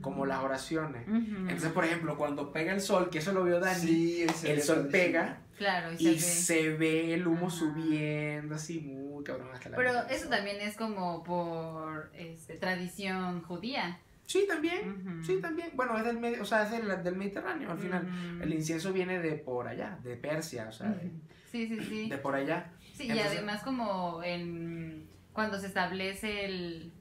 como 0.00 0.26
las 0.26 0.42
oraciones. 0.42 1.06
Entonces, 1.06 1.70
por 1.70 1.84
ejemplo, 1.84 2.16
cuando 2.16 2.52
pega 2.52 2.72
el 2.72 2.80
sol, 2.80 3.08
que 3.10 3.18
eso 3.18 3.32
lo 3.32 3.44
vio 3.44 3.60
Dani, 3.60 3.78
Sí, 3.78 4.26
el 4.44 4.62
sol 4.62 4.88
pega 4.90 5.38
Claro, 5.56 5.92
y, 5.92 5.94
y 5.94 5.98
se 5.98 6.10
ve. 6.10 6.18
se 6.20 6.70
ve 6.76 7.14
el 7.14 7.26
humo 7.26 7.46
Ajá. 7.46 7.56
subiendo 7.56 8.54
así 8.54 8.80
muy 8.80 9.24
cabrón 9.24 9.48
hasta 9.54 9.70
la 9.70 9.76
Pero 9.76 9.90
mitad. 9.90 10.12
eso 10.12 10.28
también 10.28 10.60
es 10.60 10.76
como 10.76 11.22
por 11.24 12.10
este, 12.14 12.54
tradición 12.56 13.42
judía. 13.42 13.98
Sí, 14.26 14.44
también. 14.48 14.90
Ujú. 15.06 15.24
Sí, 15.24 15.40
también. 15.40 15.70
Bueno, 15.74 15.96
es 15.96 16.04
del, 16.04 16.40
o 16.40 16.44
sea, 16.44 16.64
es 16.64 16.70
del, 16.72 17.02
del 17.04 17.16
Mediterráneo 17.16 17.70
al 17.70 17.78
final. 17.78 18.04
Ujú. 18.04 18.42
El 18.42 18.52
incienso 18.52 18.92
viene 18.92 19.18
de 19.20 19.32
por 19.32 19.68
allá, 19.68 19.98
de 20.02 20.16
Persia, 20.16 20.66
o 20.68 20.72
sea, 20.72 20.88
de, 20.90 21.10
Sí, 21.50 21.68
sí, 21.68 21.80
sí. 21.84 22.08
de 22.10 22.18
por 22.18 22.34
allá. 22.34 22.72
Sí, 22.92 23.04
y 23.04 23.10
Entonces- 23.10 23.38
además 23.38 23.62
como 23.62 24.22
en 24.24 25.06
cuando 25.32 25.58
se 25.58 25.68
establece 25.68 26.44
el 26.46 26.92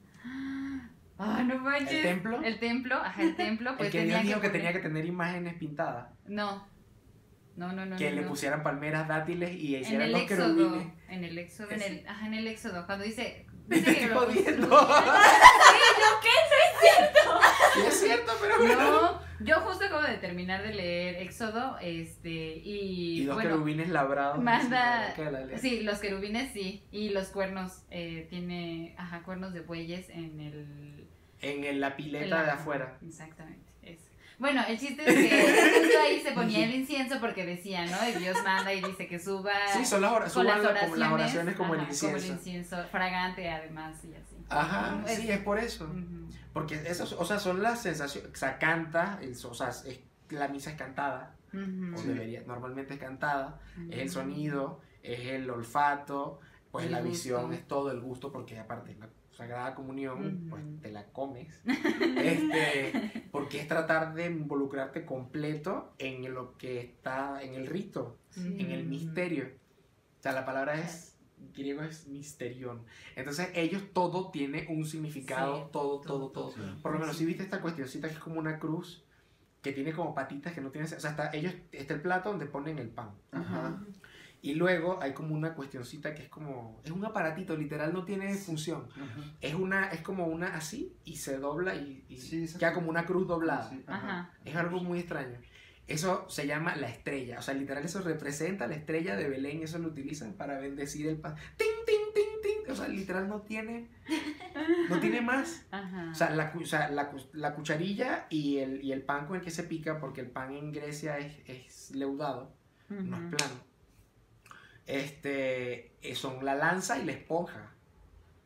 Ah, 1.18 1.44
no 1.48 1.58
manches. 1.60 1.94
¿El 1.94 2.02
templo? 2.04 2.42
El 2.44 2.60
templo, 2.60 2.96
ajá, 2.96 3.22
el 3.24 3.36
templo, 3.36 3.72
pues 3.78 3.88
el 3.88 3.92
que 4.02 4.06
Dios 4.08 4.22
dijo 4.24 4.42
que 4.42 4.50
tenía 4.50 4.74
que 4.74 4.80
tener 4.80 5.06
imágenes 5.06 5.56
pintadas. 5.56 6.10
No. 6.28 6.68
No, 7.56 7.72
no, 7.72 7.86
no. 7.86 7.96
que 7.96 8.10
no, 8.10 8.16
le 8.18 8.22
no. 8.24 8.28
pusieran 8.28 8.64
palmeras 8.64 9.08
dátiles 9.08 9.52
y 9.56 9.76
en 9.76 9.82
hicieran 9.82 10.08
el 10.08 10.12
los 10.14 10.22
éxodo, 10.24 10.56
querubines. 10.56 10.94
en 11.10 11.24
el 11.24 11.38
éxodo, 11.38 11.72
en 11.72 11.82
el, 11.82 12.08
ajá, 12.08 12.28
en 12.28 12.34
el 12.34 12.48
éxodo, 12.48 12.86
cuando 12.86 13.06
dice, 13.06 13.46
dice 13.68 13.96
que 13.98 14.08
lo 14.08 14.20
jodiendo. 14.20 14.70
construyeron. 14.70 15.06
Sí, 17.74 17.82
es 17.88 18.00
cierto, 18.00 18.32
pero 18.42 18.58
bueno. 18.60 18.82
No, 19.02 19.22
yo 19.42 19.56
justo 19.62 19.86
acabo 19.86 20.02
de 20.04 20.16
terminar 20.18 20.64
de 20.64 20.74
leer 20.74 21.16
Éxodo, 21.16 21.78
este, 21.82 22.30
y, 22.30 23.22
Y 23.22 23.26
dos 23.26 23.36
bueno, 23.36 23.50
querubines 23.52 23.90
labrados. 23.90 24.42
manda- 24.42 25.14
la 25.18 25.58
sí, 25.58 25.82
los 25.82 26.00
querubines 26.00 26.54
sí, 26.54 26.86
y 26.92 27.10
los 27.10 27.28
cuernos, 27.30 27.84
eh, 27.92 28.28
tiene, 28.30 28.96
ajá, 28.98 29.24
cuernos 29.24 29.54
de 29.54 29.60
bueyes 29.60 30.10
en 30.10 30.40
el, 30.40 31.08
En 31.42 31.66
el- 31.66 31.82
la 31.82 31.98
pileta 31.98 32.24
en 32.24 32.30
la- 32.30 32.44
de 32.44 32.52
afuera. 32.52 32.98
Exactamente. 33.06 33.66
Bueno, 34.38 34.62
el 34.68 34.78
chiste 34.78 35.02
es 35.06 35.14
que 35.16 35.80
justo 35.82 36.00
ahí 36.04 36.20
se 36.22 36.32
ponía 36.32 36.66
el 36.66 36.76
incienso 36.76 37.20
porque 37.22 37.46
decía, 37.46 37.86
¿no? 37.86 37.98
Y 38.10 38.14
Dios 38.22 38.38
manda 38.44 38.74
y 38.74 38.82
dice 38.82 39.08
que 39.08 39.20
suba. 39.20 39.52
Sí, 39.74 39.86
son 39.86 40.02
las, 40.02 40.12
con 40.12 40.30
suban 40.30 40.48
las 40.48 40.64
la- 40.64 40.70
oraciones, 40.70 40.90
como 40.90 40.96
las 40.98 41.12
oraciones 41.14 41.56
como 41.56 41.74
el 41.74 41.80
ajá, 41.82 41.90
incienso. 41.90 42.18
Como 42.18 42.26
el 42.34 42.38
incienso, 42.40 42.84
fragante 42.92 43.50
además 43.50 43.96
y 44.04 44.14
así. 44.16 44.36
Ajá, 44.50 45.04
Es- 45.08 45.20
sí, 45.20 45.32
es 45.32 45.40
por 45.40 45.58
eso. 45.60 45.86
Ujú. 45.86 46.28
Porque 46.54 46.76
eso, 46.86 47.04
o 47.20 47.26
sea, 47.26 47.40
son 47.40 47.62
las 47.64 47.82
sensaciones, 47.82 48.32
o 48.32 48.36
sea, 48.36 48.58
canta, 48.60 49.20
el- 49.22 49.32
o 49.46 49.54
sea, 49.54 49.70
es- 49.70 50.00
la 50.30 50.48
misa 50.48 50.72
es 50.72 50.76
cantada, 50.78 51.36
o 51.54 51.58
Ujú. 51.58 52.02
debería, 52.08 52.44
normalmente 52.46 52.94
es 52.96 53.00
cantada, 53.00 53.60
es 53.90 54.00
el 54.00 54.10
sonido, 54.10 54.82
es 55.04 55.20
el 55.28 55.50
olfato, 55.50 56.40
pues 56.72 56.86
El 56.88 56.92
la 56.92 57.02
visión 57.02 57.42
gusto. 57.44 57.56
es 57.56 57.68
todo 57.68 57.92
el 57.92 58.00
gusto, 58.02 58.32
porque 58.32 58.60
aparte 58.60 58.96
la 59.00 59.08
Sagrada 59.36 59.76
Comunión, 59.76 60.26
Ujú. 60.26 60.50
pues 60.50 60.64
te 60.82 60.92
la 60.92 61.06
comes, 61.12 61.62
este, 62.18 63.24
porque 63.32 63.60
es 63.60 63.68
tratar 63.68 64.14
de 64.14 64.28
involucrarte 64.28 65.06
completo 65.06 65.94
en 65.98 66.34
lo 66.34 66.58
que 66.58 66.80
está, 66.82 67.42
en 67.44 67.54
el 67.54 67.68
rito, 67.68 68.18
en 68.38 68.72
el 68.72 68.86
misterio. 68.86 69.50
O 70.20 70.24
sea, 70.24 70.32
la 70.32 70.46
palabra 70.46 70.80
es, 70.80 71.18
griego 71.54 71.84
es 71.84 72.08
misterión. 72.08 72.84
Entonces 73.16 73.50
ellos 73.56 73.84
todo 73.94 74.32
tiene 74.32 74.68
un 74.70 74.86
significado, 74.86 75.66
Sí, 75.66 75.70
todo, 75.72 76.02
todo, 76.02 76.30
todo. 76.30 76.52
Sí. 76.52 76.62
Por 76.82 76.94
lo 76.94 77.00
menos 77.00 77.18
si 77.18 77.26
viste 77.26 77.44
esta 77.44 77.62
cuestioncita 77.62 78.08
que 78.08 78.14
es 78.14 78.20
como 78.20 78.40
una 78.40 78.58
cruz, 78.58 79.04
que 79.62 79.74
tiene 79.74 79.94
como 79.94 80.14
patitas 80.14 80.54
que 80.54 80.62
no 80.62 80.70
tiene... 80.70 80.86
O 80.86 81.00
sea, 81.00 81.10
está, 81.10 81.32
ellos, 81.34 81.54
está 81.72 81.96
el 81.96 82.02
plato 82.02 82.30
donde 82.30 82.46
ponen 82.46 82.78
el 82.78 82.90
pan. 82.90 83.10
Ajá. 83.32 83.82
Y 84.46 84.54
luego 84.54 85.00
hay 85.02 85.14
como 85.14 85.34
una 85.34 85.56
cuestioncita 85.56 86.14
que 86.14 86.22
es 86.22 86.30
como... 86.30 86.80
Es 86.84 86.92
un 86.92 87.04
aparatito, 87.04 87.58
literal, 87.58 87.92
no 87.92 88.06
tiene 88.06 88.32
función. 88.36 88.88
Ajá. 88.92 89.22
Es 89.42 89.56
una 89.56 89.90
es 89.90 90.02
como 90.02 90.28
una 90.28 90.56
así 90.56 90.96
y 91.04 91.16
se 91.16 91.40
dobla 91.40 91.74
y, 91.74 92.06
y 92.08 92.18
Sí, 92.18 92.48
queda 92.60 92.72
como 92.72 92.92
una 92.92 93.08
cruz 93.08 93.28
doblada. 93.28 93.68
Sí, 93.72 93.84
Ajá. 93.88 94.32
Es 94.46 94.56
algo 94.56 94.84
muy 94.84 95.00
extraño. 95.00 95.40
Eso 95.88 96.26
se 96.30 96.46
llama 96.46 96.76
la 96.76 96.88
estrella. 96.90 97.40
O 97.40 97.42
sea, 97.42 97.56
literal, 97.56 97.84
eso 97.84 98.02
representa 98.02 98.68
la 98.68 98.76
estrella 98.76 99.16
de 99.16 99.30
Belén. 99.30 99.64
Eso 99.64 99.80
lo 99.80 99.88
utilizan 99.88 100.34
para 100.34 100.60
bendecir 100.60 101.08
el 101.08 101.18
pan. 101.18 101.36
¡Ting, 101.58 101.68
ting, 101.88 102.14
ting, 102.14 102.42
ting! 102.44 102.72
O 102.72 102.76
sea, 102.76 102.88
literal, 102.88 103.28
no 103.28 103.42
tiene. 103.42 103.88
No 104.90 105.00
tiene 105.00 105.22
más. 105.22 105.66
Ajá. 105.72 106.10
O 106.12 106.16
sea, 106.16 106.30
la, 106.30 106.54
o 106.56 106.66
sea, 106.66 106.92
la, 106.92 107.12
la 107.34 107.56
cucharilla 107.56 108.28
y 108.30 108.58
el, 108.58 108.84
y 108.84 108.92
el 108.92 109.02
pan 109.02 109.26
con 109.26 109.38
el 109.38 109.42
que 109.42 109.50
se 109.50 109.64
pica, 109.64 110.00
porque 110.00 110.22
el 110.22 110.30
pan 110.30 110.54
en 110.54 110.72
Grecia 110.72 111.18
es, 111.18 111.38
es 111.48 111.96
leudado, 111.96 112.52
no 112.90 113.18
es 113.18 113.36
plano 113.36 113.75
este, 114.86 115.92
eh, 116.02 116.16
son 116.16 116.44
la 116.44 116.56
lanza 116.56 117.00
y 117.00 117.06
la 117.06 117.12
esponja 117.14 117.72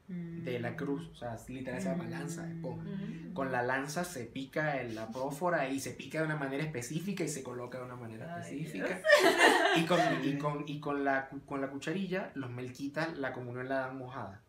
de 0.09 0.59
la 0.59 0.75
cruz, 0.75 1.07
o 1.13 1.15
sea, 1.15 1.37
literal 1.49 1.79
se 1.79 1.89
llama 1.89 2.05
lanza, 2.05 2.49
esponja. 2.49 2.83
Con 3.35 3.51
la 3.51 3.61
lanza 3.61 4.03
se 4.03 4.25
pica 4.25 4.81
en 4.81 4.95
la 4.95 5.07
prófora 5.07 5.69
y 5.69 5.79
se 5.79 5.91
pica 5.91 6.17
de 6.17 6.25
una 6.25 6.35
manera 6.35 6.63
específica 6.63 7.23
y 7.23 7.27
se 7.27 7.43
coloca 7.43 7.77
de 7.77 7.83
una 7.83 7.95
manera 7.95 8.39
específica. 8.39 9.01
Y, 9.77 9.85
con, 9.85 9.99
y, 10.23 10.37
con, 10.39 10.63
y 10.67 10.79
con, 10.79 11.05
la, 11.05 11.29
con 11.45 11.61
la 11.61 11.69
cucharilla, 11.69 12.31
los 12.33 12.49
melquitas 12.49 13.15
la 13.19 13.33
comunión 13.33 13.69
la 13.69 13.81
dan 13.81 13.99
mojada. 13.99 14.41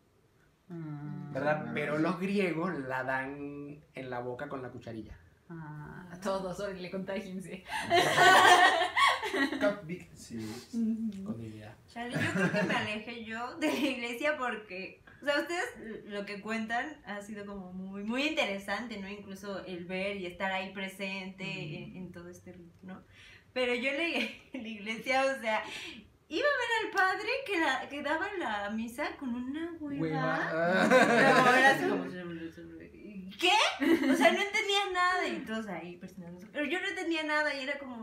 ¿Verdad? 0.67 1.65
Ah, 1.67 1.71
Pero 1.75 1.99
los 1.99 2.19
griegos 2.19 2.73
la 2.79 3.03
dan 3.03 3.77
en 3.93 4.09
la 4.09 4.19
boca 4.19 4.49
con 4.49 4.63
la 4.63 4.69
cucharilla. 4.69 5.15
Todos, 6.23 6.57
sorry, 6.57 6.79
le 6.79 6.89
conté 6.89 7.11
a 7.11 7.21
15. 7.21 7.63
Cupcake. 9.59 10.09
Charlie, 11.87 12.13
yo 12.13 12.31
creo 12.33 12.51
que 12.51 12.63
me 12.63 12.73
alejé 12.73 13.23
yo 13.23 13.55
de 13.57 13.67
la 13.67 13.79
iglesia 13.79 14.35
porque, 14.37 15.01
o 15.21 15.25
sea, 15.25 15.39
ustedes 15.39 16.03
lo 16.05 16.25
que 16.25 16.41
cuentan 16.41 16.97
ha 17.05 17.21
sido 17.21 17.45
como 17.45 17.71
muy, 17.73 18.03
muy 18.03 18.23
interesante, 18.23 18.97
¿no? 18.97 19.07
Incluso 19.09 19.63
el 19.65 19.85
ver 19.85 20.17
y 20.17 20.25
estar 20.25 20.51
ahí 20.51 20.73
presente 20.73 21.91
en, 21.95 22.11
todo 22.11 22.27
este 22.29 22.53
rito, 22.53 22.79
¿no? 22.83 23.03
Pero 23.53 23.75
yo 23.75 23.91
en 24.53 24.63
la 24.63 24.67
iglesia, 24.67 25.23
o 25.37 25.41
sea, 25.41 25.63
iba 26.29 26.47
a 26.47 26.59
ver 26.61 26.69
al 26.81 26.89
padre 26.91 27.29
que, 27.89 28.01
daba 28.01 28.27
la 28.39 28.69
misa 28.69 29.17
con 29.17 29.35
una 29.35 29.73
hueva. 29.79 30.87
¿Qué? 33.41 33.49
O 34.11 34.15
sea, 34.15 34.31
no 34.31 34.41
entendía 34.41 34.91
nada 34.93 35.27
y 35.27 35.39
todos 35.39 35.67
ahí. 35.67 35.99
Pero 36.51 36.65
yo 36.65 36.79
no 36.79 36.87
entendía 36.87 37.23
nada 37.23 37.53
y 37.55 37.63
era 37.63 37.79
como, 37.79 38.00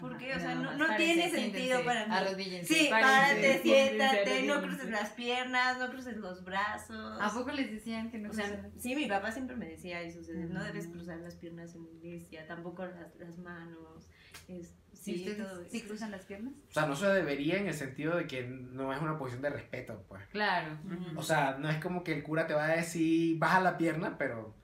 ¿Por 0.00 0.16
qué? 0.16 0.34
O 0.34 0.40
sea, 0.40 0.54
no, 0.54 0.74
no 0.76 0.96
tiene 0.96 1.30
sentido 1.30 1.84
para 1.84 2.06
mí. 2.06 2.14
Arrodíllense. 2.14 2.72
Sí, 2.74 2.88
párate, 2.90 3.60
siéntate, 3.62 4.42
no 4.44 4.62
cruces 4.62 4.90
las 4.90 5.10
piernas, 5.10 5.78
no 5.78 5.90
cruces 5.90 6.16
los 6.16 6.42
brazos. 6.44 7.18
¿A 7.20 7.30
poco 7.32 7.50
les 7.52 7.70
decían 7.70 8.10
que 8.10 8.18
no 8.18 8.30
O 8.30 8.32
sea, 8.32 8.46
cruzaran? 8.46 8.72
sí, 8.78 8.96
mi 8.96 9.06
papá 9.06 9.30
siempre 9.30 9.56
me 9.56 9.66
decía 9.68 10.00
eso, 10.02 10.20
o 10.20 10.24
sea, 10.24 10.34
no 10.34 10.64
debes 10.64 10.88
Mm. 10.88 10.92
cruzar 10.92 11.18
las 11.18 11.34
piernas 11.36 11.74
en 11.74 11.84
la 11.84 11.90
iglesia, 11.90 12.46
tampoco 12.46 12.84
las, 12.86 13.14
las 13.18 13.38
manos, 13.38 14.08
es, 14.48 14.74
¿Sí, 14.92 15.16
sí, 15.24 15.34
todo 15.36 15.62
cruzan 15.86 16.10
las 16.10 16.24
piernas? 16.24 16.52
O 16.68 16.72
sea, 16.72 16.86
no 16.86 16.94
se 16.96 17.06
debería 17.06 17.56
en 17.58 17.68
el 17.68 17.74
sentido 17.74 18.16
de 18.16 18.26
que 18.26 18.42
no 18.46 18.92
es 18.92 19.00
una 19.00 19.18
posición 19.18 19.42
de 19.42 19.50
respeto, 19.50 20.04
pues. 20.08 20.26
Claro. 20.28 20.76
O 21.16 21.22
sea, 21.22 21.56
no 21.58 21.70
es 21.70 21.78
como 21.78 22.04
que 22.04 22.12
el 22.12 22.22
cura 22.22 22.46
te 22.46 22.52
va 22.54 22.66
a 22.66 22.76
decir, 22.76 23.38
baja 23.38 23.60
la 23.60 23.78
pierna, 23.78 24.18
pero 24.18 24.54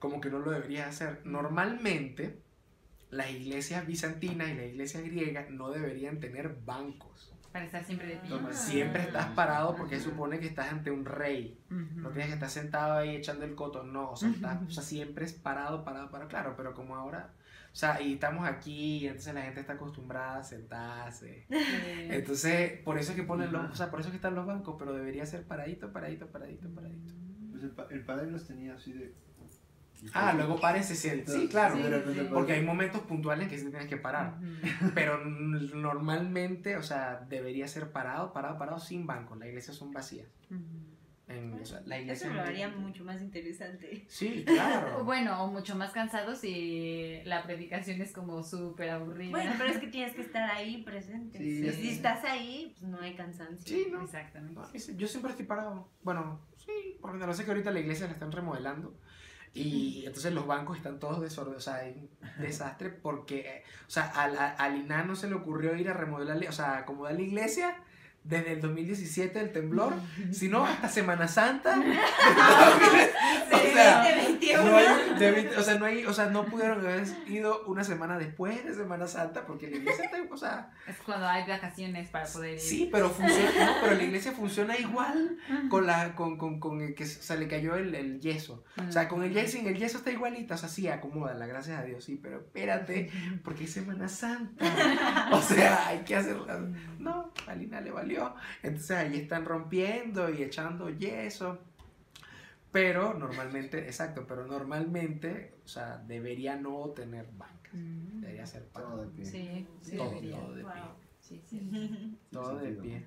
como 0.00 0.20
que 0.20 0.28
no 0.30 0.38
lo 0.40 0.50
deberías 0.50 0.88
hacer. 0.88 1.20
Normalmente, 1.24 2.40
las 3.10 3.30
iglesias 3.30 3.86
bizantinas 3.86 4.48
y 4.50 4.54
las 4.54 4.66
iglesias 4.66 5.02
griegas 5.04 5.50
no 5.50 5.70
deberían 5.70 6.20
tener 6.20 6.56
bancos. 6.64 7.32
Para 7.52 7.64
estar 7.64 7.82
siempre 7.84 8.06
de 8.06 8.16
pie. 8.16 8.38
Ah. 8.40 8.52
Siempre 8.52 9.02
estás 9.02 9.26
parado 9.30 9.74
porque 9.74 9.96
se 9.98 10.04
supone 10.04 10.38
que 10.38 10.46
estás 10.46 10.70
ante 10.72 10.92
un 10.92 11.04
rey. 11.04 11.58
Ujú. 11.68 12.00
No 12.00 12.10
tienes 12.10 12.28
que 12.28 12.34
estar 12.34 12.48
sentado 12.50 12.94
ahí 12.94 13.16
echando 13.16 13.44
el 13.44 13.56
coto, 13.56 13.82
no. 13.82 14.12
O 14.12 14.16
sea, 14.16 14.28
estás- 14.30 14.62
o 14.68 14.70
sea, 14.70 14.84
siempre 14.84 15.24
es 15.24 15.32
parado, 15.32 15.84
parado, 15.84 16.10
parado. 16.10 16.28
Claro, 16.28 16.54
pero 16.56 16.74
como 16.74 16.94
ahora... 16.94 17.32
O 17.72 17.76
sea, 17.76 18.00
y 18.00 18.14
estamos 18.14 18.48
aquí, 18.48 18.98
y 18.98 19.06
entonces 19.06 19.32
la 19.32 19.42
gente 19.42 19.60
está 19.60 19.74
acostumbrada 19.74 20.38
a 20.38 20.42
sentarse. 20.42 21.46
Entonces, 22.08 22.80
por 22.82 22.98
eso 22.98 23.12
es 23.12 23.16
que 23.16 23.22
ponen 23.22 23.52
los, 23.52 23.70
o 23.70 23.74
sea, 23.76 23.90
por 23.90 24.00
eso 24.00 24.08
es 24.08 24.12
que 24.12 24.16
están 24.16 24.34
los 24.34 24.44
bancos, 24.46 24.74
pero 24.78 24.92
debería 24.92 25.24
ser 25.26 25.44
paradito, 25.44 25.92
paradito, 25.92 26.26
paradito, 26.26 26.68
paradito. 26.74 27.14
Pues 27.52 27.62
el, 27.62 27.70
pa- 27.70 27.86
el 27.90 28.04
padre 28.04 28.30
los 28.30 28.46
tenía 28.46 28.74
así 28.74 28.92
de. 28.92 29.14
Ah, 30.14 30.32
luego 30.34 30.58
paren, 30.60 30.82
se 30.84 30.94
sienten. 30.94 31.34
Sí, 31.42 31.48
claro. 31.48 31.76
sí. 31.76 31.82
Porque 32.32 32.52
hay 32.54 32.62
momentos 32.64 33.00
puntuales 33.02 33.44
en 33.44 33.50
que 33.50 33.58
sí 33.58 33.68
tienes 33.70 33.88
que 33.88 33.96
parar. 33.96 34.38
Pero 34.94 35.24
normalmente, 35.24 36.76
o 36.76 36.82
sea, 36.82 37.24
debería 37.28 37.66
ser 37.68 37.90
parado, 37.92 38.32
parado, 38.32 38.58
parado 38.58 38.78
sin 38.78 39.06
bancos. 39.06 39.38
Las 39.38 39.48
iglesias 39.48 39.76
son 39.76 39.92
vacías. 39.92 40.28
Ujú. 40.50 40.60
En, 41.28 41.54
o 41.54 41.64
sea, 41.64 41.80
la 41.86 41.94
Eso 41.96 42.02
iglesia 42.02 42.30
lo 42.30 42.40
haría 42.42 42.68
mucho 42.70 43.04
más 43.04 43.22
interesante. 43.22 44.04
Sí, 44.08 44.42
claro. 44.44 45.04
Bueno, 45.04 45.44
o 45.44 45.46
mucho 45.46 45.76
más 45.76 45.92
cansados 45.92 46.38
si 46.40 47.20
la 47.24 47.44
predicación 47.44 48.00
es 48.02 48.12
como 48.12 48.42
súper 48.42 48.90
aburrida. 48.90 49.30
Bueno, 49.30 49.52
pero 49.56 49.70
es 49.70 49.78
que 49.78 49.86
tienes 49.86 50.12
que 50.14 50.22
estar 50.22 50.50
ahí 50.50 50.82
presente. 50.82 51.38
Sí, 51.38 51.62
Si- 51.62 51.70
sí. 51.72 51.82
Si 51.82 51.88
estás 51.90 52.24
ahí, 52.24 52.74
pues 52.76 52.90
no 52.90 53.00
hay 53.00 53.14
cansancio. 53.14 53.64
Sí, 53.76 53.86
¿no? 53.92 54.02
Exactamente. 54.02 54.58
No, 54.60 54.96
Yo 54.96 55.06
siempre 55.06 55.30
estoy 55.30 55.46
parado. 55.46 55.88
Bueno, 56.02 56.40
sí, 56.56 56.96
porque 57.00 57.24
no 57.24 57.32
sé 57.32 57.44
que 57.44 57.50
ahorita 57.52 57.70
la 57.70 57.78
iglesia 57.78 58.06
la 58.06 58.12
están 58.14 58.32
remodelando. 58.32 58.98
Y 59.52 60.04
entonces 60.06 60.32
los 60.32 60.46
bancos 60.46 60.76
están 60.76 61.00
todos 61.00 61.20
desordenados, 61.20 61.66
o 61.66 61.70
sea, 61.70 61.80
hay 61.80 61.92
un 61.92 62.42
desastre 62.42 62.88
porque, 62.90 63.64
o 63.86 63.90
sea, 63.90 64.04
al, 64.04 64.38
al 64.38 65.06
no 65.06 65.16
se 65.16 65.28
le 65.28 65.34
ocurrió 65.34 65.74
ir 65.74 65.88
a 65.88 65.92
remodelar, 65.92 66.38
o 66.48 66.52
sea, 66.52 66.78
acomodar 66.78 67.14
la 67.14 67.22
iglesia 67.22 67.76
desde 68.22 68.52
el 68.52 68.60
2017, 68.60 69.40
el 69.40 69.52
temblor, 69.52 69.94
sino 70.30 70.64
hasta 70.64 70.88
Semana 70.88 71.26
Santa. 71.26 71.76
o 73.52 73.72
sea, 73.72 74.04
2021. 74.04 74.62
no 74.62 74.76
hay, 74.76 74.86
de 75.18 75.56
o 75.56 75.62
sea, 75.62 75.74
no 75.76 75.86
hay, 75.86 76.04
o 76.04 76.12
sea, 76.12 76.26
no 76.26 76.44
pudieron 76.44 76.80
haber 76.80 77.04
ido 77.26 77.64
una 77.66 77.82
semana 77.82 78.18
después 78.18 78.64
de 78.64 78.74
Semana 78.74 79.06
Santa 79.06 79.46
porque 79.46 79.70
la 79.70 79.76
iglesia 79.76 80.04
está, 80.04 80.18
o 80.30 80.36
sea, 80.36 80.70
Es 80.86 80.96
cuando 80.98 81.26
hay 81.26 81.48
vacaciones 81.48 82.08
para 82.08 82.26
poder 82.26 82.54
ir. 82.54 82.60
sí, 82.60 82.88
pero 82.92 83.08
funciona, 83.10 83.66
no, 83.66 83.72
pero 83.80 83.94
la 83.94 84.02
iglesia 84.02 84.32
funciona 84.32 84.76
igual 84.78 85.38
con 85.68 85.86
la, 85.86 86.14
con, 86.14 86.36
con, 86.36 86.60
con 86.60 86.80
el 86.82 86.94
que 86.94 87.06
se 87.06 87.38
le 87.38 87.48
cayó 87.48 87.74
el, 87.76 87.94
el 87.94 88.20
yeso. 88.20 88.64
O 88.86 88.92
sea, 88.92 89.08
con 89.08 89.22
el 89.22 89.32
yeso, 89.32 89.58
sin 89.58 89.66
el 89.66 89.76
yeso 89.76 89.98
está 89.98 90.10
igualita, 90.10 90.54
o 90.54 90.58
sea, 90.58 90.68
sí, 90.68 90.88
acomódala, 90.88 91.46
gracias 91.46 91.78
a 91.78 91.82
Dios, 91.82 92.04
sí, 92.04 92.18
pero 92.22 92.38
espérate, 92.38 93.10
porque 93.42 93.64
es 93.64 93.72
Semana 93.72 94.08
Santa. 94.08 94.66
O 95.32 95.42
sea, 95.42 95.88
hay 95.88 96.00
que 96.00 96.16
hacerla. 96.16 96.60
No, 96.98 97.32
a 97.46 97.54
Lina 97.54 97.80
le 97.80 97.90
Entonces 98.62 98.90
ahí 98.92 99.16
están 99.18 99.44
rompiendo 99.44 100.30
y 100.30 100.42
echando 100.42 100.90
yeso. 100.90 101.58
Pero 102.72 103.14
normalmente, 103.14 103.78
exacto, 103.86 104.24
pero 104.28 104.46
normalmente, 104.46 105.56
o 105.64 105.68
sea, 105.68 105.98
debería 106.06 106.54
no 106.56 106.90
tener 106.90 107.28
bancas. 107.32 107.74
Mm. 107.74 108.20
Debería 108.20 108.46
ser 108.46 108.64
Todo 108.72 109.02
de 109.02 109.08
pie. 109.08 109.24
Sí, 109.24 109.66
sí, 109.82 109.96
Todo, 109.96 110.10
todo 110.10 110.54
de 110.54 110.62
pie. 110.62 110.72
Wow. 110.82 110.94
Sí, 111.20 111.42
sí. 111.46 111.70
Todo 112.30 112.58
de 112.58 112.74
sentido. 112.74 112.82
pie. 112.82 113.04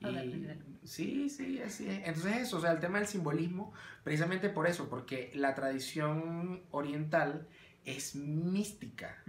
Y- 0.00 0.46
sí, 0.84 1.28
sí, 1.28 1.60
así 1.60 1.88
es. 1.88 2.06
Entonces 2.06 2.36
eso, 2.38 2.58
o 2.58 2.60
sea, 2.60 2.70
el 2.72 2.78
tema 2.80 2.98
del 2.98 3.08
simbolismo, 3.08 3.72
precisamente 4.04 4.48
por 4.48 4.66
eso, 4.66 4.88
porque 4.88 5.30
la 5.34 5.54
tradición 5.54 6.62
oriental 6.70 7.48
es 7.84 8.14
mística. 8.16 9.22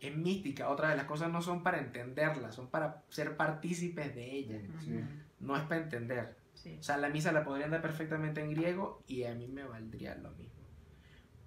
Es 0.00 0.16
mística. 0.16 0.68
Otra 0.68 0.90
de 0.90 0.96
las 0.96 1.06
cosas 1.06 1.30
no 1.32 1.42
son 1.42 1.62
para 1.62 1.78
entenderla, 1.78 2.52
son 2.52 2.68
para 2.68 3.02
ser 3.08 3.36
partícipes 3.36 4.14
de 4.14 4.30
ella. 4.30 4.60
Sí. 4.80 4.94
Ujú. 4.94 5.04
No 5.40 5.56
es 5.56 5.62
para 5.64 5.82
entender. 5.82 6.36
Sí. 6.54 6.76
O 6.78 6.82
sea, 6.82 6.96
la 6.96 7.08
misa 7.08 7.32
la 7.32 7.44
podrían 7.44 7.70
dar 7.72 7.82
perfectamente 7.82 8.40
en 8.40 8.50
griego 8.50 9.02
y 9.08 9.24
a 9.24 9.34
mí 9.34 9.48
me 9.48 9.64
valdría 9.64 10.14
lo 10.16 10.30
mismo. 10.32 10.62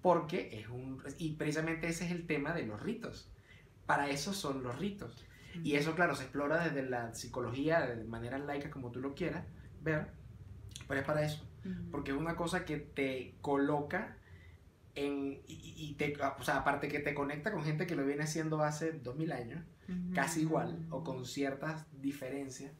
porque 0.02 0.60
es 0.60 0.68
un... 0.68 1.02
Y 1.18 1.32
precisamente 1.32 1.88
ese 1.88 2.04
es 2.06 2.12
el 2.12 2.26
tema 2.26 2.52
de 2.52 2.64
los 2.64 2.80
ritos. 2.80 3.28
Para 3.86 4.08
eso 4.08 4.32
son 4.32 4.62
los 4.62 4.78
ritos. 4.78 5.24
Y 5.64 5.74
eso, 5.74 5.94
claro, 5.94 6.14
se 6.14 6.24
explora 6.24 6.62
desde 6.62 6.88
la 6.88 7.14
psicología, 7.14 7.80
de 7.86 8.04
manera 8.04 8.38
laica, 8.38 8.70
como 8.70 8.90
tú 8.92 9.00
lo 9.00 9.14
quieras 9.14 9.44
ver, 9.82 10.08
pero 10.86 11.00
es 11.00 11.06
para 11.06 11.22
eso. 11.22 11.44
Porque 11.90 12.10
es 12.12 12.16
una 12.16 12.36
cosa 12.36 12.64
que 12.64 12.76
te 12.76 13.34
coloca 13.40 14.16
en, 14.96 15.42
y, 15.46 15.74
y 15.76 15.94
te, 15.94 16.16
o 16.38 16.42
sea, 16.42 16.56
aparte 16.56 16.88
que 16.88 16.98
te 16.98 17.14
conecta 17.14 17.52
con 17.52 17.62
gente 17.62 17.86
que 17.86 17.94
lo 17.94 18.04
viene 18.04 18.24
haciendo 18.24 18.62
hace 18.62 18.92
2000 18.92 19.32
años, 19.32 19.64
casi 20.14 20.40
igual 20.40 20.84
o 20.90 21.04
con 21.04 21.24
ciertas 21.26 21.86
diferencias, 22.00 22.72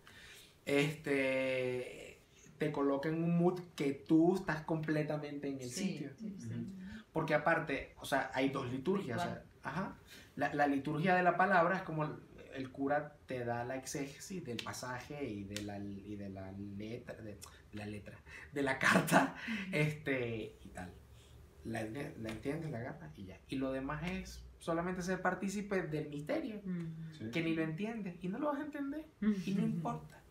este, 0.64 2.20
te 2.58 2.72
coloca 2.72 3.08
en 3.08 3.22
un 3.22 3.38
mood 3.38 3.60
que 3.76 3.92
tú 3.92 4.34
estás 4.34 4.62
completamente 4.62 5.48
en 5.48 5.60
el 5.60 5.70
sitio. 5.70 6.10
Porque 7.12 7.34
aparte, 7.34 7.94
o 7.98 8.04
sea, 8.04 8.30
hay 8.34 8.48
dos 8.48 8.70
liturgias. 8.70 9.18
O 9.18 9.22
sea, 9.22 9.44
ajá, 9.62 9.96
la, 10.34 10.52
la, 10.52 10.66
liturgia 10.66 11.14
de 11.14 11.22
la 11.22 11.36
palabra 11.36 11.76
es 11.76 11.82
como 11.82 12.04
el, 12.04 12.10
el, 12.54 12.70
cura 12.70 13.16
te 13.26 13.44
da 13.44 13.64
la 13.64 13.76
exégesis 13.76 14.44
del 14.44 14.58
pasaje 14.62 15.24
y 15.24 15.44
de 15.44 15.62
la, 15.62 15.78
y 15.78 16.16
de 16.16 16.28
la 16.28 16.52
letra, 16.52 17.14
de, 17.16 17.38
la 17.72 17.86
letra, 17.86 18.18
de 18.52 18.62
la 18.62 18.78
carta, 18.78 19.34
este, 19.72 20.56
y 20.62 20.68
tal. 20.68 20.92
La, 21.66 21.82
la 21.82 22.30
entiendes, 22.30 22.70
la 22.70 22.78
agarras 22.78 23.18
y 23.18 23.26
ya. 23.26 23.38
Y 23.48 23.56
lo 23.56 23.72
demás 23.72 24.02
es 24.10 24.44
solamente 24.58 25.02
ser 25.02 25.20
partícipe 25.20 25.82
del 25.82 26.08
misterio, 26.08 26.60
sí. 27.18 27.30
que 27.30 27.42
ni 27.42 27.54
lo 27.54 27.62
entiendes 27.62 28.16
y 28.22 28.28
no 28.28 28.38
lo 28.38 28.46
vas 28.46 28.60
a 28.60 28.64
entender 28.64 29.06
y 29.20 29.54
no 29.54 29.62
importa. 29.62 30.22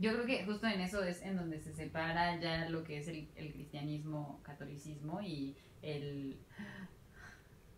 Yo 0.00 0.12
creo 0.12 0.26
que 0.26 0.44
justo 0.44 0.66
en 0.66 0.80
eso 0.80 1.02
es 1.02 1.22
en 1.22 1.36
donde 1.36 1.60
se 1.60 1.74
separa 1.74 2.40
ya 2.40 2.68
lo 2.68 2.84
que 2.84 2.98
es 2.98 3.08
el, 3.08 3.28
el 3.34 3.52
cristianismo, 3.52 4.40
catolicismo 4.42 5.20
y 5.20 5.56
el... 5.82 6.38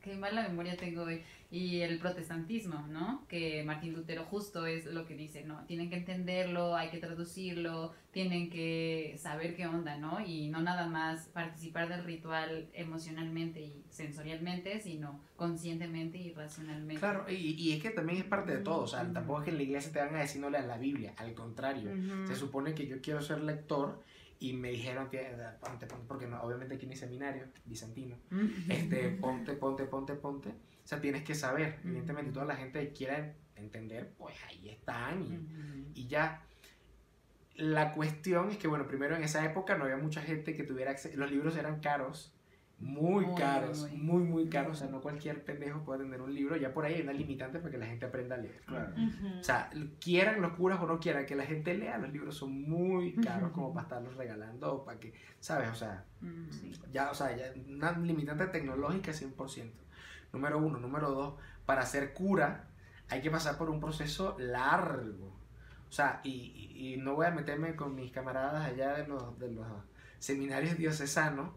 Qué 0.02 0.14
mala 0.16 0.48
memoria 0.48 0.76
tengo 0.76 1.02
hoy. 1.02 1.22
Y 1.50 1.80
el 1.80 1.98
protestantismo, 1.98 2.86
¿no? 2.88 3.26
Que 3.28 3.64
Martín 3.64 3.92
Lutero 3.92 4.24
justo 4.24 4.66
es 4.66 4.86
lo 4.86 5.04
que 5.04 5.16
dice, 5.16 5.42
¿no? 5.44 5.64
Tienen 5.66 5.90
que 5.90 5.96
entenderlo, 5.96 6.76
hay 6.76 6.90
que 6.90 6.98
traducirlo, 6.98 7.92
tienen 8.12 8.50
que 8.50 9.16
saber 9.18 9.56
qué 9.56 9.66
onda, 9.66 9.96
¿no? 9.98 10.24
Y 10.24 10.46
no 10.48 10.62
nada 10.62 10.86
más 10.86 11.26
participar 11.28 11.88
del 11.88 12.04
ritual 12.04 12.68
emocionalmente 12.72 13.60
y 13.60 13.84
sensorialmente, 13.90 14.78
sino 14.80 15.20
conscientemente 15.36 16.18
y 16.18 16.32
racionalmente. 16.32 17.00
Claro, 17.00 17.26
y, 17.28 17.34
y 17.34 17.72
es 17.72 17.82
que 17.82 17.90
también 17.90 18.20
es 18.20 18.24
parte 18.24 18.56
de 18.56 18.62
todo, 18.62 18.82
o 18.82 18.86
sea, 18.86 19.12
tampoco 19.12 19.40
es 19.40 19.44
que 19.46 19.50
en 19.50 19.56
la 19.56 19.62
iglesia 19.64 19.92
te 19.92 19.98
van 19.98 20.14
a 20.14 20.20
decir 20.20 20.40
no 20.40 20.50
leas 20.50 20.66
la 20.66 20.78
Biblia, 20.78 21.14
al 21.16 21.34
contrario, 21.34 21.90
uh 21.90 21.94
-huh. 21.94 22.26
se 22.28 22.36
supone 22.36 22.74
que 22.74 22.86
yo 22.86 23.00
quiero 23.00 23.20
ser 23.20 23.40
lector 23.42 24.02
y 24.40 24.54
me 24.54 24.70
dijeron, 24.70 25.10
ponte, 25.60 25.86
ponte, 25.86 26.06
porque 26.08 26.26
no, 26.26 26.42
obviamente 26.42 26.74
aquí 26.74 26.86
en 26.86 26.90
mi 26.90 26.96
seminario, 26.96 27.44
bizantino, 27.66 28.16
este, 28.68 29.10
ponte, 29.10 29.52
ponte, 29.52 29.84
ponte, 29.84 30.14
ponte, 30.14 30.48
o 30.48 30.86
sea, 30.88 30.98
tienes 30.98 31.22
que 31.22 31.34
saber, 31.34 31.78
evidentemente, 31.84 32.32
toda 32.32 32.46
la 32.46 32.56
gente 32.56 32.90
quiera 32.92 33.34
entender, 33.54 34.14
pues 34.16 34.34
ahí 34.48 34.70
están 34.70 35.22
y, 35.22 36.00
y 36.00 36.08
ya. 36.08 36.42
La 37.54 37.92
cuestión 37.92 38.48
es 38.50 38.56
que, 38.56 38.66
bueno, 38.66 38.86
primero 38.86 39.14
en 39.14 39.22
esa 39.22 39.44
época 39.44 39.76
no 39.76 39.84
había 39.84 39.98
mucha 39.98 40.22
gente 40.22 40.56
que 40.56 40.64
tuviera 40.64 40.92
acceso, 40.92 41.18
los 41.18 41.30
libros 41.30 41.56
eran 41.58 41.80
caros, 41.80 42.32
muy, 42.80 43.26
muy 43.26 43.34
caros, 43.34 43.82
muy. 43.92 43.98
muy, 44.00 44.22
muy 44.24 44.48
caros. 44.48 44.72
O 44.72 44.74
sea, 44.80 44.88
no 44.90 45.00
cualquier 45.00 45.44
pendejo 45.44 45.84
puede 45.84 46.00
tener 46.04 46.20
un 46.22 46.34
libro. 46.34 46.56
Ya 46.56 46.72
por 46.72 46.84
ahí 46.86 46.94
hay 46.94 47.02
una 47.02 47.12
limitante 47.12 47.58
para 47.58 47.70
que 47.70 47.78
la 47.78 47.86
gente 47.86 48.06
aprenda 48.06 48.36
a 48.36 48.38
leer. 48.38 48.60
Claro. 48.66 48.92
Uh 48.96 49.00
-huh. 49.00 49.40
O 49.40 49.44
sea, 49.44 49.70
quieran 50.00 50.40
los 50.40 50.52
curas 50.54 50.80
o 50.80 50.86
no 50.86 50.98
quieran 50.98 51.26
que 51.26 51.34
la 51.36 51.44
gente 51.44 51.74
lea, 51.74 51.98
los 51.98 52.10
libros 52.10 52.36
son 52.36 52.62
muy 52.62 53.14
caros 53.16 53.52
como 53.52 53.72
para 53.74 53.84
estarlos 53.84 54.16
regalando 54.16 54.72
o 54.74 54.84
para 54.84 54.98
que, 54.98 55.12
¿sabes? 55.40 55.68
O 55.70 55.74
sea, 55.74 56.04
Uh 56.22 56.26
-huh. 56.26 56.90
ya, 56.92 57.10
o 57.10 57.14
sea, 57.14 57.36
ya 57.36 57.52
una 57.68 57.92
limitante 57.92 58.46
tecnológica 58.46 59.12
100%. 59.12 59.70
Número 60.32 60.58
uno. 60.58 60.78
Número 60.78 61.10
dos, 61.10 61.34
para 61.66 61.84
ser 61.86 62.12
cura 62.14 62.66
hay 63.08 63.20
que 63.20 63.30
pasar 63.30 63.58
por 63.58 63.68
un 63.70 63.80
proceso 63.80 64.36
largo. 64.38 65.36
O 65.88 65.92
sea, 65.92 66.20
y, 66.22 66.30
y, 66.76 66.94
y 66.94 66.96
no 66.98 67.14
voy 67.16 67.26
a 67.26 67.30
meterme 67.32 67.74
con 67.74 67.94
mis 67.96 68.12
camaradas 68.12 68.64
allá 68.64 68.94
de 68.94 69.06
los, 69.08 69.38
de 69.38 69.50
los 69.50 69.66
seminarios 70.20 70.76
diocesanos 70.78 71.50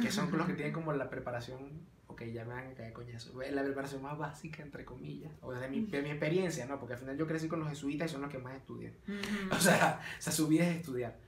que 0.00 0.10
son 0.10 0.30
los 0.36 0.46
que 0.46 0.54
tienen 0.54 0.72
como 0.72 0.92
la 0.92 1.08
preparación, 1.08 1.86
ok, 2.06 2.22
ya 2.24 2.44
me 2.44 2.54
van 2.54 2.68
a 2.68 2.74
caer 2.74 2.92
coñazo, 2.92 3.32
la 3.40 3.62
preparación 3.62 4.02
más 4.02 4.16
básica, 4.18 4.62
entre 4.62 4.84
comillas, 4.84 5.32
o 5.42 5.52
de 5.52 5.68
mi, 5.68 5.86
de 5.86 6.02
mi 6.02 6.10
experiencia, 6.10 6.66
¿no? 6.66 6.78
Porque 6.78 6.94
al 6.94 7.00
final 7.00 7.16
yo 7.16 7.26
crecí 7.26 7.48
con 7.48 7.60
los 7.60 7.68
jesuitas 7.68 8.10
y 8.10 8.12
son 8.12 8.22
los 8.22 8.30
que 8.30 8.38
más 8.38 8.54
estudian. 8.56 8.92
Uh 9.06 9.12
-huh. 9.12 9.56
O 9.56 9.60
sea, 9.60 10.00
o 10.18 10.22
sea, 10.22 10.32
su 10.32 10.48
vida 10.48 10.68
es 10.68 10.76
estudiar, 10.76 11.18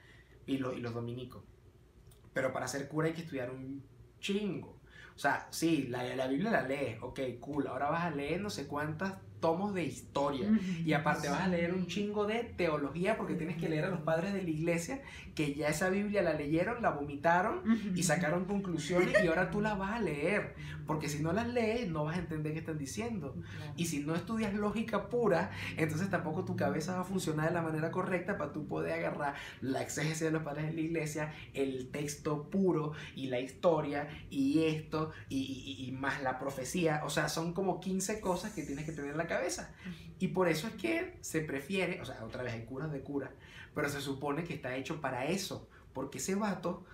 y, 0.46 0.58
lo, 0.58 0.72
y 0.72 0.80
los 0.80 0.94
dominicos. 0.94 1.42
Pero 2.32 2.52
para 2.52 2.68
ser 2.68 2.88
cura 2.88 3.08
hay 3.08 3.14
que 3.14 3.22
estudiar 3.22 3.50
un 3.50 3.82
chingo. 4.20 4.78
O 5.14 5.18
sea, 5.18 5.48
sí, 5.50 5.88
la, 5.88 6.04
la 6.14 6.28
Biblia 6.28 6.50
la 6.50 6.62
lees, 6.62 6.98
ok, 7.02 7.20
cool, 7.40 7.66
ahora 7.66 7.90
vas 7.90 8.04
a 8.04 8.10
leer 8.10 8.40
no 8.40 8.50
sé 8.50 8.66
cuántas 8.66 9.14
tomos 9.40 9.74
de 9.74 9.84
historia. 9.84 10.48
Y 10.84 10.92
aparte 10.92 11.28
vas 11.28 11.42
a 11.42 11.48
leer 11.48 11.74
un 11.74 11.86
chingo 11.86 12.26
de 12.26 12.44
teología 12.44 13.16
porque 13.16 13.34
tienes 13.34 13.56
que 13.56 13.68
leer 13.68 13.84
a 13.84 13.90
los 13.90 14.00
padres 14.00 14.32
de 14.32 14.42
la 14.42 14.50
iglesia 14.50 15.02
que 15.38 15.54
ya 15.54 15.68
esa 15.68 15.88
Biblia 15.88 16.20
la 16.20 16.34
leyeron, 16.34 16.82
la 16.82 16.90
vomitaron 16.90 17.62
y 17.94 18.02
sacaron 18.02 18.44
conclusiones 18.46 19.22
y 19.22 19.28
ahora 19.28 19.50
tú 19.50 19.60
la 19.60 19.74
vas 19.74 19.92
a 19.92 20.00
leer. 20.00 20.56
Porque 20.84 21.08
si 21.08 21.22
no 21.22 21.32
las 21.32 21.46
lees 21.46 21.88
no 21.88 22.04
vas 22.04 22.16
a 22.16 22.20
entender 22.20 22.54
qué 22.54 22.58
están 22.58 22.76
diciendo. 22.76 23.36
Y 23.76 23.86
si 23.86 24.00
no 24.00 24.16
estudias 24.16 24.52
lógica 24.54 25.08
pura, 25.08 25.52
entonces 25.76 26.10
tampoco 26.10 26.44
tu 26.44 26.56
cabeza 26.56 26.94
va 26.94 27.02
a 27.02 27.04
funcionar 27.04 27.50
de 27.50 27.54
la 27.54 27.62
manera 27.62 27.92
correcta 27.92 28.36
para 28.36 28.52
tú 28.52 28.66
poder 28.66 28.94
agarrar 28.94 29.34
la 29.60 29.80
exégesis 29.80 30.20
de 30.20 30.32
los 30.32 30.42
padres 30.42 30.66
de 30.66 30.72
la 30.72 30.80
iglesia, 30.80 31.32
el 31.54 31.88
texto 31.90 32.50
puro 32.50 32.92
y 33.14 33.28
la 33.28 33.38
historia 33.38 34.08
y 34.30 34.64
esto 34.64 35.12
y, 35.28 35.36
y, 35.78 35.86
y 35.86 35.92
más 35.92 36.20
la 36.22 36.40
profecía. 36.40 37.02
O 37.04 37.10
sea, 37.10 37.28
son 37.28 37.52
como 37.52 37.78
15 37.78 38.20
cosas 38.20 38.52
que 38.52 38.64
tienes 38.64 38.84
que 38.84 38.92
tener 38.92 39.12
en 39.12 39.18
la 39.18 39.27
cabeza. 39.28 39.72
Y 40.18 40.28
por 40.28 40.48
eso 40.48 40.66
es 40.66 40.74
que 40.74 41.18
se 41.20 41.40
prefiere, 41.40 42.00
o 42.00 42.04
sea, 42.04 42.24
otra 42.24 42.42
vez 42.42 42.54
hay 42.54 42.64
curas 42.64 42.90
de 42.90 43.00
cura, 43.02 43.30
pero 43.74 43.88
se 43.88 44.00
supone 44.00 44.44
que 44.44 44.54
está 44.54 44.74
hecho 44.74 45.00
para 45.00 45.26
eso, 45.26 45.68
porque 45.92 46.18
ese 46.18 46.34
vato, 46.34 46.84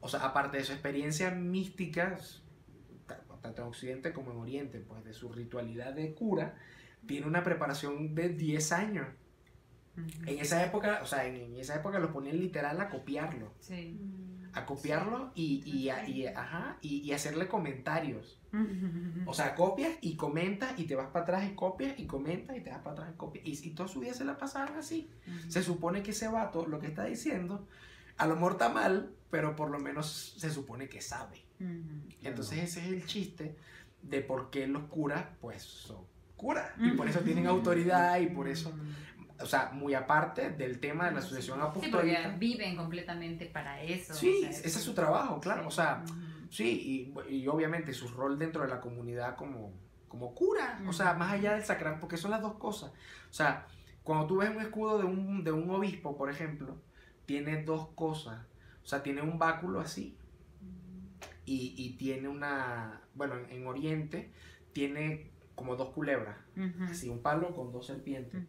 o 0.00 0.08
sea, 0.08 0.20
aparte 0.24 0.56
de 0.56 0.64
su 0.64 0.72
experiencia 0.72 1.30
mística, 1.30 2.18
tanto 3.40 3.62
en 3.62 3.68
Occidente 3.68 4.12
como 4.12 4.32
en 4.32 4.38
Oriente, 4.38 4.80
pues 4.80 5.04
de 5.04 5.12
su 5.12 5.32
ritualidad 5.32 5.92
de 5.92 6.14
cura, 6.14 6.56
tiene 7.06 7.26
una 7.26 7.44
preparación 7.44 8.14
de 8.14 8.30
10 8.30 8.72
años. 8.72 9.08
Uh 9.96 10.00
-huh. 10.00 10.28
En 10.28 10.38
esa 10.38 10.64
época, 10.64 11.00
o 11.02 11.06
sea, 11.06 11.26
en, 11.26 11.36
en, 11.36 11.56
esa 11.56 11.76
época 11.76 11.98
lo 11.98 12.12
ponían 12.12 12.38
literal 12.38 12.80
a 12.80 12.88
copiarlo. 12.88 13.52
Sí. 13.60 13.98
A 14.54 14.66
copiarlo 14.66 15.32
y, 15.34 15.62
y, 15.64 15.90
y, 16.10 16.26
ajá, 16.26 16.76
y, 16.82 16.98
y 16.98 17.12
hacerle 17.12 17.48
comentarios. 17.48 18.38
O 19.24 19.32
sea, 19.32 19.54
copias 19.54 19.96
y 20.02 20.14
comentas 20.16 20.78
y 20.78 20.84
te 20.84 20.94
vas 20.94 21.08
para 21.08 21.22
atrás 21.22 21.50
y 21.50 21.54
copias 21.54 21.98
y 21.98 22.06
comentas 22.06 22.56
y 22.56 22.60
te 22.60 22.70
vas 22.70 22.80
para 22.80 22.92
atrás 22.92 23.10
y 23.14 23.16
copias. 23.16 23.64
Y, 23.64 23.70
toda 23.70 23.88
su 23.88 24.00
vida 24.00 24.12
se 24.12 24.24
la 24.24 24.36
pasaron 24.36 24.76
así. 24.76 25.10
Se 25.48 25.62
supone 25.62 26.02
que 26.02 26.10
ese 26.10 26.28
vato 26.28 26.66
lo 26.66 26.78
que 26.78 26.86
está 26.86 27.04
diciendo, 27.04 27.66
a 28.18 28.26
lo 28.26 28.34
mejor 28.34 28.52
está 28.52 28.68
mal, 28.68 29.14
pero 29.30 29.56
por 29.56 29.70
lo 29.70 29.78
menos 29.78 30.34
se 30.36 30.50
supone 30.50 30.88
que 30.88 31.00
sabe. 31.00 31.42
Entonces 32.22 32.58
ese 32.58 32.80
es 32.80 32.88
el 32.88 33.06
chiste 33.06 33.56
de 34.02 34.20
por 34.20 34.50
qué 34.50 34.66
los 34.66 34.84
curas, 34.84 35.24
pues, 35.40 35.62
son 35.62 36.04
curas. 36.36 36.72
Y 36.78 36.90
por 36.90 37.08
eso 37.08 37.20
tienen 37.20 37.46
autoridad 37.46 38.20
y 38.20 38.26
por 38.26 38.48
eso... 38.48 38.72
O 39.42 39.46
sea, 39.46 39.70
muy 39.72 39.94
aparte 39.94 40.50
del 40.50 40.78
tema 40.80 41.06
de 41.06 41.12
la 41.12 41.20
sucesión 41.20 41.60
apostólica. 41.60 42.30
Sí, 42.30 42.38
viven 42.38 42.76
completamente 42.76 43.46
para 43.46 43.82
eso. 43.82 44.14
Sí, 44.14 44.36
o 44.38 44.40
sea, 44.40 44.50
ese 44.50 44.66
es 44.66 44.82
su 44.84 44.94
trabajo, 44.94 45.40
claro. 45.40 45.62
Sí. 45.62 45.68
O 45.68 45.70
sea, 45.70 46.04
uh 46.04 46.10
-huh. 46.10 46.48
sí, 46.50 47.12
y, 47.28 47.34
y, 47.34 47.48
obviamente 47.48 47.92
su 47.92 48.08
rol 48.08 48.38
dentro 48.38 48.62
de 48.62 48.68
la 48.68 48.80
comunidad 48.80 49.36
como, 49.36 49.72
como 50.08 50.34
cura. 50.34 50.78
Uh 50.80 50.84
-huh. 50.84 50.88
O 50.90 50.92
sea, 50.92 51.14
más 51.14 51.32
allá 51.32 51.54
del 51.54 51.64
sacramento, 51.64 52.00
porque 52.00 52.16
son 52.16 52.30
las 52.30 52.40
dos 52.42 52.54
cosas. 52.54 52.90
O 53.30 53.32
sea, 53.32 53.66
cuando 54.02 54.26
tú 54.26 54.38
ves 54.38 54.50
un 54.50 54.60
escudo 54.60 54.98
de 54.98 55.04
un, 55.04 55.44
de 55.44 55.52
un 55.52 55.70
obispo, 55.70 56.16
por 56.16 56.30
ejemplo, 56.30 56.80
tiene 57.26 57.62
dos 57.62 57.88
cosas. 57.94 58.40
O 58.82 58.86
sea, 58.86 59.02
tiene 59.02 59.22
un 59.22 59.38
báculo 59.38 59.80
así 59.80 60.16
y, 61.44 61.74
y 61.76 61.96
tiene 61.96 62.28
una, 62.28 63.00
bueno, 63.14 63.36
en, 63.36 63.50
en, 63.50 63.66
Oriente 63.66 64.30
tiene 64.72 65.30
como 65.54 65.76
dos 65.76 65.90
culebras, 65.90 66.36
así 66.88 67.08
un 67.08 67.20
palo 67.20 67.54
con 67.54 67.72
dos 67.72 67.86
serpientes. 67.86 68.42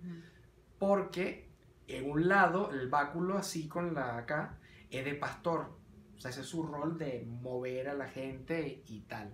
Porque 0.86 1.48
en 1.88 2.12
un 2.12 2.28
lado 2.28 2.70
el 2.74 2.90
báculo 2.90 3.38
así 3.38 3.70
con 3.70 3.94
la 3.94 4.18
acá 4.18 4.58
es 4.92 5.06
de 5.06 5.16
pastor, 5.16 5.78
o 6.18 6.20
sea, 6.20 6.30
ese 6.32 6.42
es 6.42 6.48
su 6.48 6.64
rol 6.64 6.98
de 6.98 7.26
mover 7.26 7.88
a 7.88 7.94
la 7.94 8.10
gente 8.10 8.84
y 8.86 9.00
tal. 9.08 9.34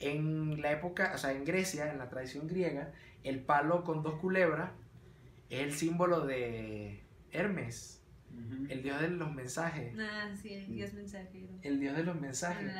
En 0.00 0.60
la 0.60 0.70
época, 0.70 1.12
o 1.14 1.18
sea, 1.18 1.32
en 1.32 1.46
Grecia, 1.46 1.90
en 1.90 1.96
la 1.96 2.10
tradición 2.10 2.46
griega, 2.46 2.92
el 3.24 3.40
palo 3.40 3.84
con 3.84 4.02
dos 4.02 4.16
culebras 4.20 4.70
es 5.48 5.60
el 5.60 5.72
símbolo 5.72 6.26
de 6.26 7.02
Hermes, 7.30 8.02
uh 8.30 8.36
-huh. 8.36 8.70
el 8.70 8.82
dios 8.82 9.00
de 9.00 9.08
los 9.08 9.32
mensajes. 9.32 9.96
Ah, 9.98 10.30
sí, 10.42 10.52
el 10.52 10.66
dios 10.66 10.92
mensajero. 10.92 11.48
El 11.62 11.80
dios 11.80 11.96
de 11.96 12.04
los 12.04 12.20
mensajes. 12.20 12.70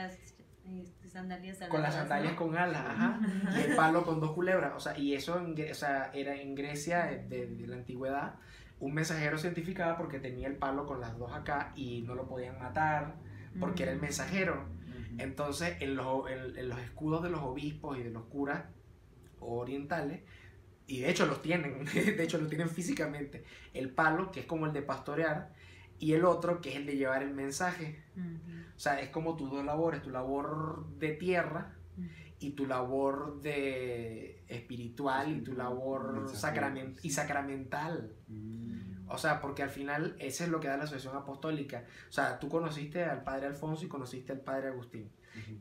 Con 0.65 0.79
las 0.79 0.87
este, 0.89 1.09
sandalias 1.09 1.57
aladas, 1.57 1.71
Con 1.71 1.83
las 1.83 1.95
sandalias 1.95 2.33
¿no? 2.33 2.39
con 2.39 2.57
alas, 2.57 2.85
ajá. 2.87 3.21
y 3.57 3.61
el 3.71 3.77
palo 3.77 4.05
con 4.05 4.21
dos 4.21 4.33
culebras. 4.33 4.73
O 4.77 4.81
sea, 4.81 4.97
y 4.97 5.15
eso 5.15 5.39
en, 5.39 5.55
o 5.71 5.75
sea, 5.75 6.11
era 6.15 6.35
en 6.37 6.55
Grecia 6.55 7.07
de, 7.29 7.47
de, 7.47 7.67
la 7.67 7.77
antigüedad. 7.77 8.35
Un 8.81 8.95
mensajero 8.95 9.39
se 9.39 9.47
identificaba 9.49 9.97
porque 9.97 10.19
tenía 10.19 10.49
el 10.49 10.57
palo 10.57 10.87
con 10.87 11.01
las 11.01 11.17
dos 11.19 11.33
acá 11.33 11.73
y 11.77 12.03
no 12.03 12.15
lo 12.15 12.27
podían 12.29 12.59
matar 12.59 13.15
porque 13.61 13.83
uh 13.83 13.87
-huh. 13.87 13.89
era 13.89 13.93
el 13.93 14.01
mensajero. 14.01 14.65
Entonces, 15.19 15.77
en 15.81 15.95
los, 15.95 16.29
en- 16.31 16.57
en 16.57 16.69
los 16.69 16.79
escudos 16.81 17.23
de 17.23 17.31
los 17.31 17.41
obispos 17.43 17.99
y 17.99 18.03
de 18.03 18.11
los 18.11 18.25
curas 18.25 18.65
orientales, 19.41 20.21
y 20.87 21.01
de 21.01 21.11
hecho 21.11 21.27
los 21.27 21.43
tienen, 21.43 21.85
de 21.95 22.23
hecho 22.23 22.39
los 22.39 22.49
tienen 22.49 22.69
físicamente, 22.69 23.45
el 23.75 23.91
palo, 23.91 24.31
que 24.31 24.41
es 24.41 24.47
como 24.47 24.67
el 24.67 24.73
de 24.73 24.83
pastorear, 24.83 25.53
y 26.03 26.15
el 26.15 26.25
otro, 26.25 26.61
que 26.61 26.71
es 26.71 26.77
el 26.77 26.85
de 26.85 26.97
llevar 26.97 27.23
el 27.23 27.33
mensaje. 27.33 28.03
O 28.77 28.81
sea, 28.81 28.99
es 28.99 29.11
como 29.11 29.37
tus 29.37 29.53
dos 29.53 29.65
labores, 29.65 30.03
tu 30.03 30.11
labor 30.11 30.85
de 30.99 31.13
tierra 31.13 31.77
y 32.41 32.51
tu 32.51 32.67
labor 32.67 33.41
de 33.41 34.43
espiritual 34.49 35.31
y 35.37 35.43
tu 35.43 35.53
labor 35.53 36.29
sacrament 36.35 36.99
y 37.05 37.11
sacramental. 37.11 38.17
Mm. 38.27 39.09
O 39.11 39.17
sea, 39.17 39.41
porque 39.41 39.63
al 39.63 39.71
final 39.71 40.17
eso 40.19 40.43
es 40.43 40.51
lo 40.51 40.59
que 40.59 40.67
da 40.67 40.77
la 40.77 40.83
asociación 40.83 41.17
apostólica. 41.17 41.85
O 42.09 42.13
sea, 42.13 42.41
tú 42.41 42.49
conociste 42.49 43.05
al 43.05 43.23
padre 43.23 43.47
Alfonso 43.47 43.85
y 43.85 43.89
conociste 43.89 44.33
al 44.33 44.41
padre 44.41 44.71
Agustín. 44.71 45.09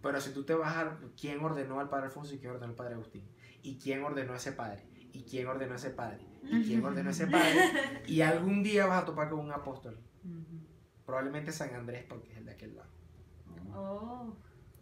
Pero 0.01 0.19
si 0.19 0.33
tú 0.33 0.43
te 0.43 0.55
vas 0.55 0.75
a 0.75 0.97
quién 1.15 1.39
ordenó 1.45 1.79
al 1.79 1.87
padre 1.87 2.07
Alfonso 2.07 2.33
y 2.33 2.39
quién 2.39 2.53
ordenó 2.53 2.71
al 2.71 2.75
padre 2.75 2.95
Agustín, 2.95 3.29
y 3.61 3.77
quién 3.77 4.03
ordenó 4.03 4.33
a 4.33 4.37
ese 4.37 4.53
padre, 4.53 4.87
y 5.13 5.21
quién 5.21 5.45
ordenó 5.45 5.73
a 5.73 5.75
ese 5.75 5.91
padre, 5.91 6.25
y 6.41 6.63
quién 6.63 6.83
ordenó 6.83 7.09
a 7.09 7.11
ese 7.11 7.27
padre, 7.27 7.59
y 8.07 8.21
algún 8.21 8.63
día 8.63 8.87
vas 8.87 9.03
a 9.03 9.05
topar 9.05 9.29
con 9.29 9.37
un 9.37 9.51
apóstol. 9.51 9.99
Probablemente 11.05 11.51
San 11.51 11.73
Andrés, 11.75 12.05
porque 12.07 12.31
es 12.31 12.37
el 12.37 12.45
de 12.45 12.51
aquel 12.51 12.75
lado. 12.75 12.89
Oh. 13.75 14.35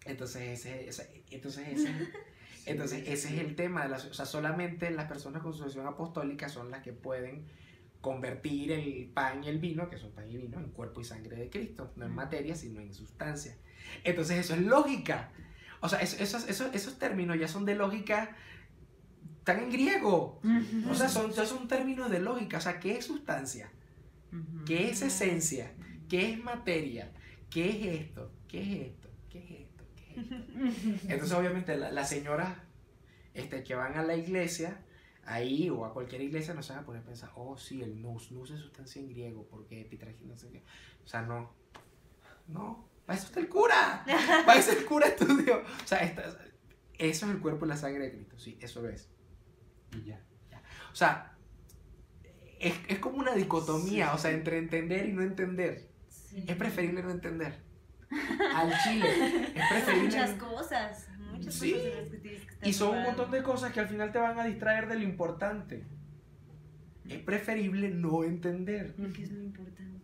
Entonces 0.05 0.41
ese, 0.59 0.87
ese- 0.89 1.23
entonces 1.31 1.67
ese, 1.67 1.93
entonces 2.65 3.03
ese 3.07 3.33
es 3.35 3.39
el 3.41 3.55
tema 3.55 3.83
de 3.83 3.89
la, 3.89 3.97
o 3.97 4.13
sea, 4.13 4.25
solamente 4.25 4.89
las 4.91 5.07
personas 5.07 5.41
con 5.41 5.53
sucesión 5.53 5.85
apostólica 5.87 6.49
son 6.49 6.71
las 6.71 6.81
que 6.83 6.93
pueden 6.93 7.45
convertir 8.01 8.71
el 8.71 9.09
pan 9.13 9.43
y 9.43 9.49
el 9.49 9.59
vino, 9.59 9.89
que 9.89 9.97
son 9.97 10.11
pan 10.11 10.29
y 10.29 10.37
vino, 10.37 10.57
en 10.59 10.69
cuerpo 10.71 11.01
y 11.01 11.03
sangre 11.03 11.35
de 11.35 11.49
Cristo, 11.49 11.91
no 11.97 12.05
en 12.05 12.13
materia, 12.15 12.55
sino 12.55 12.79
en 12.79 12.93
sustancia. 12.93 13.57
Entonces 14.03 14.37
eso 14.39 14.53
es 14.55 14.61
lógica. 14.61 15.31
O 15.81 15.89
sea, 15.89 15.99
es- 15.99 16.19
esos, 16.19 16.47
esos, 16.47 16.73
esos 16.73 16.97
términos 16.97 17.37
ya 17.37 17.47
son 17.47 17.65
de 17.65 17.75
lógica, 17.75 18.35
están 19.39 19.59
en 19.59 19.69
griego. 19.71 20.39
O 20.89 20.95
sea, 20.95 21.09
son, 21.09 21.33
son 21.33 21.67
términos 21.67 22.09
de 22.09 22.19
lógica. 22.19 22.57
O 22.57 22.61
sea, 22.61 22.79
¿qué 22.79 22.97
es 22.97 23.05
sustancia? 23.05 23.69
¿Qué 24.65 24.89
es 24.89 25.01
esencia? 25.01 25.73
¿Qué 26.07 26.31
es 26.33 26.43
materia? 26.43 27.11
¿Qué 27.49 27.69
es 27.69 28.01
esto? 28.01 28.31
¿Qué 28.47 28.61
es 28.61 28.87
esto? 28.91 29.09
¿Qué 29.29 29.39
es 29.39 29.51
esto? 29.61 29.83
¿Qué 29.95 30.11
es 30.11 30.17
esto? 30.21 31.01
Entonces, 31.11 31.31
obviamente, 31.37 31.75
la- 31.77 31.91
las 31.91 32.09
señoras 32.09 32.57
este, 33.33 33.63
que 33.63 33.75
van 33.75 33.95
a 33.97 34.03
la 34.03 34.15
iglesia, 34.15 34.83
ahí 35.25 35.69
o 35.69 35.85
a 35.85 35.93
cualquier 35.93 36.21
iglesia, 36.21 36.53
no 36.53 36.63
se 36.63 36.73
van 36.73 36.83
a 36.83 36.85
poner 36.85 37.01
a 37.01 37.05
pensar, 37.05 37.31
oh, 37.35 37.57
sí, 37.57 37.81
el 37.81 38.01
nous, 38.01 38.31
nous 38.31 38.49
es 38.51 38.59
sustancia 38.59 39.01
en 39.01 39.09
griego, 39.09 39.47
porque 39.49 39.81
epitragina, 39.81 40.33
no 40.33 40.37
sé 40.37 40.49
qué. 40.51 40.63
O 41.03 41.07
sea, 41.07 41.21
no. 41.21 41.53
No. 42.47 42.87
Para 43.05 43.17
eso 43.17 43.27
está 43.27 43.39
el 43.39 43.49
cura. 43.49 44.03
Para 44.45 44.59
eso 44.59 44.71
el 44.71 44.85
cura 44.85 45.07
estudió. 45.07 45.59
O 45.59 45.87
sea, 45.87 45.99
esta- 45.99 46.37
eso 46.97 47.25
es 47.25 47.31
el 47.31 47.39
cuerpo 47.39 47.65
y 47.65 47.69
la 47.69 47.77
sangre 47.77 48.05
de 48.05 48.11
Cristo. 48.11 48.37
Sí, 48.37 48.57
eso 48.61 48.81
lo 48.81 48.89
es. 48.89 49.09
Y 49.93 50.03
ya. 50.03 50.23
O 50.91 50.95
sea, 50.95 51.37
es, 52.59 52.73
es 52.87 52.99
como 52.99 53.17
una 53.17 53.33
dicotomía, 53.33 54.07
Sí. 54.07 54.11
o 54.15 54.17
sea, 54.17 54.31
entre 54.31 54.57
entender 54.57 55.07
y 55.07 55.13
no 55.13 55.21
entender. 55.21 55.89
Sí. 56.09 56.43
Es 56.47 56.55
preferible 56.55 57.01
no 57.03 57.11
entender. 57.11 57.55
Al 58.55 58.71
chile. 58.83 59.07
Es 59.55 59.69
preferible. 59.69 60.03
Muchas 60.07 60.31
cosas. 60.31 61.07
Muchas 61.31 61.53
Sí. 61.53 61.71
cosas 61.73 61.87
en 61.87 61.99
las 62.01 62.09
que 62.09 62.17
tienes 62.17 62.41
que 62.45 62.53
estar 62.53 62.67
Y 62.67 62.73
son 62.73 62.87
un 62.89 62.93
jugando. 62.95 63.11
montón 63.23 63.31
de 63.31 63.43
cosas 63.43 63.71
que 63.73 63.79
al 63.79 63.87
final 63.87 64.11
te 64.11 64.19
van 64.19 64.39
a 64.39 64.45
distraer 64.45 64.87
de 64.87 64.95
lo 64.95 65.03
importante. 65.03 65.83
Es 67.07 67.19
preferible 67.19 67.89
no 67.89 68.23
entender. 68.23 68.95
¿Qué 69.15 69.23
es 69.23 69.31
lo 69.31 69.41
importante? 69.43 69.99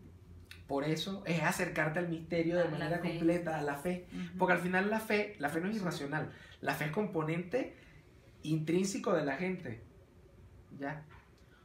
Por 0.68 0.84
eso 0.84 1.24
es 1.28 1.44
acercarte 1.44 2.00
al 2.00 2.10
misterio 2.10 2.56
de 2.58 2.64
A 2.64 2.72
manera 2.72 2.98
fe. 3.00 3.10
completa, 3.10 3.60
a 3.60 3.62
la 3.62 3.76
fe. 3.76 4.08
Porque 4.40 4.54
al 4.54 4.60
final 4.60 4.90
la 4.90 5.00
fe, 5.00 5.36
la 5.38 5.50
fe 5.50 5.62
no 5.62 5.70
es 5.70 5.76
irracional. 5.76 6.32
La 6.62 6.74
fe 6.74 6.86
es 6.86 6.92
componente 6.92 7.76
intrínseco 8.42 9.14
de 9.14 9.26
la 9.26 9.36
gente. 9.38 9.84
¿Ya? 10.80 11.04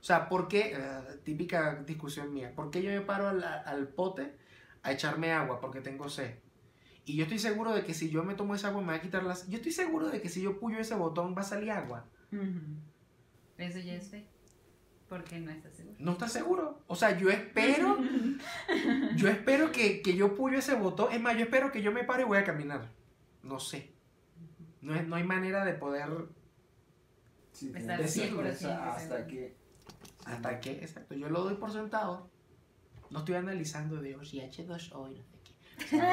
O 0.00 0.02
sea, 0.02 0.28
¿por 0.28 0.48
qué? 0.48 0.72
eh, 0.74 1.00
típica 1.24 1.74
discusión 1.86 2.32
mía. 2.32 2.52
¿Por 2.54 2.70
qué 2.70 2.82
yo 2.82 2.90
me 2.90 3.02
paro 3.02 3.28
al, 3.28 3.42
al 3.44 3.88
pote 3.88 4.34
a 4.82 4.92
echarme 4.92 5.32
agua? 5.32 5.60
Porque 5.60 5.80
tengo 5.80 6.08
sed. 6.08 6.36
Y 7.04 7.16
yo 7.16 7.24
estoy 7.24 7.38
seguro 7.38 7.72
de 7.72 7.84
que 7.84 7.92
si 7.92 8.08
yo 8.10 8.22
me 8.24 8.34
tomo 8.34 8.54
esa 8.54 8.68
agua 8.68 8.80
me 8.82 8.88
va 8.88 8.94
a 8.94 9.00
quitar 9.00 9.22
las... 9.24 9.48
Yo 9.48 9.56
estoy 9.56 9.72
seguro 9.72 10.08
de 10.08 10.20
que 10.22 10.28
si 10.28 10.42
yo 10.42 10.58
puyo 10.58 10.78
ese 10.78 10.94
botón 10.94 11.34
va 11.36 11.40
a 11.42 11.44
salir 11.44 11.70
agua. 11.70 12.06
Eso 13.58 13.78
ya 13.78 13.94
es 13.94 14.08
fe. 14.08 14.26
Porque 15.08 15.38
no 15.40 15.50
estás 15.50 15.74
seguro. 15.74 15.96
¿No 15.98 16.12
estás 16.12 16.32
seguro? 16.32 16.82
O 16.86 16.94
sea, 16.94 17.18
yo 17.18 17.30
espero... 17.30 17.98
yo 19.16 19.28
espero 19.28 19.72
que, 19.72 20.02
que 20.02 20.14
yo 20.14 20.34
puyo 20.36 20.58
ese 20.58 20.74
botón. 20.76 21.12
Es 21.12 21.20
más, 21.20 21.36
yo 21.36 21.42
espero 21.44 21.72
que 21.72 21.82
yo 21.82 21.90
me 21.92 22.04
pare 22.04 22.22
y 22.22 22.26
voy 22.26 22.38
a 22.38 22.44
caminar. 22.44 22.90
No 23.42 23.58
sé. 23.58 23.92
No, 24.80 24.94
es- 24.94 25.06
no 25.06 25.16
hay 25.16 25.24
manera 25.24 25.64
de 25.64 25.74
poder... 25.74 26.08
Sí, 27.52 27.72
Estar 27.74 27.96
tienes 27.96 28.14
que 28.14 28.30
100% 28.32 28.42
pensar 28.42 28.88
hasta 28.88 29.26
que. 29.26 29.60
Hasta 30.26 30.61
que, 30.61 30.72
exacto, 30.72 31.14
yo 31.14 31.28
lo 31.28 31.42
doy 31.44 31.54
por 31.54 31.72
sentado. 31.72 32.28
No 33.11 33.20
estoy 33.20 33.35
analizando 33.37 33.96
de, 34.00 34.14
oye, 34.16 34.48
H2O 34.50 35.11
y 35.11 35.16
no 35.16 35.24
sé 35.24 35.38
qué. 35.44 35.50
O 35.85 35.88
sea, 35.88 36.12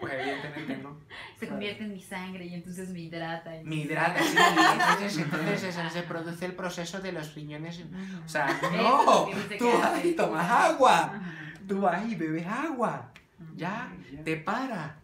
pues 0.00 0.12
evidentemente 0.14 0.76
no. 0.78 0.98
Se 1.38 1.48
convierte 1.48 1.84
en 1.84 1.92
mi 1.92 2.00
sangre 2.00 2.46
y 2.46 2.54
entonces 2.54 2.88
me 2.90 3.00
hidrata. 3.00 3.60
y- 3.60 3.64
Mi 3.64 3.82
hidrata, 3.82 4.22
sí. 4.22 4.36
Entonces, 4.38 5.18
entonces 5.18 5.64
eso, 5.64 5.90
se 5.90 6.02
produce 6.04 6.46
el 6.46 6.54
proceso 6.54 7.00
de 7.00 7.12
los 7.12 7.34
riñones. 7.34 7.82
O 8.24 8.28
sea, 8.28 8.46
no, 8.76 9.26
tú 9.58 9.66
vas 9.78 10.04
y 10.04 10.12
tomas 10.14 10.48
agua. 10.50 11.20
Tú 11.68 11.80
vas 11.80 12.06
y 12.08 12.14
bebes 12.14 12.46
agua. 12.46 13.12
Ya, 13.56 13.92
te 14.24 14.36
para. 14.36 15.00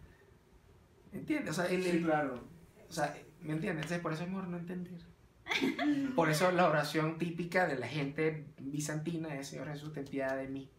¿Entiendes? 1.11 1.51
O 1.51 1.53
sea, 1.61 1.65
el- 1.71 1.83
Sí, 1.83 2.01
claro. 2.03 2.43
o 2.87 2.91
sea, 2.93 3.15
¿me 3.41 3.53
entiendes? 3.53 3.83
Entonces, 3.83 3.99
por 3.99 4.13
eso 4.13 4.23
es 4.23 4.29
mejor 4.29 4.47
no 4.47 4.57
entender. 4.57 4.99
Por 6.15 6.29
eso 6.29 6.51
la 6.51 6.67
oración 6.67 7.17
típica 7.17 7.67
de 7.67 7.77
la 7.77 7.87
gente 7.87 8.45
bizantina 8.59 9.35
es, 9.35 9.47
Señor 9.47 9.67
Jesús, 9.69 9.93
ten 9.93 10.05
piedad 10.05 10.37
de 10.37 10.47
mí. 10.47 10.69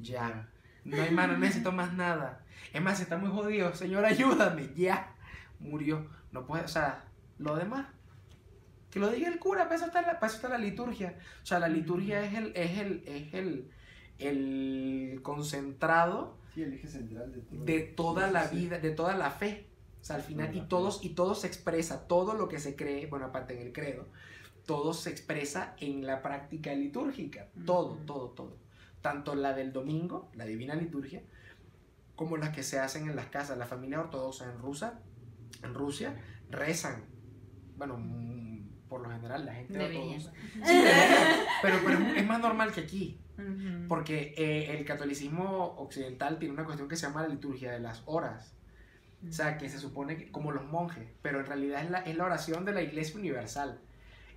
Ya. 0.00 0.48
No 0.84 1.02
hay 1.02 1.10
más, 1.10 1.28
no 1.28 1.38
necesito 1.38 1.72
más 1.72 1.92
nada. 1.94 2.44
Es 2.72 2.80
más, 2.80 3.00
está 3.00 3.16
muy 3.18 3.30
jodido. 3.30 3.74
Señor, 3.74 4.04
ayúdame. 4.04 4.70
Ya. 4.76 5.14
Murió. 5.58 6.06
No 6.32 6.46
puede, 6.46 6.64
o 6.64 6.68
sea, 6.68 7.04
lo 7.38 7.56
demás. 7.56 7.86
Que 8.90 9.00
lo 9.00 9.10
diga 9.10 9.28
el 9.28 9.38
cura, 9.38 9.64
para 9.64 9.76
eso 9.76 9.86
está 9.86 10.00
la, 10.02 10.14
para 10.20 10.26
eso 10.28 10.36
está 10.36 10.48
la 10.48 10.58
liturgia. 10.58 11.18
O 11.42 11.46
sea, 11.46 11.58
la 11.58 11.68
liturgia 11.68 12.22
es 12.24 12.34
el, 12.34 12.52
es 12.54 12.78
el, 12.78 13.02
es 13.06 13.34
el, 13.34 13.70
el 14.18 15.20
concentrado 15.22 16.38
Sí, 16.54 16.62
el 16.62 16.72
eje 16.72 16.88
central 16.88 17.32
de 17.32 17.40
todo. 17.42 17.64
de 17.64 17.80
toda 17.80 18.30
la 18.30 18.48
Sí. 18.48 18.56
vida, 18.56 18.78
de 18.78 18.90
toda 18.90 19.14
la 19.16 19.30
fe. 19.30 19.66
Sea, 20.06 20.14
al 20.14 20.22
final, 20.22 20.56
y 20.56 20.60
todos, 20.60 21.04
y 21.04 21.08
todo 21.16 21.34
se 21.34 21.48
expresa, 21.48 22.06
todo 22.06 22.34
lo 22.34 22.46
que 22.46 22.60
se 22.60 22.76
cree, 22.76 23.08
bueno, 23.08 23.26
aparte 23.26 23.60
en 23.60 23.66
el 23.66 23.72
credo, 23.72 24.06
todo 24.64 24.94
se 24.94 25.10
expresa 25.10 25.74
en 25.80 26.06
la 26.06 26.22
práctica 26.22 26.72
litúrgica. 26.74 27.48
Todo, 27.64 27.96
todo, 28.06 28.28
todo. 28.28 28.56
Tanto 29.02 29.34
la 29.34 29.52
del 29.52 29.72
domingo, 29.72 30.30
la 30.34 30.44
divina 30.44 30.76
liturgia, 30.76 31.24
como 32.14 32.36
las 32.36 32.50
que 32.50 32.62
se 32.62 32.78
hacen 32.78 33.08
en 33.08 33.16
las 33.16 33.26
casas. 33.26 33.58
La 33.58 33.66
familia 33.66 33.98
ortodoxa 33.98 34.44
en 34.44 34.60
Rusia, 34.60 35.00
en 35.64 35.74
Rusia, 35.74 36.14
rezan. 36.50 37.02
Bueno, 37.76 37.96
mm, 37.98 38.86
por 38.88 39.00
lo 39.00 39.10
general 39.10 39.44
la 39.44 39.54
gente 39.54 39.84
ortodoxa. 39.84 40.32
Sí, 40.64 40.84
pero, 41.62 41.80
pero 41.84 41.98
es 42.14 42.26
más 42.28 42.38
normal 42.38 42.70
que 42.70 42.82
aquí. 42.82 43.20
Porque 43.88 44.34
eh, 44.36 44.78
el 44.78 44.84
catolicismo 44.84 45.74
occidental 45.78 46.38
tiene 46.38 46.54
una 46.54 46.64
cuestión 46.64 46.88
que 46.88 46.94
se 46.94 47.08
llama 47.08 47.22
la 47.22 47.28
liturgia 47.28 47.72
de 47.72 47.80
las 47.80 48.04
horas. 48.06 48.55
O 49.28 49.32
sea, 49.32 49.58
que 49.58 49.68
se 49.68 49.78
supone 49.78 50.16
que, 50.16 50.30
como 50.30 50.52
los 50.52 50.64
monjes, 50.64 51.08
pero 51.22 51.40
en 51.40 51.46
realidad 51.46 51.82
es 51.82 51.90
la, 51.90 51.98
es 52.00 52.16
la 52.16 52.24
oración 52.24 52.64
de 52.64 52.72
la 52.72 52.82
iglesia 52.82 53.16
universal. 53.16 53.80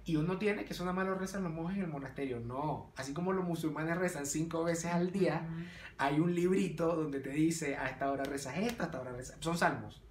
Y 0.06 0.16
uno 0.16 0.38
tiene 0.40 0.66
que 0.66 0.74
eso 0.74 0.84
nada 0.84 0.96
más 0.96 1.06
lo 1.06 1.16
rezan 1.16 1.44
los 1.44 1.52
monjes 1.54 1.78
en 1.78 1.84
el 1.84 1.90
monasterio. 1.90 2.40
No, 2.40 2.92
así 2.96 3.14
como 3.14 3.34
los 3.34 3.46
musulmanes 3.46 3.98
rezan 3.98 4.26
cinco 4.26 4.64
veces 4.64 4.92
al 4.92 5.12
día, 5.12 5.46
Ujú. 5.48 5.64
hay 5.98 6.20
un 6.20 6.34
librito 6.34 6.96
donde 6.96 7.20
te 7.20 7.30
dice 7.30 7.76
a 7.76 7.90
esta 7.90 8.10
hora 8.12 8.24
rezas 8.24 8.58
esto, 8.58 8.84
a 8.84 8.86
esta 8.88 9.02
hora 9.02 9.12
rezas. 9.12 9.38
Son 9.42 9.58
salmos. 9.58 10.02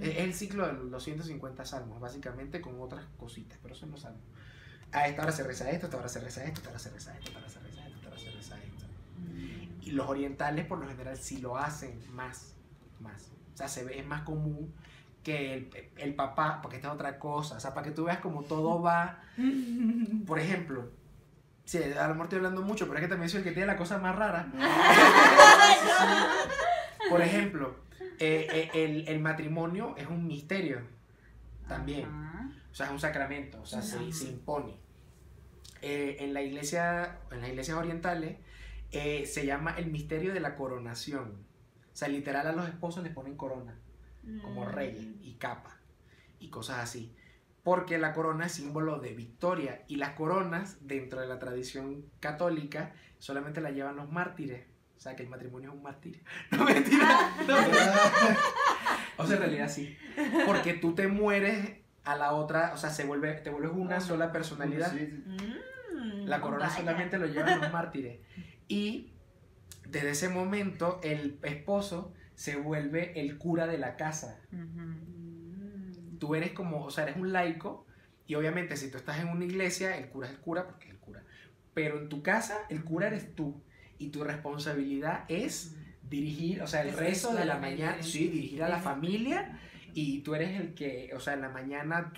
Es 0.00 0.08
es 0.08 0.18
el 0.18 0.34
ciclo 0.34 0.66
de 0.66 0.72
los 0.90 1.04
150 1.04 1.64
salmos, 1.64 2.00
básicamente 2.00 2.60
con 2.60 2.80
otras 2.80 3.04
cositas, 3.16 3.58
pero 3.62 3.76
son 3.76 3.92
los 3.92 4.00
salmos. 4.00 4.24
A 4.90 5.06
esta 5.06 5.22
hora 5.22 5.30
se 5.32 5.44
reza 5.44 5.70
esto, 5.70 5.86
a 5.86 5.88
esta 5.88 5.98
hora 5.98 6.08
se 6.08 6.20
reza 6.20 6.44
esto, 6.44 6.56
a 6.56 6.62
esta 6.62 6.70
hora 6.70 6.78
se 6.80 6.90
reza 6.90 7.16
esto, 7.16 7.26
a 7.26 7.28
esta 7.28 7.38
hora 7.38 7.48
se 7.48 7.60
reza 7.60 7.86
esto, 7.86 7.94
a 7.94 7.96
esta 7.96 8.08
hora 8.08 8.18
se 8.18 8.30
reza 8.32 8.56
esto. 8.64 8.86
Y 9.82 9.90
los 9.92 10.08
orientales 10.08 10.66
por 10.66 10.78
lo 10.78 10.88
general 10.88 11.16
sí 11.16 11.38
lo 11.38 11.56
hacen 11.58 12.00
más, 12.12 12.54
más. 12.98 13.30
O 13.54 13.56
sea, 13.56 13.68
se 13.68 13.84
ve, 13.84 13.98
es 13.98 14.06
más 14.06 14.22
común 14.22 14.74
que 15.22 15.54
el, 15.54 15.70
el 15.96 16.14
papá, 16.14 16.60
porque 16.60 16.76
esta 16.76 16.88
es 16.88 16.94
otra 16.94 17.18
cosa, 17.18 17.56
o 17.56 17.60
sea, 17.60 17.72
para 17.72 17.86
que 17.86 17.92
tú 17.92 18.04
veas 18.04 18.18
como 18.18 18.42
todo 18.42 18.82
va, 18.82 19.22
por 20.26 20.38
ejemplo, 20.38 20.90
sí, 21.64 21.78
a 21.82 22.08
lo 22.08 22.14
mejor 22.14 22.26
estoy 22.26 22.38
hablando 22.38 22.62
mucho, 22.62 22.86
pero 22.86 22.98
es 22.98 23.04
que 23.04 23.08
también 23.08 23.30
soy 23.30 23.38
el 23.38 23.44
que 23.44 23.52
tiene 23.52 23.66
la 23.66 23.76
cosa 23.76 23.98
más 23.98 24.14
rara. 24.16 24.52
Por 27.10 27.20
ejemplo, 27.20 27.76
eh, 28.18 28.48
eh, 28.50 28.70
el, 28.72 29.06
el 29.06 29.20
matrimonio 29.20 29.94
es 29.98 30.06
un 30.06 30.26
misterio 30.26 30.80
también. 31.68 32.08
O 32.70 32.74
sea, 32.74 32.86
es 32.86 32.92
un 32.92 32.98
sacramento, 32.98 33.60
o 33.60 33.66
sea, 33.66 33.82
se, 33.82 34.10
se 34.12 34.24
impone. 34.24 34.74
Eh, 35.86 36.16
en, 36.20 36.32
la 36.32 36.40
iglesia, 36.40 37.18
en 37.30 37.42
las 37.42 37.50
iglesias 37.50 37.76
orientales 37.76 38.38
eh, 38.90 39.26
se 39.26 39.44
llama 39.44 39.74
el 39.76 39.90
misterio 39.90 40.32
de 40.32 40.40
la 40.40 40.56
coronación. 40.56 41.44
O 41.94 41.96
sea, 41.96 42.08
literal 42.08 42.46
a 42.48 42.52
los 42.52 42.68
esposos 42.68 43.02
les 43.04 43.12
ponen 43.12 43.36
corona. 43.36 43.78
como 44.42 44.64
Mm. 44.64 44.68
rey 44.72 45.18
y 45.22 45.34
capa 45.34 45.76
y 46.40 46.48
cosas 46.48 46.78
así. 46.78 47.14
Porque 47.62 47.98
la 47.98 48.12
corona 48.14 48.46
es 48.46 48.52
símbolo 48.52 48.98
de 48.98 49.12
victoria 49.12 49.82
y 49.86 49.96
las 49.96 50.10
coronas 50.14 50.78
dentro 50.80 51.20
de 51.20 51.26
la 51.26 51.38
tradición 51.38 52.06
católica 52.20 52.92
solamente 53.18 53.60
la 53.60 53.70
llevan 53.70 53.96
los 53.96 54.10
mártires. 54.10 54.66
O 54.96 55.00
sea 55.00 55.14
que 55.14 55.22
el 55.24 55.28
matrimonio 55.28 55.70
es 55.70 55.76
un 55.76 55.82
martirio. 55.82 56.22
No 56.52 56.64
mentira. 56.64 57.36
no. 57.46 57.54
O 59.18 59.26
sea, 59.26 59.36
en 59.36 59.42
realidad 59.42 59.68
sí. 59.68 59.96
Porque 60.46 60.72
tú 60.74 60.94
te 60.94 61.06
mueres 61.06 61.76
a 62.04 62.16
la 62.16 62.32
otra, 62.32 62.72
o 62.74 62.76
sea, 62.78 62.90
se 62.90 63.04
vuelve, 63.04 63.32
te 63.34 63.50
vuelves 63.50 63.72
una 63.74 64.00
sola 64.00 64.32
personalidad. 64.32 64.92
La 66.24 66.40
corona 66.40 66.68
solamente 66.70 67.18
lo 67.18 67.26
llevan 67.26 67.60
los 67.60 67.72
mártires. 67.72 68.20
Y 68.68 69.12
desde 69.88 70.10
ese 70.10 70.28
momento 70.28 71.00
el 71.02 71.38
esposo 71.42 72.12
se 72.34 72.56
vuelve 72.56 73.18
el 73.20 73.38
cura 73.38 73.66
de 73.66 73.78
la 73.78 73.96
casa. 73.96 74.40
Tú 76.18 76.34
eres 76.34 76.52
como, 76.52 76.84
o 76.84 76.90
sea, 76.90 77.04
eres 77.04 77.16
un 77.16 77.32
laico 77.32 77.86
y 78.26 78.34
obviamente 78.34 78.76
si 78.76 78.90
tú 78.90 78.96
estás 78.96 79.20
en 79.20 79.28
una 79.28 79.44
iglesia, 79.44 79.96
el 79.96 80.08
cura 80.08 80.28
es 80.28 80.34
el 80.34 80.40
cura 80.40 80.66
porque 80.66 80.86
es 80.86 80.90
el 80.92 80.98
cura. 80.98 81.22
Pero 81.74 81.98
en 81.98 82.08
tu 82.08 82.22
casa, 82.22 82.58
el 82.70 82.84
cura 82.84 83.08
eres 83.08 83.34
tú. 83.34 83.60
Y 83.98 84.08
tu 84.08 84.24
responsabilidad 84.24 85.24
es 85.28 85.76
dirigir, 86.08 86.62
o 86.62 86.66
sea, 86.66 86.82
el 86.82 86.92
rezo 86.92 87.34
de 87.34 87.44
la 87.44 87.58
mañana, 87.58 88.02
sí, 88.02 88.28
dirigir 88.28 88.62
a 88.62 88.68
la 88.68 88.80
familia 88.80 89.60
y 89.94 90.20
tú 90.20 90.34
eres 90.34 90.60
el 90.60 90.74
que, 90.74 91.12
o 91.14 91.20
sea, 91.20 91.34
en 91.34 91.42
la 91.42 91.48
mañana 91.48 92.12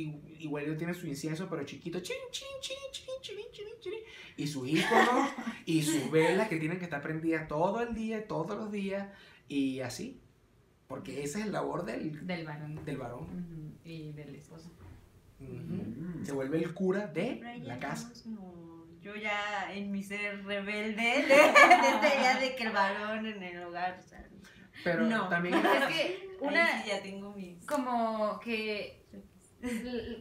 i- 0.00 0.36
igual 0.40 0.76
tiene 0.76 0.94
su 0.94 1.06
incienso, 1.06 1.48
pero 1.48 1.64
chiquito, 1.64 2.00
chin, 2.00 2.16
chin, 2.30 2.46
chin, 2.60 2.76
chin, 2.92 3.06
chin, 3.22 3.36
chin, 3.52 3.66
chin, 3.80 3.92
y 4.36 4.46
sus 4.46 4.68
íconos 4.68 5.30
y 5.64 5.82
sus 5.82 6.10
velas 6.10 6.48
que 6.48 6.56
tienen 6.58 6.78
que 6.78 6.84
estar 6.84 7.02
prendidas 7.02 7.48
todo 7.48 7.80
el 7.80 7.94
día, 7.94 8.26
todos 8.28 8.56
los 8.56 8.70
días 8.70 9.08
y 9.48 9.80
así, 9.80 10.20
porque 10.88 11.22
esa 11.24 11.38
es 11.40 11.46
la 11.46 11.52
labor 11.52 11.84
del, 11.84 12.26
Del 12.26 12.44
varón. 12.44 12.84
del 12.84 12.96
varón. 12.98 13.78
Y 13.84 14.12
del 14.12 14.34
esposo. 14.34 14.70
Se 16.24 16.32
vuelve 16.32 16.58
el 16.58 16.72
cura 16.74 17.06
de 17.06 17.60
la 17.62 17.78
casa. 17.78 18.10
No. 18.26 18.66
Yo 19.00 19.14
ya 19.14 19.72
en 19.72 19.92
mi 19.92 20.02
ser 20.02 20.44
rebelde, 20.44 21.00
de, 21.02 21.26
de 21.28 21.34
esta 21.34 22.14
idea 22.18 22.40
de 22.40 22.56
que 22.56 22.64
el 22.64 22.72
varón 22.72 23.26
en 23.26 23.42
el 23.42 23.62
hogar, 23.62 24.00
o 24.04 24.08
sea, 24.08 24.26
Pero 24.82 25.04
No. 25.06 25.28
también 25.28 25.54
Es 25.54 25.60
que 25.88 26.28
una 26.40 26.50
una, 26.50 26.84
ya 26.86 27.02
tengo 27.02 27.32
mis 27.34 27.64
como 27.66 28.40
que, 28.40 29.04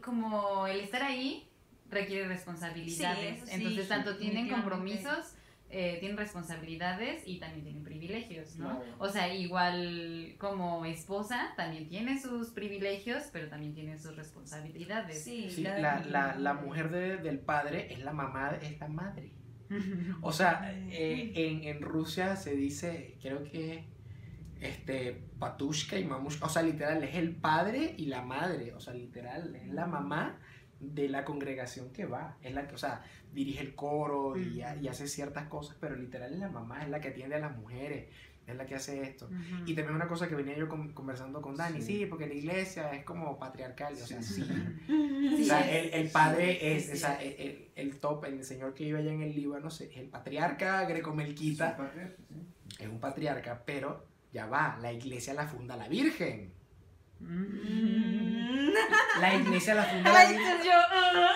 como 0.04 0.68
el 0.68 0.80
estar 0.82 1.04
ahí 1.04 1.48
requiere 1.90 2.28
responsabilidades. 2.28 3.18
Sí, 3.20 3.36
eso 3.38 3.46
sí, 3.46 3.52
Entonces, 3.54 3.88
tanto 3.88 4.18
tienen 4.18 4.50
compromisos, 4.50 5.36
eh, 5.70 5.98
tienen 6.00 6.18
responsabilidades 6.18 7.24
y 7.28 7.40
también 7.40 7.64
tienen 7.64 7.84
privilegios, 7.84 8.56
¿no? 8.56 8.80
Claro. 8.80 8.96
O 9.00 9.10
sea, 9.10 9.34
igual 9.34 10.36
como 10.38 10.86
esposa 10.86 11.54
también 11.58 11.88
tiene 11.88 12.20
sus 12.22 12.50
privilegios, 12.50 13.24
pero 13.34 13.48
también 13.50 13.74
tiene 13.74 13.98
sus 13.98 14.16
responsabilidades. 14.16 15.24
Sí, 15.24 15.50
la, 15.64 16.00
la, 16.06 16.36
la 16.36 16.54
mujer 16.54 16.90
de- 16.92 17.18
del 17.18 17.40
padre 17.40 17.92
es 17.94 18.00
la 18.00 18.14
mamá, 18.14 18.58
es 18.62 18.80
la 18.80 18.88
madre. 18.88 19.32
O 20.22 20.32
sea, 20.32 20.72
eh, 20.90 21.32
en, 21.36 21.64
en 21.64 21.82
Rusia 21.82 22.36
se 22.36 22.56
dice, 22.56 23.18
creo 23.22 23.44
que 23.44 23.84
este 24.62 25.22
Patushka 25.40 25.98
y 26.00 26.06
Mamushka, 26.06 26.46
o 26.46 26.50
sea, 26.50 26.62
literal 26.64 27.04
es 27.04 27.16
el 27.16 27.36
padre 27.36 27.94
y 27.98 28.06
la 28.06 28.22
madre, 28.22 28.74
o 28.74 28.80
sea, 28.80 28.94
literal 28.94 29.56
es 29.56 29.68
la 29.70 29.86
mamá 29.86 30.40
de 30.80 31.08
la 31.10 31.24
congregación 31.26 31.92
que 31.92 32.06
va, 32.06 32.38
es 32.42 32.54
la 32.54 32.68
que, 32.68 32.76
o 32.76 32.78
sea, 32.78 33.02
dirige 33.34 33.62
el 33.62 33.76
coro 33.76 34.38
y, 34.38 34.62
y 34.82 34.88
hace 34.88 35.08
ciertas 35.08 35.48
cosas, 35.48 35.76
pero 35.80 35.96
literal 35.96 36.34
es 36.34 36.40
la 36.40 36.50
mamá, 36.50 36.84
es 36.84 36.90
la 36.90 37.00
que 37.02 37.10
atiende 37.10 37.36
a 37.36 37.40
las 37.40 37.58
mujeres, 37.58 38.08
es 38.46 38.56
la 38.56 38.66
que 38.66 38.76
hace 38.76 39.02
esto. 39.02 39.26
Ujú. 39.26 39.64
Y 39.66 39.74
también 39.74 39.96
una 39.96 40.08
cosa 40.08 40.28
que 40.30 40.36
venía 40.36 40.56
yo 40.56 40.70
con- 40.70 40.94
conversando 40.94 41.42
con 41.42 41.56
Dani, 41.56 41.82
sí. 41.82 42.00
Sí. 42.00 42.06
porque 42.06 42.28
la 42.28 42.34
iglesia 42.36 42.94
es 42.94 43.04
como 43.04 43.40
patriarcal, 43.40 43.94
o 43.94 44.06
sea, 44.06 44.22
sí. 44.22 44.44
Sí, 44.88 45.42
O 45.42 45.46
sea, 45.46 45.70
el, 45.80 45.94
el 45.94 46.10
padre 46.10 46.52
sí, 46.60 46.66
es, 46.68 46.86
sí, 46.86 46.92
o 46.92 46.96
sea, 46.98 47.16
el, 47.22 47.34
el- 47.40 47.68
el 47.76 47.98
top, 48.00 48.26
el 48.26 48.44
señor 48.44 48.74
que 48.74 48.84
vive 48.86 49.00
allá 49.00 49.12
en 49.14 49.22
el 49.24 49.36
Líbano, 49.36 49.68
es 49.70 49.82
el 49.82 50.08
patriarca 50.10 50.86
grecomelquita, 50.86 51.78
es 52.80 52.88
un 52.88 53.00
patriarca, 53.00 53.64
pero 53.66 54.06
ya 54.36 54.48
va, 54.48 54.78
la 54.82 54.92
iglesia 54.92 55.34
la 55.34 55.48
funda 55.48 55.78
la 55.78 55.88
Virgen. 55.88 56.54
Mm. 57.22 58.70
La 59.22 59.34
iglesia 59.34 59.76
la 59.76 59.84
funda 59.84 60.12
la 60.12 60.26
Virgen. 60.26 60.58
ah. 60.92 61.30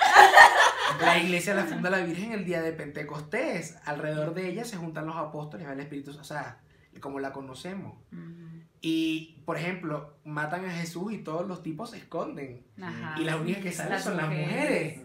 La 1.00 1.18
iglesia 1.18 1.54
la 1.54 1.64
funda 1.64 1.90
la 1.90 2.00
Virgen 2.00 2.34
el 2.34 2.44
día 2.44 2.62
de 2.62 2.74
Pentecostés. 2.74 3.78
Alrededor 3.86 4.34
de 4.34 4.50
ella 4.50 4.66
se 4.66 4.76
juntan 4.76 5.08
los 5.08 5.16
apóstoles, 5.16 5.66
el 5.70 5.80
Espíritu, 5.80 6.12
o 6.12 6.24
sea, 6.26 6.60
como 7.00 7.22
la 7.22 7.32
conocemos. 7.32 7.94
Ujú. 8.12 8.66
Y, 8.82 9.42
por 9.46 9.56
ejemplo, 9.56 10.18
matan 10.26 10.66
a 10.66 10.72
Jesús 10.72 11.14
y 11.14 11.20
todos 11.20 11.48
los 11.48 11.64
tipos 11.64 11.92
se 11.92 11.98
esconden. 12.00 12.66
Ajá. 12.82 13.16
Y 13.18 13.24
las 13.24 13.38
únicas 13.38 13.64
que 13.64 13.72
salen 13.72 14.02
son 14.02 14.18
las 14.18 14.28
mujeres. 14.28 15.00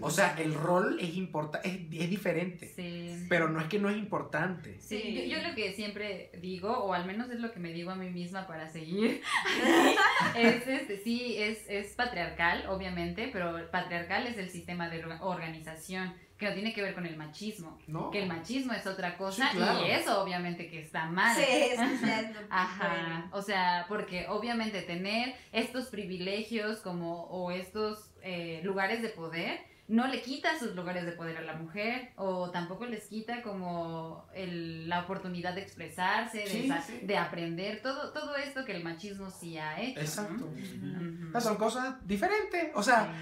O 0.00 0.10
sea, 0.10 0.34
el 0.38 0.54
rol 0.54 0.98
es 1.00 1.14
importante, 1.16 1.68
es, 1.68 2.02
es 2.02 2.10
diferente. 2.10 2.72
Sí. 2.74 3.26
Pero 3.28 3.48
no 3.48 3.60
es 3.60 3.66
que 3.68 3.78
no 3.78 3.88
es 3.90 3.96
importante. 3.96 4.80
Sí, 4.80 5.00
Sí. 5.00 5.28
Yo, 5.28 5.36
yo 5.36 5.48
lo 5.48 5.54
que 5.54 5.72
siempre 5.72 6.30
digo, 6.40 6.70
o 6.84 6.92
al 6.94 7.04
menos 7.06 7.30
es 7.30 7.40
lo 7.40 7.52
que 7.52 7.60
me 7.60 7.72
digo 7.72 7.90
a 7.90 7.94
mí 7.96 8.10
misma 8.10 8.46
para 8.46 8.68
seguir, 8.68 9.20
es 10.36 10.66
este, 10.66 10.98
sí, 10.98 11.36
es, 11.38 11.64
es 11.68 11.94
patriarcal, 11.94 12.66
obviamente, 12.68 13.28
pero 13.32 13.70
patriarcal 13.70 14.26
es 14.26 14.38
el 14.38 14.50
sistema 14.50 14.88
de 14.88 15.04
orga- 15.04 15.18
organización, 15.20 16.14
que 16.38 16.48
no 16.48 16.54
tiene 16.54 16.72
que 16.74 16.82
ver 16.82 16.94
con 16.94 17.06
el 17.06 17.16
machismo, 17.16 17.78
¿No? 17.86 18.10
que 18.10 18.20
el 18.22 18.28
machismo 18.28 18.72
es 18.72 18.86
otra 18.86 19.16
cosa 19.16 19.50
Sí, 19.52 19.56
claro. 19.56 19.86
y 19.86 19.90
eso 19.90 20.20
obviamente 20.22 20.68
que 20.68 20.80
está 20.80 21.06
mal. 21.06 21.36
Sí, 21.36 21.44
es 21.48 21.78
lo 21.78 21.84
Ajá, 22.50 22.88
bueno. 22.88 23.28
o 23.32 23.40
sea, 23.42 23.86
porque 23.88 24.26
obviamente 24.28 24.82
tener 24.82 25.34
estos 25.52 25.86
privilegios 25.86 26.80
como 26.80 27.24
o 27.26 27.50
estos 27.52 28.10
eh, 28.22 28.60
lugares 28.64 29.00
de 29.02 29.10
poder 29.10 29.60
no 29.86 30.06
le 30.08 30.22
quita 30.22 30.58
sus 30.58 30.74
lugares 30.74 31.04
de 31.04 31.12
poder 31.12 31.36
a 31.36 31.42
la 31.42 31.54
mujer 31.54 32.12
o 32.16 32.50
tampoco 32.50 32.86
les 32.86 33.06
quita 33.06 33.42
como 33.42 34.26
el- 34.34 34.88
la 34.88 35.00
oportunidad 35.04 35.54
de 35.54 35.60
expresarse, 35.62 36.38
de, 36.38 36.46
Sí, 36.46 36.68
sa- 36.68 36.80
sí. 36.80 37.00
de 37.02 37.18
aprender, 37.18 37.82
todo, 37.82 38.12
todo 38.12 38.34
esto 38.36 38.64
que 38.64 38.72
el 38.72 38.82
machismo 38.82 39.28
sí 39.30 39.58
ha 39.58 39.78
hecho. 39.80 40.00
Exacto. 40.00 40.48
Son 41.40 41.56
cosas 41.56 41.96
diferentes. 42.06 42.70
O 42.74 42.82
sea, 42.82 43.12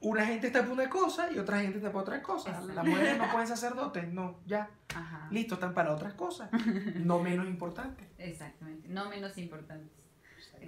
una 0.00 0.24
gente 0.26 0.46
está 0.48 0.60
para 0.60 0.72
una 0.72 0.88
cosa 0.88 1.30
y 1.32 1.38
otra 1.38 1.60
gente 1.60 1.78
está 1.78 1.90
para 1.90 2.02
otra 2.02 2.22
cosa. 2.22 2.50
Exacto. 2.50 2.72
Las 2.74 2.84
mujeres 2.86 3.18
no 3.18 3.30
pueden 3.30 3.46
sacerdotes, 3.48 4.08
no, 4.12 4.38
ya. 4.46 4.70
Ajá. 4.94 5.28
Listo, 5.30 5.54
están 5.54 5.74
para 5.74 5.92
otras 5.94 6.14
cosas. 6.14 6.50
No 6.96 7.20
menos 7.20 7.46
importantes. 7.46 8.06
Exactamente, 8.18 8.88
no 8.88 9.08
menos 9.10 9.36
importantes. 9.38 9.90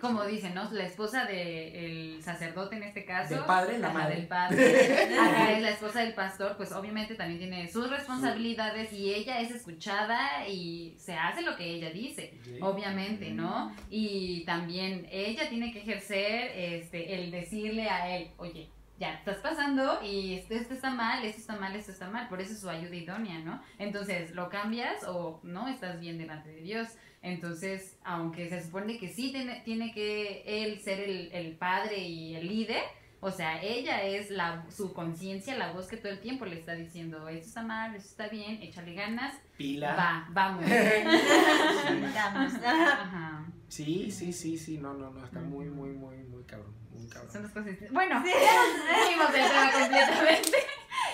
Como 0.00 0.24
dicen, 0.24 0.54
¿no? 0.54 0.70
La 0.72 0.84
esposa 0.84 1.24
del 1.24 2.22
sacerdote 2.22 2.76
en 2.76 2.82
este 2.84 3.04
caso. 3.04 3.34
Del 3.34 3.44
padre, 3.44 3.78
la 3.78 3.90
madre. 3.90 4.16
Del 4.16 4.26
padre. 4.26 4.96
Es 5.56 5.62
la 5.62 5.70
esposa 5.70 6.00
del 6.00 6.14
pastor, 6.14 6.56
pues 6.56 6.72
obviamente 6.72 7.14
también 7.14 7.38
tiene 7.38 7.68
sus 7.68 7.88
responsabilidades 7.88 8.92
y 8.92 9.14
ella 9.14 9.40
es 9.40 9.50
escuchada 9.50 10.46
y 10.48 10.94
se 10.98 11.14
hace 11.14 11.42
lo 11.42 11.56
que 11.56 11.64
ella 11.64 11.90
dice, 11.90 12.38
obviamente, 12.60 13.30
¿no? 13.30 13.74
Y 13.90 14.44
también 14.44 15.06
ella 15.10 15.48
tiene 15.48 15.72
que 15.72 15.80
ejercer 15.80 16.52
este, 16.54 17.14
el 17.14 17.30
decirle 17.30 17.88
a 17.88 18.16
él, 18.16 18.30
oye, 18.36 18.68
ya 18.98 19.12
estás 19.14 19.38
pasando 19.38 20.00
y 20.02 20.34
esto, 20.34 20.54
esto 20.54 20.74
está 20.74 20.90
mal, 20.90 21.24
esto 21.24 21.40
está 21.40 21.56
mal, 21.56 21.76
esto 21.76 21.92
está 21.92 22.08
mal, 22.08 22.28
por 22.28 22.40
eso 22.40 22.52
es 22.52 22.60
su 22.60 22.68
ayuda 22.68 22.94
idónea, 22.94 23.38
¿no? 23.40 23.62
Entonces, 23.78 24.30
¿lo 24.34 24.48
cambias 24.48 25.04
o 25.06 25.40
no 25.42 25.68
estás 25.68 26.00
bien 26.00 26.18
delante 26.18 26.48
de 26.50 26.62
Dios? 26.62 26.88
Entonces, 27.22 27.96
aunque 28.04 28.48
se 28.48 28.62
supone 28.62 28.98
que 28.98 29.08
sí 29.08 29.32
tiene, 29.32 29.60
tiene 29.64 29.92
que 29.92 30.42
él 30.46 30.80
ser 30.80 31.00
el, 31.00 31.30
el 31.32 31.52
padre 31.56 31.98
y 31.98 32.34
el 32.36 32.46
líder, 32.46 32.82
o 33.20 33.30
sea, 33.30 33.60
ella 33.62 34.02
es 34.04 34.30
la, 34.30 34.64
su 34.70 34.92
conciencia, 34.92 35.56
la 35.56 35.72
voz 35.72 35.86
que 35.86 35.96
todo 35.96 36.12
el 36.12 36.20
tiempo 36.20 36.44
le 36.44 36.58
está 36.58 36.74
diciendo, 36.74 37.26
esto 37.28 37.48
está 37.48 37.62
mal, 37.62 37.96
esto 37.96 38.10
está 38.10 38.28
bien, 38.28 38.62
échale 38.62 38.94
ganas, 38.94 39.34
Pila. 39.56 39.96
va, 39.96 40.28
vamos. 40.30 40.64
Vamos. 42.14 42.52
Ajá. 42.64 43.46
Sí, 43.68 44.10
sí, 44.10 44.32
sí, 44.32 44.58
sí. 44.58 44.78
No, 44.78 44.94
no, 44.94 45.10
no. 45.10 45.24
Está 45.24 45.40
muy, 45.40 45.64
muy, 45.66 45.90
muy, 45.90 46.16
muy 46.18 46.44
cabrón. 46.44 46.72
Muy 46.92 47.08
cabrón. 47.08 47.32
Son 47.32 47.42
las 47.42 47.52
cosas. 47.52 47.74
Bueno, 47.90 48.22
ya 48.24 48.96
nos 48.96 49.06
fuimos 49.06 49.32
del 49.32 49.48
tema 49.48 49.72
completamente. 49.72 50.58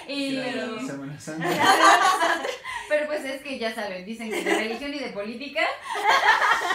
Y, 0.09 0.35
Claro, 0.35 0.81
Semana 0.85 1.21
Santa. 1.21 1.49
pero 2.93 3.07
pues 3.07 3.25
es 3.25 3.41
que 3.41 3.59
ya 3.59 3.75
saben, 3.75 4.05
dicen 4.05 4.29
que 4.29 4.45
de 4.45 4.55
religión 4.55 4.93
y 4.93 4.99
de 4.99 5.09
política 5.09 5.63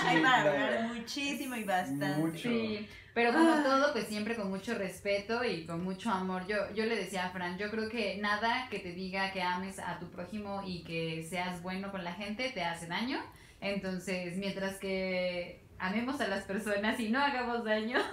Hay 0.04 0.20
para 0.20 0.42
hablar 0.42 0.84
muchísimo 0.96 1.56
y 1.56 1.64
bastante. 1.64 2.20
Mucho. 2.20 2.50
Sí, 2.50 2.88
pero 3.14 3.34
como 3.34 3.62
todo, 3.62 3.94
pues 3.94 4.08
siempre 4.08 4.36
con 4.36 4.50
mucho 4.50 4.74
respeto 4.74 5.44
y 5.44 5.68
con 5.68 5.84
mucho 5.84 6.10
amor. 6.10 6.48
Yo, 6.48 6.74
yo 6.74 6.86
le 6.86 6.96
decía 6.96 7.28
a 7.28 7.30
Fran, 7.30 7.60
yo 7.60 7.70
creo 7.70 7.88
que 7.88 8.18
nada 8.18 8.68
que 8.72 8.80
te 8.80 8.94
diga 8.94 9.32
que 9.32 9.44
ames 9.44 9.78
a 9.78 10.00
tu 10.00 10.10
prójimo 10.10 10.64
y 10.66 10.84
que 10.84 11.24
seas 11.30 11.62
bueno 11.62 11.92
con 11.92 12.04
la 12.04 12.14
gente 12.14 12.50
te 12.50 12.64
hace 12.64 12.88
daño. 12.88 13.20
Entonces, 13.62 14.38
mientras 14.38 14.80
que 14.80 15.67
amemos 15.80 16.20
a 16.22 16.28
las 16.28 16.44
personas 16.44 17.00
y 17.00 17.10
no 17.10 17.20
hagamos 17.20 17.64
daño. 17.64 17.98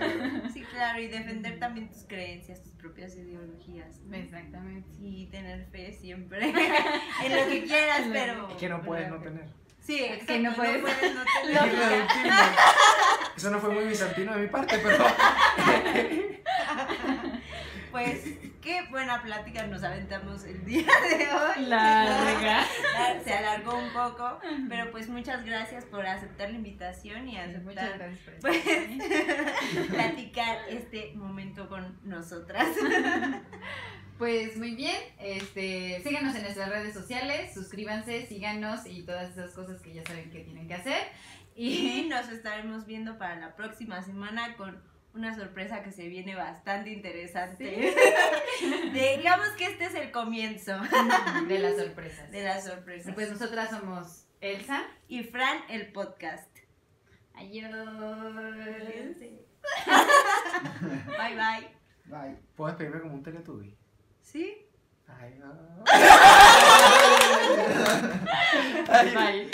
Sí, 0.52 0.62
claro, 0.62 1.00
y 1.00 1.08
defender 1.08 1.58
también 1.58 1.88
tus 1.90 2.04
creencias, 2.04 2.62
tus 2.62 2.72
propias 2.72 3.14
ideologías. 3.14 4.00
¿no? 4.06 4.16
Exactamente. 4.16 4.88
Y 5.00 5.26
tener 5.26 5.64
fe 5.66 5.92
siempre 5.92 6.44
en 7.24 7.36
lo 7.36 7.48
que 7.50 7.64
quieras, 7.64 8.02
pero. 8.12 8.48
Es 8.50 8.54
que 8.56 8.68
no 8.68 8.82
puedes 8.82 9.08
no 9.08 9.18
tener. 9.20 9.44
Sí, 9.80 9.98
exacto, 10.04 10.26
Que 10.26 10.38
no 10.40 10.54
puedes- 10.54 10.82
no 10.82 10.88
tener 10.88 11.72
Irreductible. 11.72 12.32
Eso 13.36 13.50
no 13.50 13.58
fue 13.60 13.70
muy 13.70 13.84
bizantino 13.84 14.34
de 14.34 14.42
mi 14.42 14.48
parte, 14.48 14.78
pero. 14.82 15.04
Pues 17.90 18.24
qué 18.62 18.82
buena 18.90 19.20
plática 19.22 19.66
nos 19.66 19.82
aventamos 19.82 20.44
el 20.44 20.64
día 20.64 20.86
de 21.08 21.26
hoy. 21.32 21.66
Larga. 21.66 22.64
Se 23.24 23.32
alargó 23.32 23.76
un 23.76 23.90
poco, 23.92 24.38
pero 24.68 24.90
pues 24.92 25.08
muchas 25.08 25.44
gracias 25.44 25.84
por 25.86 26.06
aceptar 26.06 26.50
la 26.50 26.56
invitación 26.56 27.28
y 27.28 27.36
aceptar 27.36 28.10
pues, 28.40 28.62
platicar 29.90 30.58
este 30.68 31.12
momento 31.14 31.68
con 31.68 31.98
nosotras. 32.04 32.68
Pues 34.18 34.58
muy 34.58 34.74
bien, 34.74 34.98
este, 35.18 36.02
síganos 36.04 36.34
en 36.34 36.42
nuestras 36.42 36.68
redes 36.68 36.92
sociales, 36.92 37.54
suscríbanse, 37.54 38.26
síganos 38.26 38.84
y 38.84 39.02
todas 39.02 39.30
esas 39.30 39.52
cosas 39.52 39.80
que 39.80 39.94
ya 39.94 40.04
saben 40.04 40.30
que 40.30 40.40
tienen 40.40 40.68
que 40.68 40.74
hacer. 40.74 41.00
Y 41.56 42.06
nos 42.10 42.28
estaremos 42.28 42.84
viendo 42.84 43.16
para 43.16 43.36
la 43.36 43.56
próxima 43.56 44.02
semana 44.02 44.56
con 44.58 44.78
una 45.14 45.34
sorpresa 45.34 45.82
que 45.82 45.92
se 45.92 46.08
viene 46.08 46.34
bastante 46.34 46.90
interesante. 46.90 47.64
Digamos 48.92 49.48
que 49.58 49.66
este 49.66 49.84
es 49.86 49.94
el 49.94 50.10
comienzo 50.10 50.72
de 51.48 51.58
las 51.58 51.76
sorpresas. 51.76 52.30
de 52.30 52.42
las 52.44 52.64
sorpresas. 52.64 53.14
Pues 53.14 53.30
nosotras 53.30 53.70
somos 53.70 54.24
Elsa. 54.40 54.82
y 55.08 55.22
Fran, 55.24 55.58
el 55.68 55.92
podcast. 55.92 56.48
Adiós. 57.34 57.70
Bye 61.18 61.36
bye. 61.36 61.68
Bye. 62.06 62.36
¿Puedo 62.56 62.70
despedirme 62.72 63.00
como 63.00 63.14
un 63.14 63.22
teletubby? 63.22 63.76
¿Sí? 64.22 64.66
Ay, 65.08 65.34
no. 65.38 65.84
Bye. 69.14 69.50